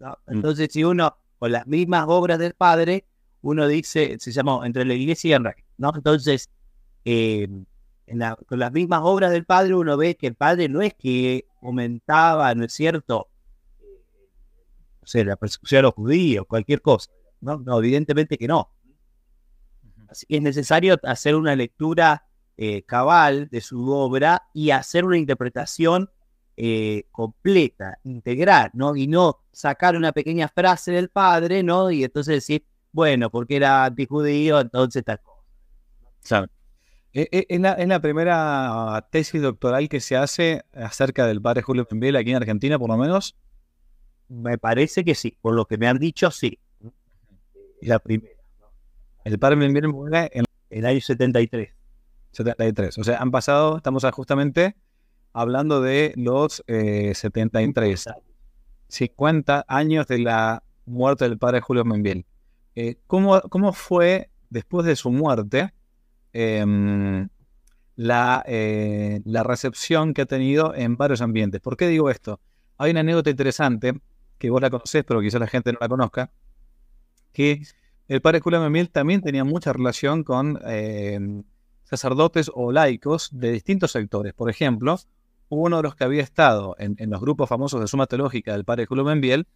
¿No? 0.00 0.18
Mm. 0.26 0.34
Entonces, 0.34 0.68
si 0.72 0.82
uno, 0.82 1.16
con 1.38 1.52
las 1.52 1.66
mismas 1.66 2.06
obras 2.08 2.38
del 2.38 2.54
padre, 2.54 3.06
uno 3.42 3.66
dice, 3.68 4.16
se 4.18 4.32
llamó 4.32 4.64
Entre 4.64 4.84
la 4.84 4.94
iglesia 4.94 5.28
y 5.28 5.32
el 5.32 5.44
rey, 5.44 5.64
¿no? 5.78 5.92
Entonces, 5.94 6.50
eh, 7.04 7.48
en 8.06 8.18
la, 8.18 8.36
con 8.36 8.58
las 8.58 8.72
mismas 8.72 9.00
obras 9.04 9.30
del 9.30 9.46
padre, 9.46 9.74
uno 9.74 9.96
ve 9.96 10.16
que 10.16 10.26
el 10.26 10.34
padre 10.34 10.68
no 10.68 10.82
es 10.82 10.94
que 10.94 11.46
aumentaba, 11.62 12.54
¿no 12.54 12.64
es 12.64 12.72
cierto? 12.72 13.28
O 15.02 15.06
sea, 15.06 15.24
la 15.24 15.36
persecución 15.36 15.80
a 15.80 15.82
los 15.82 15.94
judíos, 15.94 16.44
cualquier 16.46 16.82
cosa. 16.82 17.10
No, 17.40 17.58
no 17.58 17.78
evidentemente 17.78 18.36
que 18.36 18.48
no. 18.48 18.70
Así 20.08 20.26
que 20.26 20.36
es 20.36 20.42
necesario 20.42 20.98
hacer 21.04 21.36
una 21.36 21.54
lectura 21.54 22.26
eh, 22.56 22.82
cabal 22.82 23.48
de 23.48 23.60
su 23.60 23.90
obra 23.90 24.42
y 24.52 24.70
hacer 24.70 25.04
una 25.04 25.16
interpretación 25.16 26.10
eh, 26.62 27.06
completa, 27.10 27.98
integral, 28.04 28.70
¿no? 28.74 28.94
Y 28.94 29.06
no 29.06 29.38
sacar 29.50 29.96
una 29.96 30.12
pequeña 30.12 30.46
frase 30.46 30.92
del 30.92 31.08
padre, 31.08 31.62
¿no? 31.62 31.90
Y 31.90 32.04
entonces 32.04 32.34
decir, 32.34 32.66
bueno, 32.92 33.30
porque 33.30 33.56
era 33.56 33.86
antijudío, 33.86 34.60
entonces 34.60 35.02
tal 35.02 35.22
cosa. 35.22 35.40
Claro. 36.22 36.48
¿Es 37.14 37.28
e, 37.30 37.58
la, 37.58 37.72
es 37.72 37.88
la 37.88 38.00
primera 38.00 39.08
tesis 39.10 39.40
doctoral 39.40 39.88
que 39.88 40.00
se 40.00 40.18
hace 40.18 40.62
acerca 40.74 41.26
del 41.26 41.40
padre 41.40 41.62
Julio 41.62 41.88
Membiel 41.90 42.16
aquí 42.16 42.28
en 42.28 42.36
Argentina, 42.36 42.78
por 42.78 42.90
lo 42.90 42.98
menos? 42.98 43.38
Me 44.28 44.58
parece 44.58 45.02
que 45.02 45.14
sí, 45.14 45.38
por 45.40 45.54
lo 45.54 45.64
que 45.64 45.78
me 45.78 45.88
han 45.88 45.98
dicho, 45.98 46.30
sí. 46.30 46.58
Es 47.80 47.88
la 47.88 48.00
primera. 48.00 48.34
El 49.24 49.38
padre 49.38 49.56
Membiel 49.56 49.88
muere 49.88 50.30
en 50.34 50.44
el 50.68 50.84
año 50.84 51.00
73. 51.00 51.70
73. 52.32 52.98
O 52.98 53.04
sea, 53.04 53.16
han 53.16 53.30
pasado, 53.30 53.78
estamos 53.78 54.04
justamente 54.12 54.76
hablando 55.32 55.80
de 55.80 56.12
los 56.16 56.62
eh, 56.66 57.12
73. 57.14 58.06
50 58.88 59.64
años 59.68 60.06
de 60.06 60.18
la 60.18 60.62
muerte 60.86 61.28
del 61.28 61.38
padre 61.38 61.60
Julio 61.60 61.84
Membiel. 61.84 62.26
Eh, 62.74 62.96
¿cómo, 63.06 63.40
¿Cómo 63.42 63.72
fue, 63.72 64.30
después 64.48 64.86
de 64.86 64.96
su 64.96 65.10
muerte, 65.10 65.72
eh, 66.32 67.26
la, 67.96 68.44
la 68.46 69.42
recepción 69.42 70.14
que 70.14 70.22
ha 70.22 70.26
tenido 70.26 70.74
en 70.74 70.96
varios 70.96 71.20
ambientes? 71.20 71.60
¿Por 71.60 71.76
qué 71.76 71.86
digo 71.86 72.10
esto? 72.10 72.40
Hay 72.78 72.90
una 72.90 73.00
anécdota 73.00 73.30
interesante, 73.30 74.00
que 74.38 74.50
vos 74.50 74.60
la 74.60 74.70
conocés, 74.70 75.04
pero 75.04 75.20
quizás 75.20 75.40
la 75.40 75.46
gente 75.46 75.72
no 75.72 75.78
la 75.80 75.88
conozca, 75.88 76.32
que 77.32 77.62
el 78.08 78.20
padre 78.20 78.40
Julio 78.40 78.60
Membiel 78.60 78.90
también 78.90 79.20
tenía 79.20 79.44
mucha 79.44 79.72
relación 79.72 80.24
con 80.24 80.58
em, 80.64 81.44
sacerdotes 81.84 82.50
o 82.52 82.72
laicos 82.72 83.28
de 83.32 83.52
distintos 83.52 83.92
sectores. 83.92 84.32
Por 84.32 84.50
ejemplo, 84.50 84.96
uno 85.50 85.78
de 85.78 85.82
los 85.82 85.94
que 85.94 86.04
había 86.04 86.22
estado 86.22 86.76
en, 86.78 86.96
los 87.10 87.20
grupos 87.20 87.48
famosos 87.48 87.80
de 87.80 87.88
Suma 87.88 88.06
Teológica 88.06 88.52
del 88.52 88.64
padre 88.64 88.86
Julio 88.86 89.04
Membiel 89.04 89.46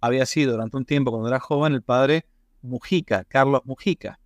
había 0.00 0.24
sido 0.24 0.52
durante 0.52 0.76
un 0.76 0.84
tiempo, 0.86 1.10
cuando 1.10 1.28
era 1.28 1.40
joven, 1.40 1.74
el 1.74 1.82
padre 1.82 2.24
Mujica, 2.62 3.24
Carlos 3.24 3.62
Mujica, 3.64 4.18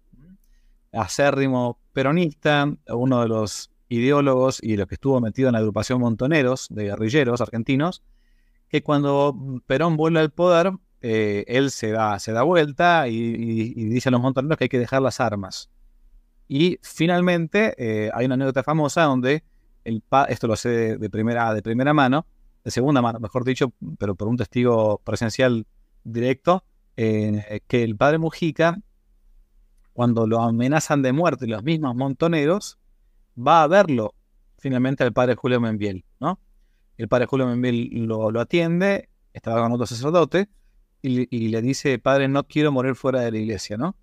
acérrimo 0.93 1.79
peronista, 1.93 2.73
uno 2.89 3.23
de 3.23 3.29
los 3.29 3.71
ideólogos 3.89 4.63
y 4.63 4.77
los 4.77 4.87
que 4.87 4.95
estuvo 4.95 5.21
metido 5.21 5.49
en 5.49 5.55
la 5.55 5.59
agrupación 5.59 5.99
Montoneros 5.99 6.69
de 6.71 6.85
guerrilleros 6.85 7.41
argentinos, 7.41 8.03
que 8.69 8.83
cuando 8.83 9.63
Perón 9.67 9.97
vuelve 9.97 10.21
al 10.21 10.31
poder, 10.31 10.73
eh, 11.01 11.45
él 11.49 11.71
se 11.71 11.91
da, 11.91 12.19
se 12.19 12.33
da 12.33 12.43
vuelta 12.43 13.09
y, 13.09 13.73
dice 13.89 14.11
a 14.11 14.13
los 14.13 14.21
montoneros 14.21 14.59
que 14.59 14.65
hay 14.65 14.69
que 14.69 14.79
dejar 14.79 15.01
las 15.01 15.21
armas. 15.21 15.71
Y 16.49 16.79
finalmente 16.83 17.75
eh, 17.79 18.11
hay 18.13 18.27
una 18.27 18.35
anécdota 18.35 18.63
famosa 18.63 19.05
donde 19.05 19.43
el 19.85 20.03
esto 20.29 20.47
lo 20.47 20.57
sé 20.57 20.99
de, 20.99 21.11
primera, 21.11 21.53
de 21.55 21.63
primera 21.63 21.95
mano, 21.95 22.27
de 22.65 22.71
segunda 22.71 23.03
mano, 23.03 23.21
mejor 23.21 23.45
dicho, 23.45 23.73
pero 23.99 24.15
por 24.15 24.29
un 24.29 24.37
testigo 24.37 25.01
presencial 25.05 25.67
directo, 26.03 26.65
eh, 26.97 27.61
que 27.67 27.83
el 27.83 27.97
padre 27.97 28.19
Mujica, 28.19 28.79
cuando 29.93 30.27
lo 30.27 30.41
amenazan 30.41 31.03
de 31.03 31.13
muerte 31.13 31.47
los 31.47 31.63
mismos 31.63 31.95
montoneros, 31.95 32.79
va 33.37 33.63
a 33.63 33.67
verlo 33.67 34.15
finalmente 34.59 35.05
al 35.05 35.13
padre 35.13 35.35
Julio 35.35 35.61
Membiel, 35.61 36.05
¿no? 36.21 36.41
El 36.97 37.09
padre 37.09 37.27
Julio 37.27 37.47
Membiel 37.47 37.91
lo, 38.07 38.31
lo 38.31 38.41
atiende, 38.41 39.09
estaba 39.33 39.63
con 39.63 39.73
otro 39.73 39.87
sacerdote, 39.87 40.49
y, 41.03 41.29
y, 41.37 41.49
le 41.49 41.61
dice, 41.61 41.99
padre, 41.99 42.29
no 42.29 42.45
quiero 42.45 42.73
morir 42.73 42.95
fuera 42.95 43.21
de 43.21 43.31
la 43.31 43.39
iglesia, 43.39 43.77
¿no? 43.77 43.95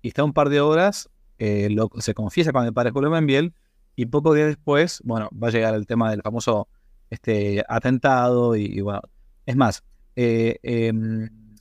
Y 0.00 0.08
está 0.08 0.24
un 0.24 0.32
par 0.32 0.48
de 0.48 0.60
horas, 0.62 1.10
eh, 1.38 1.68
lo, 1.70 1.90
se 1.98 2.14
confiesa 2.14 2.52
con 2.52 2.64
el 2.64 2.72
padre 2.72 2.92
Julio 2.92 3.10
Membiel, 3.10 3.52
y 3.96 4.06
pocos 4.06 4.36
días 4.36 4.48
después, 4.48 5.00
bueno, 5.04 5.28
va 5.32 5.48
a 5.48 5.50
llegar 5.50 5.74
el 5.74 5.86
tema 5.86 6.10
del 6.10 6.22
famoso 6.22 6.68
este, 7.10 7.64
atentado, 7.68 8.54
y, 8.54 8.80
bueno, 8.82 9.00
es 9.46 9.56
más, 9.56 9.82
eh, 10.14 10.58
eh, 10.62 10.92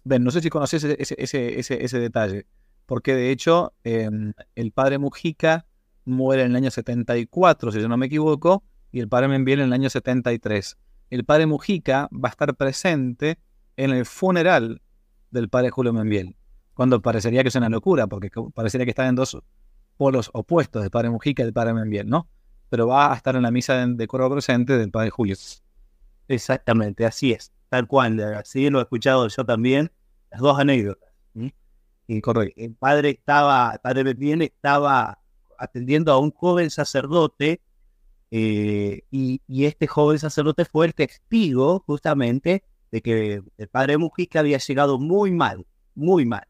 Ben, 0.08 0.24
no 0.24 0.30
sé 0.30 0.42
si 0.42 0.52
conoces 0.52 0.84
ese, 0.84 0.96
ese, 1.18 1.60
ese, 1.60 1.84
ese, 1.84 2.00
detalle, 2.00 2.46
porque 2.86 3.16
de 3.16 3.32
hecho 3.32 3.74
el 3.84 4.72
padre 4.72 5.00
Mujica 5.00 5.66
muere 6.06 6.44
en 6.44 6.52
el 6.52 6.58
año 6.58 6.70
74, 6.70 7.72
si 7.72 7.82
yo 7.82 7.88
no 7.88 7.98
me 7.98 8.06
equivoco, 8.06 8.64
y 8.92 9.00
el 9.00 9.10
padre 9.10 9.30
Membiel 9.30 9.62
en 9.62 9.66
el 9.66 9.74
año 9.74 9.90
73. 9.90 10.78
El 11.10 11.26
padre 11.26 11.48
Mujica 11.48 12.08
va 12.14 12.30
a 12.30 12.32
estar 12.32 12.56
presente 12.56 13.40
en 13.78 13.90
el 13.90 14.06
funeral 14.06 14.84
del 15.32 15.50
padre 15.50 15.72
Julio 15.72 15.92
Membiel, 15.92 16.36
cuando 16.76 17.02
parecería 17.02 17.42
que 17.42 17.50
es 17.50 17.56
una 17.56 17.70
locura, 17.70 18.06
porque 18.06 18.30
parecería 18.54 18.86
que 18.86 18.92
están 18.92 19.08
en 19.08 19.16
dos 19.16 19.40
polos 19.98 20.30
opuestos 20.34 20.82
del 20.82 20.92
padre 20.92 21.10
Mujica 21.10 21.42
y 21.42 21.46
del 21.46 21.54
padre 21.54 21.74
Membiel, 21.74 22.08
¿no? 22.08 22.28
Pero 22.70 22.88
va 22.88 23.14
a 23.14 23.16
estar 23.16 23.36
en 23.36 23.44
la 23.44 23.52
misa 23.52 23.86
de, 23.86 24.08
coro 24.08 24.30
presente 24.30 24.78
del 24.78 24.92
padre 24.92 25.10
Julio. 25.10 25.36
Exactamente, 26.28 27.06
así 27.06 27.32
es, 27.32 27.52
tal 27.70 27.88
cual, 27.88 28.20
así 28.36 28.70
lo 28.70 28.80
he 28.80 28.84
escuchado 28.84 29.28
yo 29.28 29.46
también, 29.46 29.92
las 30.32 30.42
dos 30.42 30.60
anécdotas. 30.60 31.10
Y 32.08 32.22
correcto, 32.22 32.62
el 32.62 32.76
padre 32.76 33.10
estaba, 33.10 33.72
el 33.74 33.80
padre 33.80 34.04
Membiel 34.04 34.44
estaba 34.44 35.20
atendiendo 35.58 36.12
a 36.12 36.20
un 36.20 36.32
joven 36.32 36.70
sacerdote 36.70 37.62
eh, 38.30 39.02
y, 39.10 39.42
y 39.48 39.66
este 39.66 39.88
joven 39.88 40.20
sacerdote 40.20 40.66
fue 40.66 40.86
el 40.88 40.94
testigo 40.94 41.84
justamente 41.88 42.64
de 42.92 43.02
que 43.02 43.42
el 43.58 43.68
padre 43.70 43.98
Mujica 43.98 44.40
había 44.40 44.58
llegado 44.58 45.00
muy 45.00 45.32
mal, 45.32 45.66
muy 45.96 46.26
mal. 46.26 46.48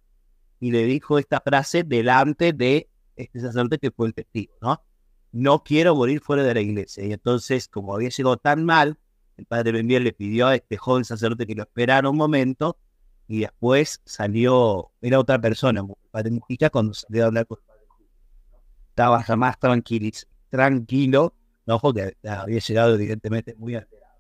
Y 0.60 0.72
le 0.72 0.84
dijo 0.86 1.20
esta 1.20 1.42
frase 1.42 1.84
delante 1.84 2.54
de 2.54 2.90
este 3.16 3.40
sacerdote 3.40 3.80
que 3.80 3.92
fue 3.92 4.08
el 4.08 4.14
testigo, 4.14 4.56
¿no? 4.62 4.82
No 5.32 5.64
quiero 5.64 5.96
morir 5.96 6.22
fuera 6.22 6.44
de 6.44 6.54
la 6.54 6.62
iglesia. 6.62 7.06
Y 7.06 7.14
entonces, 7.14 7.68
como 7.68 7.94
había 7.94 8.10
llegado 8.10 8.38
tan 8.38 8.64
mal, 8.64 8.98
el 9.38 9.46
padre 9.46 9.74
Benvier 9.74 10.02
le 10.02 10.14
pidió 10.14 10.48
a 10.48 10.56
este 10.56 10.78
joven 10.78 11.04
sacerdote 11.04 11.46
que 11.46 11.56
lo 11.56 11.64
esperara 11.64 12.10
un 12.10 12.18
momento 12.18 12.78
y 13.28 13.42
después 13.42 14.02
salió, 14.06 14.92
era 15.02 15.20
otra 15.20 15.40
persona, 15.40 15.82
el 15.82 16.10
padre 16.12 16.32
Mujica, 16.32 16.70
cuando 16.70 16.94
salió 16.94 17.24
a 17.24 17.28
hablar 17.28 17.48
con 17.48 17.58
el 17.60 17.66
padre. 17.66 17.82
Estaba 18.90 19.24
jamás 19.24 19.60
tranquilo, 19.60 20.10
tranquilo, 20.50 21.34
no, 21.66 21.80
porque 21.80 22.16
había 22.24 22.60
llegado 22.60 22.96
evidentemente 22.96 23.56
muy 23.56 23.76
alterado. 23.76 24.14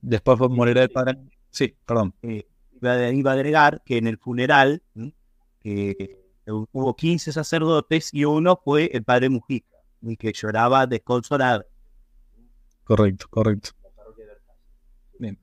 Después 0.00 0.38
fue 0.38 0.48
morir 0.48 0.78
el 0.78 0.90
padre. 0.90 1.18
Sí, 1.50 1.74
perdón. 1.84 2.14
Eh, 2.22 2.46
iba, 2.80 3.10
iba, 3.10 3.30
a 3.30 3.34
agregar 3.34 3.82
que 3.84 3.96
en 3.96 4.06
el 4.06 4.18
funeral 4.18 4.82
eh, 5.64 6.25
hubo 6.46 6.94
15 6.94 7.32
sacerdotes 7.32 8.12
y 8.12 8.24
uno 8.24 8.60
fue 8.62 8.90
el 8.92 9.02
padre 9.02 9.28
Mujica, 9.28 9.76
y 10.02 10.16
que 10.16 10.32
lloraba 10.32 10.86
desconsolado. 10.86 11.64
Correcto, 12.84 13.26
correcto. 13.28 13.70
Bien. 15.18 15.38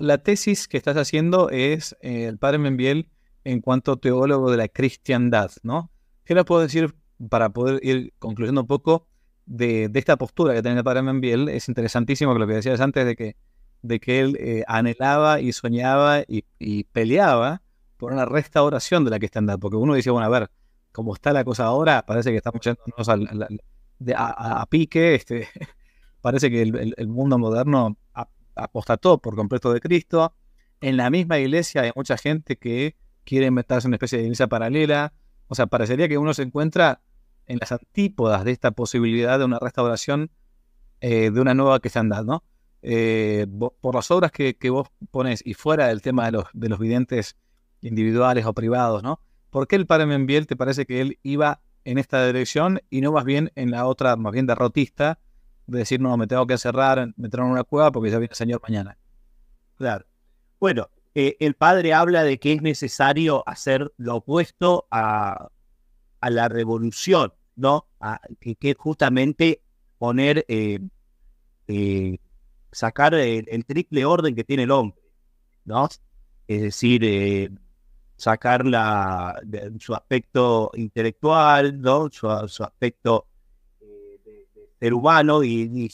La 0.00 0.18
tesis 0.18 0.66
que 0.66 0.76
estás 0.76 0.96
haciendo 0.96 1.48
es 1.50 1.96
eh, 2.00 2.24
el 2.24 2.38
padre 2.38 2.58
Membiel 2.58 3.08
en 3.44 3.60
cuanto 3.60 3.98
teólogo 3.98 4.50
de 4.50 4.56
la 4.56 4.68
cristiandad, 4.68 5.50
¿no? 5.62 5.90
¿Qué 6.24 6.34
le 6.34 6.44
puedo 6.44 6.60
decir 6.60 6.94
para 7.28 7.50
poder 7.50 7.84
ir 7.84 8.12
concluyendo 8.18 8.62
un 8.62 8.66
poco 8.66 9.06
de, 9.46 9.88
de, 9.88 9.98
esta 9.98 10.16
postura 10.16 10.54
que 10.54 10.62
tiene 10.62 10.78
el 10.78 10.84
padre 10.84 11.02
Membiel? 11.02 11.48
Es 11.48 11.68
interesantísimo 11.68 12.34
lo 12.34 12.46
que 12.46 12.54
decías 12.54 12.80
antes 12.80 13.06
de 13.06 13.16
que, 13.16 13.36
de 13.82 14.00
que 14.00 14.20
él 14.20 14.36
eh, 14.40 14.64
anhelaba 14.66 15.40
y 15.40 15.52
soñaba 15.52 16.22
y, 16.26 16.44
y, 16.58 16.84
peleaba 16.84 17.62
por 18.00 18.12
una 18.12 18.24
restauración 18.24 19.04
de 19.04 19.10
la 19.10 19.18
cristiandad, 19.18 19.58
porque 19.58 19.76
uno 19.76 19.94
dice, 19.94 20.10
bueno, 20.10 20.26
a 20.26 20.30
ver, 20.30 20.50
como 20.90 21.14
está 21.14 21.34
la 21.34 21.44
cosa 21.44 21.64
ahora, 21.66 22.04
parece 22.06 22.30
que 22.30 22.38
estamos 22.38 22.62
yéndonos 22.62 23.08
a, 24.16 24.60
a, 24.62 24.66
pique, 24.66 25.14
este, 25.14 25.48
parece 26.22 26.50
que 26.50 26.62
el, 26.62 27.08
mundo 27.08 27.38
moderno 27.38 27.98
apostató 28.54 29.18
por 29.18 29.36
completo 29.36 29.70
de 29.72 29.80
Cristo, 29.80 30.34
en 30.80 30.96
la 30.96 31.10
misma 31.10 31.38
iglesia 31.38 31.82
hay 31.82 31.92
mucha 31.94 32.16
gente 32.16 32.56
que 32.56 32.96
quiere 33.24 33.46
inventarse 33.46 33.86
una 33.86 33.96
especie 33.96 34.16
de 34.16 34.24
iglesia 34.24 34.46
paralela. 34.46 35.12
O 35.48 35.54
sea, 35.54 35.66
parecería 35.66 36.08
que 36.08 36.16
uno 36.16 36.32
se 36.32 36.42
encuentra 36.42 37.02
en 37.46 37.58
las 37.58 37.70
antípodas 37.70 38.44
de 38.44 38.52
esta 38.52 38.70
posibilidad 38.70 39.38
de 39.38 39.44
una 39.44 39.58
restauración 39.58 40.30
eh, 41.02 41.30
de 41.30 41.40
una 41.40 41.52
nueva 41.52 41.80
cristiandad, 41.80 42.24
¿no? 42.24 42.44
Eh, 42.80 43.46
por 43.82 43.94
las 43.94 44.10
obras 44.10 44.32
que, 44.32 44.56
vos 44.70 44.88
pones 45.10 45.42
y 45.44 45.52
fuera 45.52 45.88
del 45.88 46.00
tema 46.00 46.24
de 46.24 46.32
los, 46.32 46.44
de 46.54 46.68
los 46.70 46.78
videntes 46.78 47.36
individuales 47.82 48.46
o 48.46 48.52
privados, 48.52 49.02
¿no? 49.02 49.20
¿Por 49.50 49.66
qué 49.66 49.76
el 49.76 49.86
padre 49.86 50.06
Membiel 50.06 50.46
te 50.46 50.56
parece 50.56 50.86
que 50.86 51.00
él 51.00 51.18
iba 51.22 51.60
en 51.84 51.98
esta 51.98 52.24
dirección 52.26 52.80
y 52.90 53.00
no 53.00 53.12
más 53.12 53.24
bien 53.24 53.50
en 53.54 53.70
la 53.70 53.86
otra, 53.86 54.16
más 54.16 54.32
bien 54.32 54.46
derrotista, 54.46 55.18
de 55.66 55.78
decir, 55.78 56.00
no, 56.00 56.16
me 56.16 56.26
tengo 56.26 56.46
que 56.46 56.54
encerrar, 56.54 57.12
meter 57.16 57.40
en 57.40 57.46
una 57.46 57.64
cueva 57.64 57.90
porque 57.90 58.10
ya 58.10 58.18
viene 58.18 58.32
el 58.32 58.36
Señor 58.36 58.60
mañana? 58.62 58.96
Claro. 59.76 60.06
Bueno, 60.58 60.88
eh, 61.14 61.36
el 61.40 61.54
padre 61.54 61.94
habla 61.94 62.22
de 62.22 62.38
que 62.38 62.52
es 62.52 62.62
necesario 62.62 63.42
hacer 63.48 63.92
lo 63.96 64.16
opuesto 64.16 64.86
a, 64.90 65.48
la 66.22 66.48
revolución, 66.48 67.32
¿no? 67.56 67.86
que, 68.40 68.56
es 68.60 68.76
justamente 68.76 69.62
poner, 69.98 70.44
eh, 70.48 70.80
eh, 71.66 72.18
sacar 72.70 73.14
el, 73.14 73.64
triple 73.64 74.04
orden 74.04 74.34
que 74.34 74.44
tiene 74.44 74.64
el 74.64 74.70
hombre, 74.70 75.00
¿no? 75.64 75.88
Es 76.46 76.62
decir, 76.62 77.50
sacar 78.20 78.66
la, 78.66 79.40
su 79.78 79.94
aspecto 79.94 80.70
intelectual, 80.74 81.80
¿no? 81.80 82.10
Su, 82.10 82.28
aspecto 82.28 83.26
de, 83.80 84.46
ser 84.78 84.92
humano 84.92 85.42
y, 85.42 85.90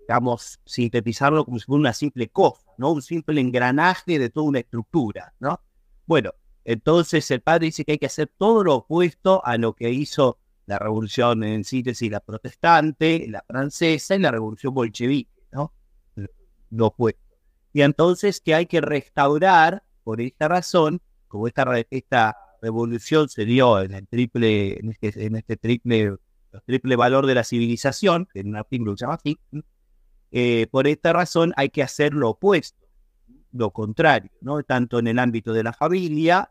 digamos, 0.00 0.58
sintetizarlo 0.64 1.44
como 1.44 1.58
si 1.58 1.66
fuera 1.66 1.80
una 1.80 1.92
simple 1.92 2.28
cosa, 2.28 2.64
¿no? 2.78 2.92
Un 2.92 3.02
simple 3.02 3.40
engranaje 3.42 4.18
de 4.18 4.30
toda 4.30 4.46
una 4.46 4.60
estructura, 4.60 5.34
¿no? 5.38 5.60
Bueno, 6.06 6.32
entonces 6.64 7.30
el 7.30 7.42
padre 7.42 7.66
dice 7.66 7.84
que 7.84 7.92
hay 7.92 7.98
que 7.98 8.06
hacer 8.06 8.32
todo 8.38 8.64
lo 8.64 8.76
opuesto 8.76 9.44
a 9.44 9.58
lo 9.58 9.74
que 9.74 9.90
hizo 9.90 10.38
la 10.64 10.78
revolución 10.78 11.44
en 11.44 11.64
síntesis, 11.64 12.10
la 12.10 12.20
protestante, 12.20 13.26
la 13.28 13.44
francesa 13.46 14.14
y 14.14 14.20
la 14.20 14.30
revolución 14.30 14.72
bolchevique, 14.72 15.30
¿no? 15.52 15.74
Lo 16.70 16.86
opuesto. 16.86 17.20
Y 17.74 17.82
entonces 17.82 18.40
que 18.40 18.54
hay 18.54 18.64
que 18.64 18.80
restaurar, 18.80 19.82
por 20.04 20.20
esta 20.20 20.48
razón, 20.48 21.00
como 21.28 21.46
esta, 21.46 21.66
esta 21.90 22.36
revolución 22.60 23.28
se 23.28 23.44
dio 23.44 23.80
en 23.80 23.94
el 23.94 24.06
triple, 24.06 24.78
en 24.78 24.90
este, 24.90 25.26
en 25.26 25.36
este 25.36 25.56
triple, 25.56 26.16
triple 26.66 26.96
valor 26.96 27.26
de 27.26 27.34
la 27.34 27.44
civilización, 27.44 28.28
en 28.34 28.48
un 28.48 28.56
artículo 28.56 28.92
que 28.92 28.98
se 28.98 29.04
llama 29.04 29.14
así, 29.14 29.38
eh, 30.30 30.66
por 30.70 30.86
esta 30.86 31.12
razón 31.12 31.52
hay 31.56 31.68
que 31.68 31.82
hacer 31.82 32.14
lo 32.14 32.30
opuesto, 32.30 32.86
lo 33.52 33.70
contrario, 33.70 34.30
¿no? 34.40 34.62
tanto 34.62 34.98
en 34.98 35.08
el 35.08 35.18
ámbito 35.18 35.52
de 35.52 35.62
la 35.62 35.72
familia 35.72 36.50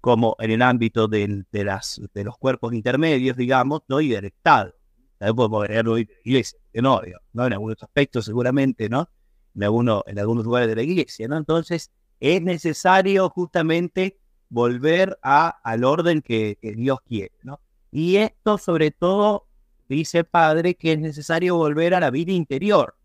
como 0.00 0.36
en 0.38 0.50
el 0.52 0.62
ámbito 0.62 1.08
de, 1.08 1.44
las, 1.52 2.00
de 2.14 2.24
los 2.24 2.38
cuerpos 2.38 2.72
intermedios, 2.72 3.36
digamos, 3.36 3.82
¿no? 3.88 4.00
y 4.00 4.08
del 4.08 4.26
Estado. 4.26 4.74
También 5.18 5.36
podemos 5.36 5.62
agregar 5.64 5.88
hoy 5.88 6.04
de 6.04 6.14
la 6.14 6.20
iglesia, 6.24 6.58
que 6.72 6.80
no, 6.80 7.00
¿no? 7.32 7.46
en 7.46 7.52
algunos 7.52 7.82
aspectos 7.82 8.24
seguramente, 8.24 8.88
¿no? 8.88 9.10
En, 9.54 9.64
alguno, 9.64 10.04
en 10.06 10.18
algunos 10.20 10.44
lugares 10.44 10.68
de 10.68 10.76
la 10.76 10.82
iglesia, 10.82 11.26
¿no? 11.26 11.36
Entonces, 11.36 11.90
es 12.20 12.42
necesario 12.42 13.28
justamente 13.30 14.18
volver 14.48 15.18
al 15.22 15.84
orden 15.84 16.22
que, 16.22 16.58
Dios 16.62 17.00
quiere, 17.02 17.34
¿no? 17.42 17.60
Y 17.90 18.16
esto 18.16 18.58
sobre 18.58 18.90
todo, 18.90 19.46
dice 19.88 20.18
el 20.18 20.24
Padre, 20.24 20.74
que 20.74 20.92
es 20.92 20.98
necesario 20.98 21.56
volver 21.56 21.94
a 21.94 22.00
la 22.00 22.10
vida 22.10 22.32
interior, 22.32 22.96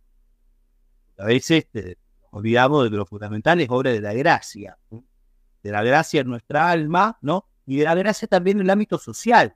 a 1.17 1.25
veces 1.25 1.65
este, 1.65 1.97
olvidamos 2.31 2.83
de 2.83 2.89
que 2.89 2.97
lo 2.97 3.05
fundamental 3.05 3.61
es 3.61 3.69
obra 3.69 3.91
de 3.91 4.01
la 4.01 4.13
gracia, 4.13 4.77
de 4.89 5.71
la 5.71 5.83
gracia 5.83 6.21
en 6.21 6.27
nuestra 6.27 6.69
alma, 6.69 7.17
¿no? 7.21 7.47
Y 7.65 7.77
de 7.77 7.83
la 7.85 7.95
gracia 7.95 8.27
también 8.27 8.57
en 8.57 8.63
el 8.63 8.69
ámbito 8.69 8.97
social, 8.97 9.55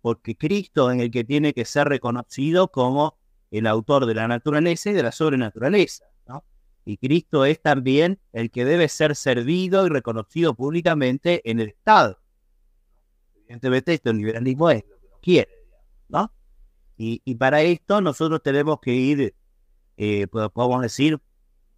porque 0.00 0.36
Cristo 0.36 0.90
es 0.90 1.00
el 1.00 1.10
que 1.10 1.24
tiene 1.24 1.52
que 1.52 1.64
ser 1.64 1.88
reconocido 1.88 2.68
como 2.68 3.18
el 3.50 3.66
autor 3.66 4.06
de 4.06 4.14
la 4.14 4.26
naturaleza 4.28 4.90
y 4.90 4.94
de 4.94 5.02
la 5.02 5.12
sobrenaturaleza. 5.12 6.04
Y 6.88 6.96
Cristo 6.96 7.44
es 7.44 7.60
también 7.60 8.18
el 8.32 8.50
que 8.50 8.64
debe 8.64 8.88
ser 8.88 9.14
servido 9.14 9.86
y 9.86 9.90
reconocido 9.90 10.54
públicamente 10.54 11.42
en 11.50 11.60
el 11.60 11.68
Estado. 11.68 12.18
Evidentemente 13.36 13.92
esto 13.92 14.08
el 14.08 14.16
liberalismo 14.16 14.70
es 14.70 14.84
lo 14.88 14.98
que 14.98 15.08
quiere, 15.20 15.50
¿no? 16.08 16.32
Y, 16.96 17.34
para 17.34 17.60
esto 17.60 18.00
nosotros 18.00 18.42
tenemos 18.42 18.80
que 18.80 18.94
ir 18.94 19.34
eh, 19.98 20.28
podemos 20.28 20.80
decir, 20.80 21.20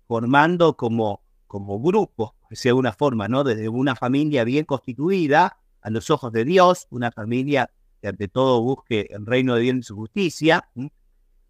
formando 0.06 0.76
como, 0.76 1.24
como 1.48 1.80
grupos, 1.80 2.30
de 2.48 2.68
alguna 2.68 2.92
forma, 2.92 3.26
¿no? 3.26 3.42
Desde 3.42 3.68
una 3.68 3.96
familia 3.96 4.44
bien 4.44 4.64
constituida, 4.64 5.58
a 5.80 5.90
los 5.90 6.08
ojos 6.11 6.30
de 6.30 6.44
Dios, 6.44 6.86
una 6.88 7.11
familia 7.11 7.68
que 8.00 8.06
ante 8.06 8.28
todo 8.28 8.62
busque 8.62 9.08
el 9.11 9.26
reino 9.26 9.56
de 9.56 9.62
Dios 9.62 9.76
y 9.76 9.82
su 9.82 9.96
justicia, 9.96 10.70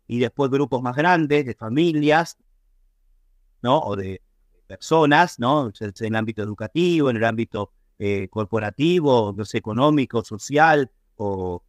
y 0.07 0.19
después 0.19 0.51
grupos 0.51 0.81
más 0.81 0.97
grandes 0.97 1.45
de 1.45 1.55
familias, 1.55 2.39
¿no? 3.63 3.79
O 3.79 3.97
de 3.97 4.23
personas, 4.67 5.39
¿no? 5.39 5.73
En 5.81 5.93
el 5.99 6.17
ámbito 6.17 6.43
educativo, 6.43 7.11
en 7.11 7.17
el 7.17 7.25
ámbito 7.25 7.73
eh, 7.99 8.29
corporativo, 8.31 9.35
no 9.37 9.45
sé, 9.45 9.59
económico, 9.59 10.25
social, 10.25 10.91
o, 11.17 11.63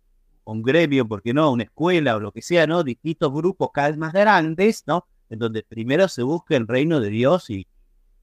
un 0.43 0.61
gremio, 0.61 1.07
¿por 1.07 1.21
qué 1.21 1.33
no? 1.33 1.51
Una 1.51 1.63
escuela 1.63 2.15
o 2.15 2.19
lo 2.19 2.31
que 2.31 2.41
sea, 2.41 2.67
¿no? 2.67 2.83
Distintos 2.83 3.31
grupos 3.33 3.69
cada 3.73 3.89
vez 3.89 3.97
más 3.97 4.13
grandes, 4.13 4.83
¿no? 4.85 5.05
En 5.29 5.39
donde 5.39 5.63
primero 5.63 6.07
se 6.07 6.23
busca 6.23 6.55
el 6.55 6.67
reino 6.67 6.99
de 6.99 7.09
Dios 7.09 7.49
y, 7.49 7.67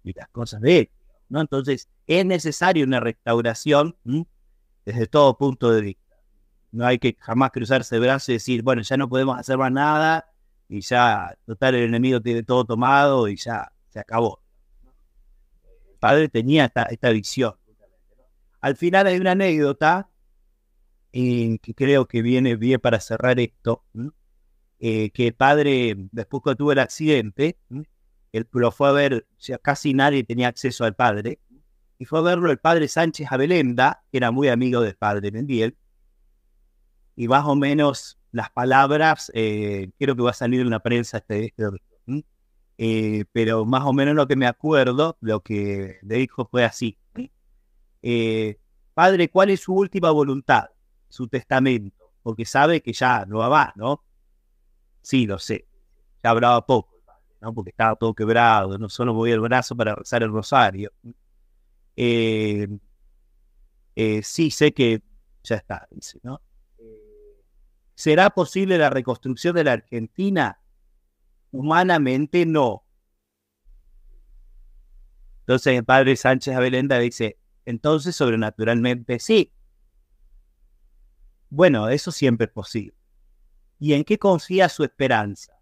las 0.05 0.29
cosas 0.29 0.63
de 0.63 0.79
él. 0.79 0.91
Entonces, 1.31 1.89
es 2.07 2.25
necesaria 2.25 2.83
una 2.85 3.01
restauración 3.01 3.97
desde 4.87 5.07
todo 5.07 5.37
punto 5.37 5.71
de 5.71 5.83
vista. 5.83 6.17
No 6.71 6.87
hay 6.87 6.99
que 6.99 7.17
jamás 7.21 7.51
cruzarse 7.51 7.99
brazos 7.99 8.31
y 8.31 8.33
decir, 8.35 8.63
bueno, 8.63 8.81
ya 8.83 8.97
no 8.97 9.09
podemos 9.09 9.39
hacer 9.39 9.59
más 9.59 9.73
nada 9.73 10.28
y 10.69 10.81
ya, 10.83 11.37
total, 11.47 11.77
el 11.77 11.85
enemigo 11.85 12.21
tiene 12.21 12.43
todo 12.43 12.65
tomado 12.65 13.29
y 13.29 13.37
ya 13.37 13.73
se 13.89 14.01
acabó. 14.01 14.43
El 15.91 15.99
padre 15.99 16.29
tenía 16.29 16.67
esta, 16.67 16.83
esta 16.85 17.11
visión. 17.11 17.55
Al 18.61 18.77
final 18.77 19.07
hay 19.07 19.19
una 19.19 19.33
anécdota 19.33 20.11
que 21.11 21.75
creo 21.75 22.07
que 22.07 22.23
viene 22.23 22.57
bien 22.57 22.81
para 22.81 23.01
cerrar 23.01 23.41
esto, 23.41 23.85
eh, 24.79 25.11
que 25.11 25.29
el 25.29 25.35
padre, 25.35 25.97
después 26.13 26.43
que 26.45 26.55
tuvo 26.55 26.73
el 26.73 26.79
accidente, 26.79 27.59
él 28.33 28.47
lo 28.53 28.71
fue 28.71 28.89
a 28.89 28.93
ver, 28.93 29.27
o 29.29 29.41
sea, 29.41 29.59
casi 29.59 29.95
nadie 29.95 30.23
tenía 30.23 30.49
acceso 30.49 30.85
al 30.85 30.95
padre, 30.95 31.41
y 31.99 32.05
fue 32.05 32.21
a 32.21 32.23
verlo 32.23 32.51
el 32.51 32.59
padre 32.59 32.87
Sánchez 32.87 33.27
Abelenda, 33.31 34.05
que 34.13 34.19
era 34.19 34.31
muy 34.31 34.49
amigo 34.49 34.81
del 34.81 34.95
padre 34.95 35.33
Mendiel, 35.33 35.77
y 37.17 37.27
más 37.27 37.45
o 37.47 37.57
menos 37.57 38.19
las 38.39 38.51
palabras, 38.51 39.31
eh, 39.35 39.91
creo 39.99 40.17
que 40.17 40.23
va 40.23 40.31
a 40.31 40.35
salir 40.35 40.61
en 40.61 40.71
la 40.71 40.81
prensa 40.81 41.19
este, 41.19 41.47
este 41.47 41.65
eh, 42.79 43.25
pero 43.33 43.65
más 43.67 43.83
o 43.85 43.93
menos 43.93 44.15
lo 44.15 44.27
que 44.27 44.37
me 44.37 44.47
acuerdo, 44.47 45.19
lo 45.21 45.43
que 45.43 45.99
le 46.03 46.17
dijo 46.17 46.49
fue 46.51 46.65
así. 46.65 46.97
padre, 48.95 49.29
¿cuál 49.29 49.51
es 49.51 49.61
su 49.61 49.75
última 49.75 50.11
voluntad? 50.11 50.69
su 51.09 51.29
testamento, 51.29 52.13
porque 52.23 52.45
sabe 52.45 52.83
que 52.83 52.93
ya 52.93 53.25
no 53.27 53.39
va, 53.39 53.73
¿no? 53.77 54.05
Sí, 55.03 55.27
lo 55.27 55.39
sé. 55.39 55.67
Ya 56.23 56.31
hablaba 56.31 56.65
poco, 56.67 57.03
¿no? 57.41 57.55
Porque 57.55 57.71
estaba 57.71 57.97
todo 57.97 58.15
quebrado, 58.15 58.79
no 58.79 58.89
solo 58.89 59.15
movía 59.15 59.35
el 59.35 59.41
brazo 59.41 59.77
para 59.77 59.95
rezar 59.95 60.23
el 60.23 60.33
rosario. 60.33 60.93
Eh, 61.97 62.69
eh, 63.97 64.23
sí, 64.23 64.51
sé 64.51 64.73
que 64.73 65.03
ya 65.43 65.57
está, 65.57 65.89
dice, 65.91 66.21
¿no? 66.23 66.41
¿Será 67.99 68.31
posible 68.31 68.79
la 68.79 68.91
reconstrucción 68.91 69.57
de 69.57 69.65
la 69.65 69.73
Argentina? 69.73 70.61
Humanamente 71.51 72.47
no. 72.47 72.85
Entonces 75.41 75.77
el 75.79 75.85
padre 75.85 76.15
Sánchez 76.15 76.55
Abelenda 76.55 77.01
dice, 77.01 77.41
entonces 77.65 78.15
sobrenaturalmente 78.15 79.19
sí. 79.19 79.53
Bueno, 81.51 81.89
eso 81.89 82.13
siempre 82.13 82.45
es 82.45 82.53
posible. 82.53 82.95
¿Y 83.81 83.95
en 83.95 84.05
qué 84.05 84.17
confía 84.17 84.69
su 84.69 84.85
esperanza? 84.85 85.55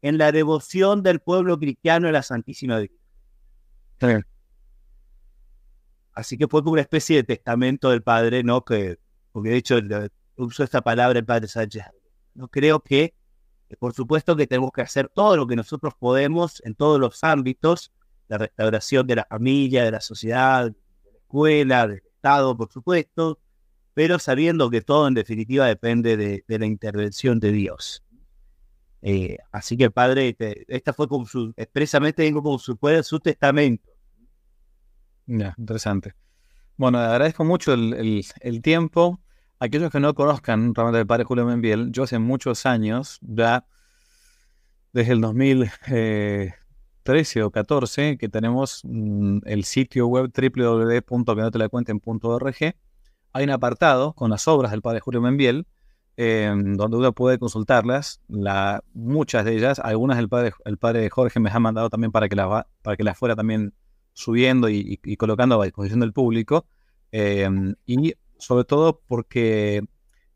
En 0.00 0.16
la 0.16 0.32
devoción 0.32 1.02
del 1.02 1.20
pueblo 1.20 1.58
cristiano 1.58 2.08
a 2.08 2.12
la 2.12 2.22
Santísima 2.22 2.78
Virgen. 2.78 4.24
Así 6.14 6.38
que 6.38 6.48
fue 6.48 6.62
como 6.62 6.72
una 6.72 6.80
especie 6.80 7.16
de 7.16 7.24
testamento 7.24 7.90
del 7.90 8.02
Padre, 8.02 8.42
¿no? 8.42 8.64
Que, 8.64 8.98
porque 9.32 9.50
de 9.50 9.56
hecho 9.58 9.76
usó 10.36 10.64
esta 10.64 10.82
palabra 10.82 11.18
el 11.18 11.24
Padre 11.24 11.48
Sánchez. 11.48 11.84
No 12.34 12.48
creo 12.48 12.80
que, 12.80 13.14
por 13.78 13.94
supuesto 13.94 14.36
que 14.36 14.46
tenemos 14.46 14.72
que 14.72 14.82
hacer 14.82 15.08
todo 15.08 15.36
lo 15.36 15.46
que 15.46 15.56
nosotros 15.56 15.94
podemos 15.98 16.62
en 16.64 16.74
todos 16.74 17.00
los 17.00 17.22
ámbitos, 17.24 17.92
la 18.28 18.38
restauración 18.38 19.06
de 19.06 19.16
la 19.16 19.24
familia, 19.24 19.84
de 19.84 19.90
la 19.92 20.00
sociedad, 20.00 20.66
de 20.66 20.76
la 21.12 21.18
escuela, 21.18 21.86
del 21.86 22.02
Estado, 22.04 22.56
por 22.56 22.70
supuesto, 22.72 23.38
pero 23.94 24.18
sabiendo 24.18 24.68
que 24.68 24.82
todo 24.82 25.08
en 25.08 25.14
definitiva 25.14 25.66
depende 25.66 26.16
de, 26.16 26.44
la 26.46 26.66
intervención 26.66 27.40
de 27.40 27.52
Dios. 27.52 28.02
Eh, 29.02 29.38
así 29.52 29.76
que 29.76 29.90
padre, 29.90 30.36
esta 30.68 30.92
fue 30.92 31.08
como 31.08 31.26
su, 31.26 31.54
expresamente 31.56 32.30
como 32.32 32.58
su, 32.58 32.78
su 33.02 33.20
testamento. 33.20 33.90
Ya, 35.26 35.54
interesante. 35.56 36.14
Bueno, 36.76 36.98
agradezco 36.98 37.44
mucho 37.44 37.72
el, 37.72 38.62
tiempo. 38.62 39.20
Aquellos 39.58 39.90
que 39.90 40.00
no 40.00 40.12
conozcan 40.14 40.74
realmente 40.74 41.00
el 41.00 41.06
padre 41.06 41.24
Julio 41.24 41.46
Membiel, 41.46 41.90
yo 41.90 42.02
hace 42.02 42.18
muchos 42.18 42.66
años, 42.66 43.18
ya 43.22 43.64
desde 44.92 45.14
el 45.14 45.22
2013 45.22 47.42
o 47.42 47.50
14, 47.50 48.18
que 48.18 48.28
tenemos 48.28 48.82
mm, 48.84 49.38
el 49.44 49.64
sitio 49.64 50.08
web 50.08 50.30
www.quenotelacuenten.org, 50.30 52.74
hay 53.32 53.44
un 53.44 53.50
apartado 53.50 54.12
con 54.12 54.28
las 54.30 54.46
obras 54.46 54.72
del 54.72 54.82
padre 54.82 55.00
Julio 55.00 55.22
Membiel, 55.22 55.66
em, 56.18 56.76
donde 56.76 56.98
uno 56.98 57.14
puede 57.14 57.38
consultarlas. 57.38 58.20
La, 58.28 58.84
muchas 58.92 59.46
de 59.46 59.56
ellas, 59.56 59.78
algunas 59.78 60.18
el 60.18 60.28
padre, 60.28 60.52
el 60.66 60.76
padre 60.78 61.08
Jorge 61.08 61.40
me 61.40 61.50
ha 61.50 61.58
mandado 61.58 61.88
también 61.88 62.12
para 62.12 62.28
que 62.28 62.36
las, 62.36 62.66
para 62.82 62.96
que 62.96 63.04
las 63.04 63.18
fuera 63.18 63.36
también 63.36 63.72
subiendo 64.12 64.68
y, 64.68 64.98
colocando 65.16 65.60
a 65.60 65.64
disposición 65.64 66.00
del 66.00 66.12
público. 66.12 66.66
Em, 67.12 67.74
y 67.86 68.14
sobre 68.38 68.64
todo 68.64 69.00
porque 69.06 69.82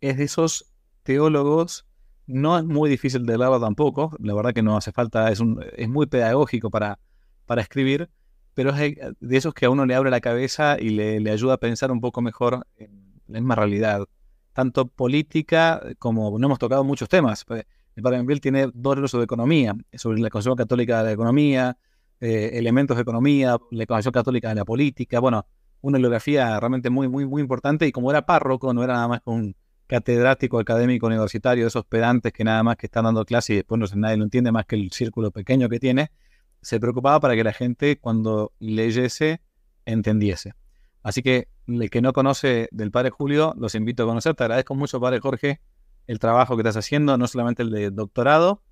es 0.00 0.16
de 0.16 0.24
esos 0.24 0.72
teólogos, 1.02 1.86
no 2.26 2.58
es 2.58 2.64
muy 2.64 2.88
difícil 2.88 3.26
de 3.26 3.36
leerlo 3.36 3.60
tampoco, 3.60 4.16
la 4.20 4.34
verdad 4.34 4.52
que 4.52 4.62
no 4.62 4.76
hace 4.76 4.92
falta, 4.92 5.30
es, 5.30 5.40
un, 5.40 5.64
es 5.76 5.88
muy 5.88 6.06
pedagógico 6.06 6.70
para, 6.70 6.98
para 7.46 7.62
escribir, 7.62 8.08
pero 8.54 8.70
es 8.70 8.96
de 9.20 9.36
esos 9.36 9.54
que 9.54 9.66
a 9.66 9.70
uno 9.70 9.86
le 9.86 9.94
abre 9.94 10.10
la 10.10 10.20
cabeza 10.20 10.76
y 10.78 10.90
le, 10.90 11.30
ayuda 11.30 11.54
a 11.54 11.58
pensar 11.58 11.90
un 11.90 12.00
poco 12.00 12.20
mejor 12.20 12.66
en 12.76 13.20
la 13.26 13.40
misma 13.40 13.54
realidad, 13.54 14.06
tanto 14.52 14.86
política 14.86 15.82
como 15.98 16.38
no 16.38 16.46
hemos 16.46 16.58
tocado 16.58 16.84
muchos 16.84 17.08
temas. 17.08 17.44
Pues, 17.44 17.64
el 17.96 18.02
Padre 18.02 18.18
Membiel 18.18 18.40
tiene 18.40 18.70
dos 18.72 18.96
libros 18.96 19.10
sobre 19.10 19.24
economía, 19.24 19.74
sobre 19.94 20.20
la 20.20 20.30
Concepción 20.30 20.56
Católica 20.56 20.98
de 20.98 21.04
la 21.04 21.12
Economía, 21.12 21.76
eh, 22.20 22.50
elementos 22.54 22.96
de 22.96 23.02
economía, 23.02 23.56
la 23.70 23.86
Concepción 23.86 24.12
Católica 24.12 24.48
de 24.50 24.56
la 24.56 24.64
Política, 24.64 25.20
bueno, 25.20 25.46
una 25.82 25.96
bibliografía 25.96 26.58
realmente 26.60 26.90
muy, 26.90 27.08
muy, 27.08 27.26
muy 27.26 27.42
importante 27.42 27.86
y 27.86 27.92
como 27.92 28.10
era 28.10 28.26
párroco, 28.26 28.72
no 28.74 28.82
era 28.82 28.94
nada 28.94 29.08
más 29.08 29.20
que 29.20 29.30
un 29.30 29.56
catedrático 29.86 30.58
académico 30.58 31.06
universitario 31.06 31.66
esos 31.66 31.84
pedantes 31.84 32.32
que 32.32 32.44
nada 32.44 32.62
más 32.62 32.76
que 32.76 32.86
están 32.86 33.04
dando 33.04 33.24
clase 33.24 33.54
y 33.54 33.56
después 33.56 33.80
no 33.80 33.86
nadie 34.00 34.16
lo 34.16 34.24
entiende 34.24 34.52
más 34.52 34.66
que 34.66 34.76
el 34.76 34.92
círculo 34.92 35.32
pequeño 35.32 35.68
que 35.68 35.80
tiene, 35.80 36.12
se 36.62 36.78
preocupaba 36.78 37.18
para 37.20 37.34
que 37.34 37.42
la 37.42 37.52
gente 37.52 37.98
cuando 37.98 38.52
leyese 38.60 39.40
entendiese. 39.86 40.54
Así 41.02 41.22
que 41.22 41.48
el 41.66 41.90
que 41.90 42.02
no 42.02 42.12
conoce 42.12 42.68
del 42.72 42.90
Padre 42.90 43.10
Julio, 43.10 43.54
los 43.56 43.74
invito 43.74 44.02
a 44.02 44.06
conocer. 44.06 44.34
Te 44.34 44.44
agradezco 44.44 44.74
mucho, 44.74 45.00
Padre 45.00 45.20
Jorge, 45.20 45.60
el 46.06 46.18
trabajo 46.18 46.56
que 46.56 46.62
estás 46.62 46.76
haciendo, 46.76 47.16
no 47.16 47.26
solamente 47.26 47.62
el 47.62 47.70
de 47.70 47.90
doctorado, 47.90 48.62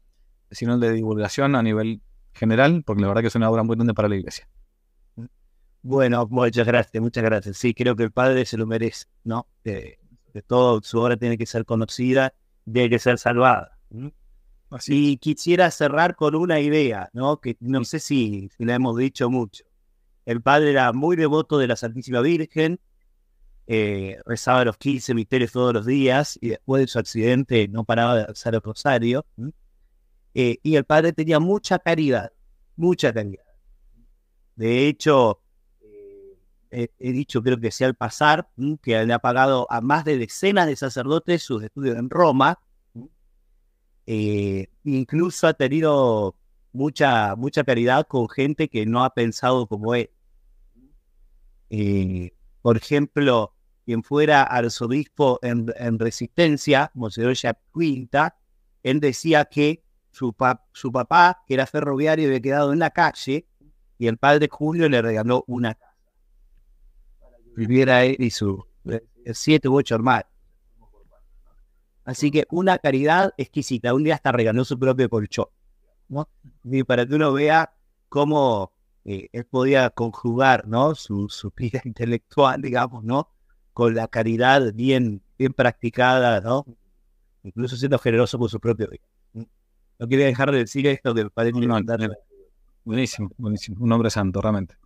sino 0.50 0.74
el 0.74 0.80
de 0.80 0.92
divulgación 0.92 1.54
a 1.54 1.62
nivel 1.62 2.02
general, 2.32 2.82
porque 2.84 3.02
la 3.02 3.08
verdad 3.08 3.22
que 3.22 3.28
es 3.28 3.34
una 3.34 3.50
obra 3.50 3.62
muy 3.62 3.76
grande 3.76 3.94
para 3.94 4.08
la 4.08 4.16
iglesia. 4.16 4.48
Bueno, 5.82 6.26
muchas 6.30 6.66
gracias, 6.66 7.02
muchas 7.02 7.24
gracias. 7.24 7.56
Sí, 7.56 7.74
creo 7.74 7.96
que 7.96 8.04
el 8.04 8.12
Padre 8.12 8.44
se 8.44 8.56
lo 8.56 8.66
merece, 8.66 9.06
¿no? 9.24 9.46
De, 9.64 9.98
todo, 10.46 10.80
su 10.82 10.98
obra 11.00 11.16
tiene 11.16 11.36
que 11.36 11.46
ser 11.46 11.64
conocida, 11.64 12.32
tiene 12.70 12.90
que 12.90 12.98
ser 12.98 13.18
salvada. 13.18 13.78
Y 14.86 15.16
quisiera 15.16 15.70
cerrar 15.70 16.14
con 16.14 16.34
una 16.34 16.60
idea, 16.60 17.08
¿no? 17.12 17.40
Que 17.40 17.56
no 17.60 17.84
sé 17.84 18.00
si, 18.00 18.50
si 18.56 18.64
la 18.64 18.74
hemos 18.74 18.96
dicho 18.96 19.30
mucho. 19.30 19.64
El 20.26 20.42
padre 20.42 20.70
era 20.70 20.92
muy 20.92 21.16
devoto 21.16 21.58
de 21.58 21.66
la 21.66 21.76
Santísima 21.76 22.20
Virgen, 22.20 22.78
eh, 23.70 24.18
rezaba 24.24 24.64
los 24.64 24.78
15 24.78 25.12
misterios 25.12 25.52
todos 25.52 25.74
los 25.74 25.84
días 25.84 26.38
y 26.40 26.48
después 26.48 26.80
de 26.80 26.86
su 26.86 26.98
accidente 26.98 27.68
no 27.68 27.84
paraba 27.84 28.16
de 28.16 28.22
hacer 28.22 28.54
el 28.54 28.62
rosario. 28.62 29.26
Eh, 30.34 30.58
y 30.62 30.76
el 30.76 30.84
padre 30.84 31.12
tenía 31.12 31.38
mucha 31.38 31.78
caridad, 31.78 32.32
mucha 32.76 33.12
caridad. 33.12 33.44
De 34.56 34.88
hecho, 34.88 35.40
he 36.70 37.12
dicho, 37.12 37.42
creo 37.42 37.58
que 37.58 37.70
sea 37.70 37.86
al 37.86 37.94
pasar, 37.94 38.48
que 38.82 39.04
le 39.04 39.12
ha 39.12 39.18
pagado 39.18 39.66
a 39.70 39.80
más 39.80 40.04
de 40.04 40.18
decenas 40.18 40.66
de 40.66 40.76
sacerdotes 40.76 41.42
sus 41.42 41.62
estudios 41.62 41.96
en 41.96 42.10
Roma 42.10 42.58
eh, 44.10 44.70
incluso 44.84 45.46
ha 45.48 45.52
tenido 45.52 46.34
mucha, 46.72 47.36
mucha 47.36 47.62
caridad 47.62 48.06
con 48.06 48.26
gente 48.26 48.70
que 48.70 48.86
no 48.86 49.04
ha 49.04 49.12
pensado 49.12 49.66
como 49.66 49.94
él. 49.94 50.08
Eh, 51.68 52.32
por 52.62 52.78
ejemplo, 52.78 53.52
quien 53.84 54.02
fuera 54.02 54.44
arzobispo 54.44 55.38
en, 55.42 55.66
en 55.76 55.98
Resistencia, 55.98 56.90
Monseñor 56.94 57.34
Quinta, 57.74 58.38
él 58.82 58.98
decía 58.98 59.44
que 59.44 59.84
su, 60.10 60.32
papá, 60.32 61.42
que 61.46 61.52
era 61.52 61.66
ferroviario, 61.66 62.28
había 62.28 62.40
quedado 62.40 62.72
en 62.72 62.78
la 62.78 62.92
calle 62.92 63.46
y 63.98 64.06
el 64.06 64.16
padre 64.16 64.48
Julio 64.50 64.88
le 64.88 65.02
regaló 65.02 65.44
una 65.48 65.74
casa 65.74 65.87
viviera 67.58 68.04
él 68.04 68.16
y 68.18 68.30
sus 68.30 68.60
eh, 68.86 69.02
siete 69.34 69.68
u 69.68 69.76
ocho 69.76 69.96
hermanos. 69.96 70.26
Así 72.04 72.30
que 72.30 72.46
una 72.50 72.78
caridad 72.78 73.34
exquisita. 73.36 73.92
Un 73.92 74.04
día 74.04 74.14
hasta 74.14 74.32
regaló 74.32 74.64
su 74.64 74.78
propio 74.78 75.10
colchón. 75.10 75.46
Y 76.64 76.82
para 76.84 77.04
que 77.06 77.14
uno 77.14 77.32
vea 77.32 77.74
cómo 78.08 78.72
eh, 79.04 79.28
él 79.32 79.44
podía 79.44 79.90
conjugar 79.90 80.66
¿no? 80.66 80.94
su, 80.94 81.28
vida 81.56 81.82
intelectual, 81.84 82.62
digamos, 82.62 83.04
¿no? 83.04 83.28
con 83.74 83.94
la 83.94 84.08
caridad 84.08 84.72
bien, 84.72 85.22
bien 85.38 85.52
practicada, 85.52 86.40
¿no? 86.40 86.64
incluso 87.42 87.76
siendo 87.76 87.98
generoso 87.98 88.38
con 88.38 88.48
su 88.48 88.58
propio 88.58 88.88
vida. 88.88 89.04
No 89.98 90.06
quería 90.08 90.26
dejar 90.26 90.50
de 90.52 90.58
decir 90.58 90.86
esto 90.86 91.14
que 91.14 91.28
parece 91.28 91.58
no, 91.60 91.78
Buenísimo, 92.84 93.30
buenísimo. 93.36 93.76
Un 93.80 93.92
hombre 93.92 94.08
santo, 94.08 94.40
realmente. 94.40 94.76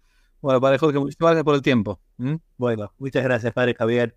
Bueno, 0.43 0.61
Padre 0.61 0.78
Jorge, 0.78 0.99
muchas 0.99 1.16
gracias 1.20 1.45
por 1.45 1.55
el 1.55 1.62
tiempo. 1.62 2.01
Bueno, 2.57 2.93
muchas 2.99 3.22
gracias, 3.22 3.53
Padre 3.53 3.74
Javier. 3.74 4.16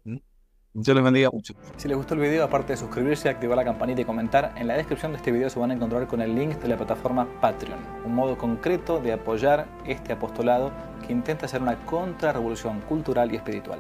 Dios 0.73 0.95
les 0.95 1.03
bendiga 1.03 1.29
mucho. 1.29 1.53
Si 1.77 1.87
les 1.87 1.95
gustó 1.95 2.15
el 2.15 2.19
video, 2.21 2.43
aparte 2.43 2.73
de 2.73 2.77
suscribirse, 2.77 3.29
activar 3.29 3.55
la 3.55 3.63
campanita 3.63 4.01
y 4.01 4.05
comentar, 4.05 4.51
en 4.57 4.67
la 4.67 4.73
descripción 4.73 5.11
de 5.11 5.19
este 5.19 5.31
video 5.31 5.51
se 5.51 5.59
van 5.59 5.69
a 5.69 5.75
encontrar 5.75 6.07
con 6.07 6.21
el 6.21 6.33
link 6.33 6.55
de 6.55 6.67
la 6.67 6.77
plataforma 6.77 7.27
Patreon, 7.41 7.79
un 8.05 8.15
modo 8.15 8.39
concreto 8.39 8.99
de 8.99 9.13
apoyar 9.13 9.67
este 9.85 10.13
apostolado 10.13 10.71
que 11.05 11.13
intenta 11.13 11.45
hacer 11.45 11.61
una 11.61 11.85
contrarrevolución 11.85 12.81
cultural 12.81 13.31
y 13.31 13.35
espiritual. 13.35 13.77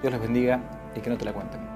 Dios 0.00 0.12
les 0.12 0.22
bendiga 0.22 0.60
y 0.94 1.00
que 1.00 1.10
no 1.10 1.18
te 1.18 1.24
la 1.24 1.32
cuenten. 1.32 1.71